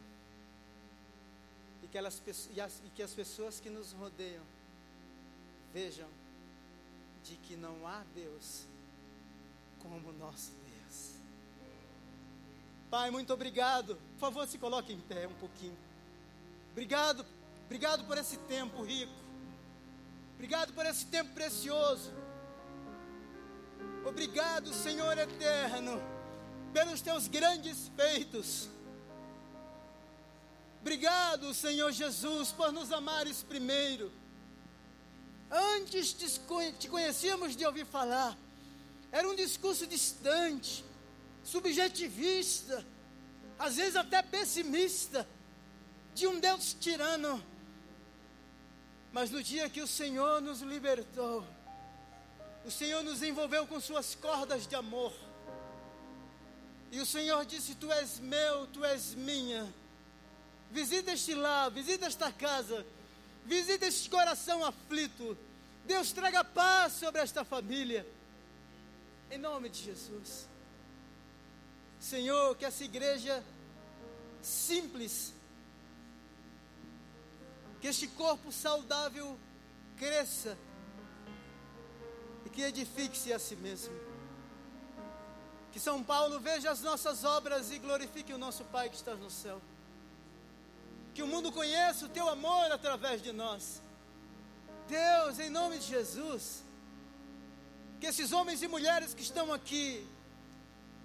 E 1.82 1.88
que, 1.88 1.98
elas, 1.98 2.22
e, 2.50 2.60
as, 2.60 2.80
e 2.84 2.90
que 2.90 3.02
as 3.02 3.12
pessoas 3.12 3.60
que 3.60 3.70
nos 3.70 3.92
rodeiam 3.92 4.44
vejam 5.72 6.08
de 7.24 7.36
que 7.36 7.56
não 7.56 7.86
há 7.86 8.04
Deus 8.14 8.66
como 9.80 10.12
nosso 10.12 10.52
Deus. 10.52 11.16
Pai, 12.90 13.10
muito 13.10 13.32
obrigado. 13.32 13.96
Por 14.14 14.20
favor, 14.20 14.46
se 14.46 14.58
coloque 14.58 14.92
em 14.92 15.00
pé 15.00 15.26
um 15.26 15.34
pouquinho. 15.34 15.76
Obrigado, 16.72 17.24
obrigado 17.66 18.04
por 18.04 18.18
esse 18.18 18.36
tempo 18.38 18.82
rico. 18.82 19.12
Obrigado 20.34 20.72
por 20.72 20.84
esse 20.86 21.06
tempo 21.06 21.32
precioso. 21.34 22.10
Obrigado, 24.04 24.72
Senhor 24.72 25.16
eterno, 25.16 26.02
pelos 26.72 27.00
teus 27.00 27.28
grandes 27.28 27.88
feitos. 27.94 28.68
Obrigado, 30.80 31.54
Senhor 31.54 31.92
Jesus, 31.92 32.50
por 32.50 32.72
nos 32.72 32.90
amares 32.90 33.42
primeiro. 33.42 34.10
Antes 35.50 36.12
te 36.12 36.88
conhecíamos 36.88 37.54
de 37.54 37.64
ouvir 37.64 37.86
falar, 37.86 38.36
era 39.12 39.28
um 39.28 39.34
discurso 39.36 39.86
distante, 39.86 40.82
subjetivista, 41.44 42.84
às 43.58 43.76
vezes 43.76 43.94
até 43.94 44.22
pessimista, 44.22 45.28
de 46.14 46.26
um 46.26 46.38
Deus 46.38 46.74
tirano. 46.74 47.42
Mas 49.12 49.30
no 49.30 49.42
dia 49.42 49.68
que 49.68 49.82
o 49.82 49.86
Senhor 49.86 50.40
nos 50.40 50.60
libertou, 50.60 51.46
o 52.64 52.70
Senhor 52.70 53.02
nos 53.02 53.22
envolveu 53.22 53.66
com 53.66 53.78
suas 53.80 54.14
cordas 54.14 54.66
de 54.66 54.74
amor. 54.74 55.12
E 56.90 57.00
o 57.00 57.06
Senhor 57.06 57.44
disse: 57.44 57.74
Tu 57.74 57.90
és 57.92 58.18
meu, 58.18 58.66
tu 58.68 58.84
és 58.84 59.14
minha 59.14 59.72
visita 60.72 61.12
este 61.12 61.34
lar, 61.34 61.70
visita 61.70 62.06
esta 62.06 62.32
casa, 62.32 62.84
visita 63.44 63.86
este 63.86 64.08
coração 64.08 64.64
aflito. 64.64 65.36
Deus 65.84 66.12
traga 66.12 66.42
paz 66.42 66.94
sobre 66.94 67.20
esta 67.20 67.44
família. 67.44 68.06
Em 69.30 69.38
nome 69.38 69.68
de 69.68 69.82
Jesus. 69.82 70.48
Senhor, 72.00 72.56
que 72.56 72.64
essa 72.64 72.82
igreja 72.82 73.44
simples, 74.42 75.32
que 77.82 77.88
este 77.88 78.06
corpo 78.06 78.50
saudável 78.50 79.38
cresça 79.98 80.56
e 82.46 82.48
que 82.48 82.62
edifique-se 82.62 83.30
a 83.30 83.38
si 83.38 83.56
mesmo. 83.56 83.94
Que 85.70 85.78
São 85.78 86.02
Paulo 86.02 86.40
veja 86.40 86.70
as 86.70 86.80
nossas 86.80 87.24
obras 87.24 87.70
e 87.70 87.78
glorifique 87.78 88.32
o 88.32 88.38
nosso 88.38 88.64
Pai 88.64 88.88
que 88.88 88.96
está 88.96 89.14
no 89.14 89.30
céu 89.30 89.60
que 91.14 91.22
o 91.22 91.26
mundo 91.26 91.52
conheça 91.52 92.06
o 92.06 92.08
teu 92.08 92.28
amor 92.28 92.70
através 92.72 93.22
de 93.22 93.32
nós. 93.32 93.82
Deus, 94.88 95.38
em 95.38 95.50
nome 95.50 95.78
de 95.78 95.86
Jesus, 95.86 96.62
que 98.00 98.06
esses 98.06 98.32
homens 98.32 98.62
e 98.62 98.68
mulheres 98.68 99.14
que 99.14 99.22
estão 99.22 99.52
aqui, 99.52 100.06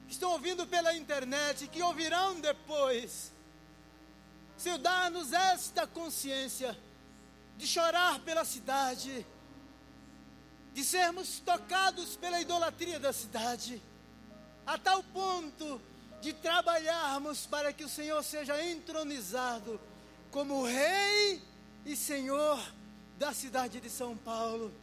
que 0.08 0.14
estão 0.14 0.32
ouvindo 0.32 0.66
pela 0.66 0.96
internet, 0.96 1.68
que 1.68 1.82
ouvirão 1.84 2.40
depois, 2.40 3.34
Senhor, 4.58 4.80
dá-nos 4.80 5.34
esta 5.34 5.86
consciência 5.86 6.78
de 7.58 7.68
chorar 7.68 8.20
pela 8.20 8.44
cidade, 8.44 9.26
de 10.74 10.84
sermos 10.84 11.40
tocados 11.40 12.16
pela 12.16 12.42
idolatria 12.42 13.00
da 13.00 13.14
cidade, 13.14 13.82
a 14.66 14.78
tal 14.78 15.04
ponto 15.04 15.82
de 16.22 16.34
trabalharmos 16.34 17.46
para 17.46 17.72
que 17.72 17.84
o 17.84 17.90
Senhor 17.90 18.24
seja 18.24 18.62
entronizado 18.64 19.80
como 20.32 20.66
Rei 20.66 21.42
e 21.86 21.96
Senhor 21.96 22.60
da 23.18 23.34
cidade 23.34 23.80
de 23.80 23.90
São 23.90 24.18
Paulo, 24.18 24.74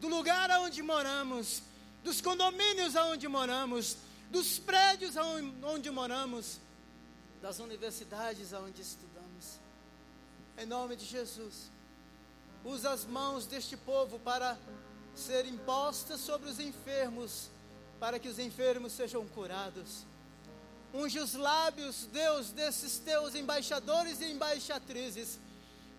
do 0.00 0.08
lugar 0.08 0.50
aonde 0.50 0.82
moramos, 0.82 1.62
dos 2.02 2.20
condomínios 2.20 2.96
aonde 2.96 3.26
moramos, 3.28 3.96
dos 4.30 4.58
prédios 4.58 5.16
aonde 5.16 5.90
moramos, 5.90 6.60
das 7.44 7.58
universidades 7.58 8.54
aonde 8.54 8.80
estudamos. 8.80 9.60
Em 10.56 10.64
nome 10.64 10.96
de 10.96 11.04
Jesus, 11.04 11.70
usa 12.64 12.90
as 12.90 13.04
mãos 13.04 13.44
deste 13.44 13.76
povo 13.76 14.18
para 14.18 14.56
serem 15.14 15.54
postas 15.58 16.20
sobre 16.20 16.48
os 16.48 16.58
enfermos, 16.58 17.50
para 18.00 18.18
que 18.18 18.28
os 18.28 18.38
enfermos 18.38 18.94
sejam 18.94 19.28
curados. 19.28 20.06
Unge 20.94 21.18
os 21.18 21.34
lábios, 21.34 22.06
Deus, 22.10 22.50
desses 22.50 22.96
teus 22.96 23.34
embaixadores 23.34 24.22
e 24.22 24.32
embaixatrizes, 24.32 25.38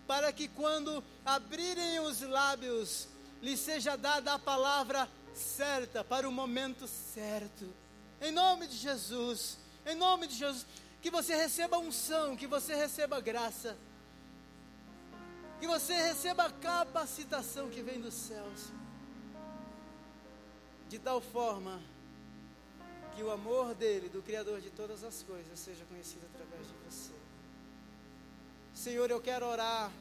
para 0.04 0.32
que 0.32 0.48
quando 0.48 1.00
abrirem 1.24 2.00
os 2.00 2.22
lábios, 2.22 3.06
lhe 3.40 3.56
seja 3.56 3.94
dada 3.94 4.34
a 4.34 4.38
palavra 4.38 5.08
certa 5.32 6.02
para 6.02 6.28
o 6.28 6.32
momento 6.32 6.88
certo. 6.88 7.72
Em 8.20 8.32
nome 8.32 8.66
de 8.66 8.76
Jesus, 8.76 9.58
em 9.86 9.94
nome 9.94 10.26
de 10.26 10.34
Jesus, 10.34 10.66
que 11.06 11.10
você 11.10 11.36
receba 11.36 11.78
unção, 11.78 12.36
que 12.36 12.48
você 12.48 12.74
receba 12.74 13.20
graça, 13.20 13.76
que 15.60 15.66
você 15.68 15.94
receba 15.94 16.46
a 16.46 16.50
capacitação 16.50 17.70
que 17.70 17.80
vem 17.80 18.00
dos 18.00 18.12
céus, 18.12 18.72
de 20.88 20.98
tal 20.98 21.20
forma 21.20 21.80
que 23.14 23.22
o 23.22 23.30
amor 23.30 23.72
dele, 23.76 24.08
do 24.08 24.20
Criador 24.20 24.60
de 24.60 24.68
todas 24.68 25.04
as 25.04 25.22
coisas, 25.22 25.56
seja 25.60 25.84
conhecido 25.84 26.26
através 26.34 26.66
de 26.66 26.74
você. 26.84 27.12
Senhor, 28.74 29.08
eu 29.08 29.20
quero 29.20 29.46
orar 29.46 29.92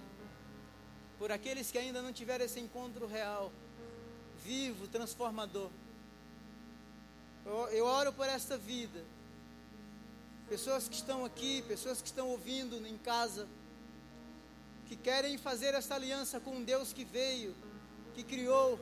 por 1.20 1.32
aqueles 1.32 1.70
que 1.70 1.78
ainda 1.78 2.02
não 2.02 2.12
tiveram 2.12 2.46
esse 2.46 2.60
encontro 2.60 3.06
real, 3.06 3.52
vivo, 4.44 4.88
transformador. 4.88 5.70
Eu, 7.46 7.68
eu 7.68 7.86
oro 7.86 8.12
por 8.12 8.28
esta 8.28 8.58
vida. 8.58 9.06
Pessoas 10.48 10.88
que 10.88 10.96
estão 10.96 11.26
aqui, 11.26 11.64
pessoas 11.64 12.02
que 12.02 12.08
estão 12.08 12.30
ouvindo 12.30 12.76
em 12.86 12.98
casa, 12.98 13.48
que 14.88 14.96
querem 14.96 15.38
fazer 15.38 15.74
esta 15.74 15.96
aliança 15.96 16.40
com 16.40 16.58
um 16.58 16.64
Deus 16.64 16.94
que 16.94 17.04
veio, 17.04 17.56
que 18.14 18.24
criou 18.24 18.80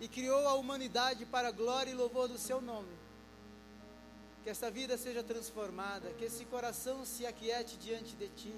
e 0.00 0.08
criou 0.08 0.46
a 0.48 0.54
humanidade 0.54 1.24
para 1.24 1.48
a 1.48 1.52
glória 1.52 1.90
e 1.90 1.94
louvor 1.94 2.26
do 2.28 2.36
seu 2.36 2.60
nome. 2.60 2.92
Que 4.42 4.50
esta 4.50 4.70
vida 4.70 4.98
seja 4.98 5.22
transformada, 5.22 6.10
que 6.18 6.24
esse 6.24 6.44
coração 6.44 7.06
se 7.06 7.24
aquiete 7.24 7.76
diante 7.76 8.16
de 8.16 8.28
ti, 8.28 8.54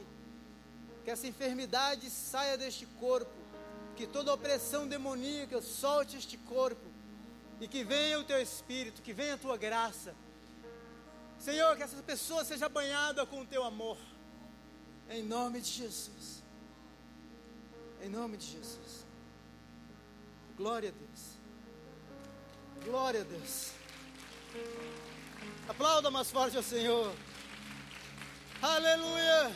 que 1.05 1.11
essa 1.11 1.27
enfermidade 1.27 2.09
saia 2.11 2.57
deste 2.57 2.87
corpo, 2.99 3.31
que 3.95 4.07
toda 4.07 4.33
opressão 4.33 4.89
demoníaca 4.89 5.61
solte 5.61 6.17
este 6.17 6.37
corpo 6.39 6.87
e 7.61 7.69
que 7.69 7.85
venha 7.85 8.19
o 8.19 8.25
teu 8.25 8.41
espírito, 8.41 9.03
que 9.03 9.13
venha 9.13 9.35
a 9.35 9.39
tua 9.39 9.57
graça. 9.57 10.15
Senhor, 11.39 11.77
que 11.77 11.83
essa 11.83 12.03
pessoa 12.03 12.45
seja 12.45 12.69
banhada 12.69 13.25
com 13.25 13.41
o 13.41 13.47
teu 13.47 13.63
amor, 13.63 13.99
em 15.09 15.23
nome 15.23 15.61
de 15.61 15.71
Jesus. 15.71 16.43
Em 18.03 18.09
nome 18.09 18.37
de 18.37 18.47
Jesus. 18.47 19.07
Glória 20.57 20.89
a 20.89 20.93
Deus. 20.93 21.37
Glória 22.85 23.21
a 23.21 23.25
Deus. 23.25 23.73
Aplauda 25.69 26.11
mais 26.11 26.31
forte 26.31 26.57
ao 26.57 26.63
Senhor. 26.63 27.13
Aleluia. 28.63 29.55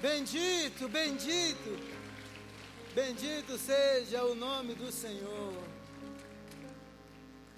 Bendito, 0.00 0.88
bendito. 0.88 1.98
Bendito 2.94 3.58
seja 3.58 4.24
o 4.24 4.34
nome 4.34 4.74
do 4.74 4.90
Senhor. 4.92 5.67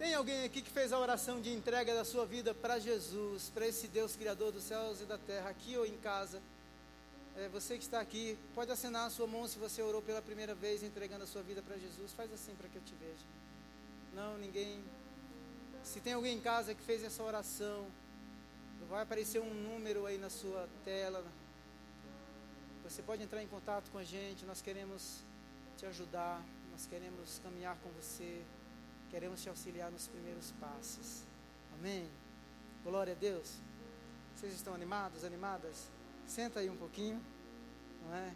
Tem 0.01 0.15
alguém 0.15 0.45
aqui 0.45 0.63
que 0.63 0.71
fez 0.71 0.95
a 0.95 0.99
oração 0.99 1.43
de 1.43 1.53
entrega 1.53 1.95
da 1.95 2.07
sua 2.07 2.25
vida 2.25 2.55
para 2.55 2.79
Jesus, 2.79 3.51
para 3.51 3.67
esse 3.67 3.87
Deus 3.87 4.17
Criador 4.17 4.51
dos 4.51 4.63
céus 4.63 5.03
e 5.03 5.05
da 5.05 5.19
terra, 5.19 5.51
aqui 5.51 5.77
ou 5.77 5.85
em 5.85 5.99
casa? 5.99 6.41
É, 7.37 7.51
você 7.51 7.77
que 7.77 7.85
está 7.85 8.01
aqui, 8.01 8.39
pode 8.55 8.73
acenar 8.73 9.07
a 9.07 9.11
sua 9.11 9.27
mão 9.27 9.47
se 9.47 9.59
você 9.59 9.83
orou 9.83 10.01
pela 10.01 10.23
primeira 10.23 10.55
vez 10.55 10.83
entregando 10.83 11.25
a 11.25 11.27
sua 11.27 11.43
vida 11.43 11.61
para 11.61 11.77
Jesus. 11.77 12.13
Faz 12.13 12.33
assim 12.33 12.55
para 12.55 12.67
que 12.71 12.77
eu 12.77 12.83
te 12.83 12.95
veja. 12.95 13.27
Não, 14.15 14.39
ninguém. 14.39 14.83
Se 15.85 16.01
tem 16.01 16.15
alguém 16.15 16.39
em 16.39 16.41
casa 16.41 16.75
que 16.75 16.83
fez 16.83 17.05
essa 17.05 17.23
oração, 17.23 17.87
vai 18.89 19.03
aparecer 19.03 19.43
um 19.43 19.53
número 19.53 20.07
aí 20.07 20.17
na 20.17 20.31
sua 20.31 20.67
tela. 20.83 21.23
Você 22.85 23.03
pode 23.03 23.23
entrar 23.23 23.43
em 23.43 23.49
contato 23.49 23.91
com 23.91 23.99
a 23.99 24.05
gente. 24.05 24.47
Nós 24.47 24.63
queremos 24.63 25.19
te 25.77 25.85
ajudar. 25.85 26.43
Nós 26.73 26.87
queremos 26.87 27.39
caminhar 27.45 27.77
com 27.83 27.91
você. 27.91 28.43
Queremos 29.11 29.43
te 29.43 29.49
auxiliar 29.49 29.91
nos 29.91 30.07
primeiros 30.07 30.53
passos. 30.61 31.23
Amém. 31.75 32.09
Glória 32.85 33.13
a 33.13 33.17
Deus. 33.17 33.57
Vocês 34.37 34.55
estão 34.55 34.73
animados, 34.73 35.25
animadas? 35.25 35.89
Senta 36.27 36.61
aí 36.61 36.71
um 36.71 36.77
pouquinho, 36.77 37.21
não 38.07 38.15
é? 38.15 38.33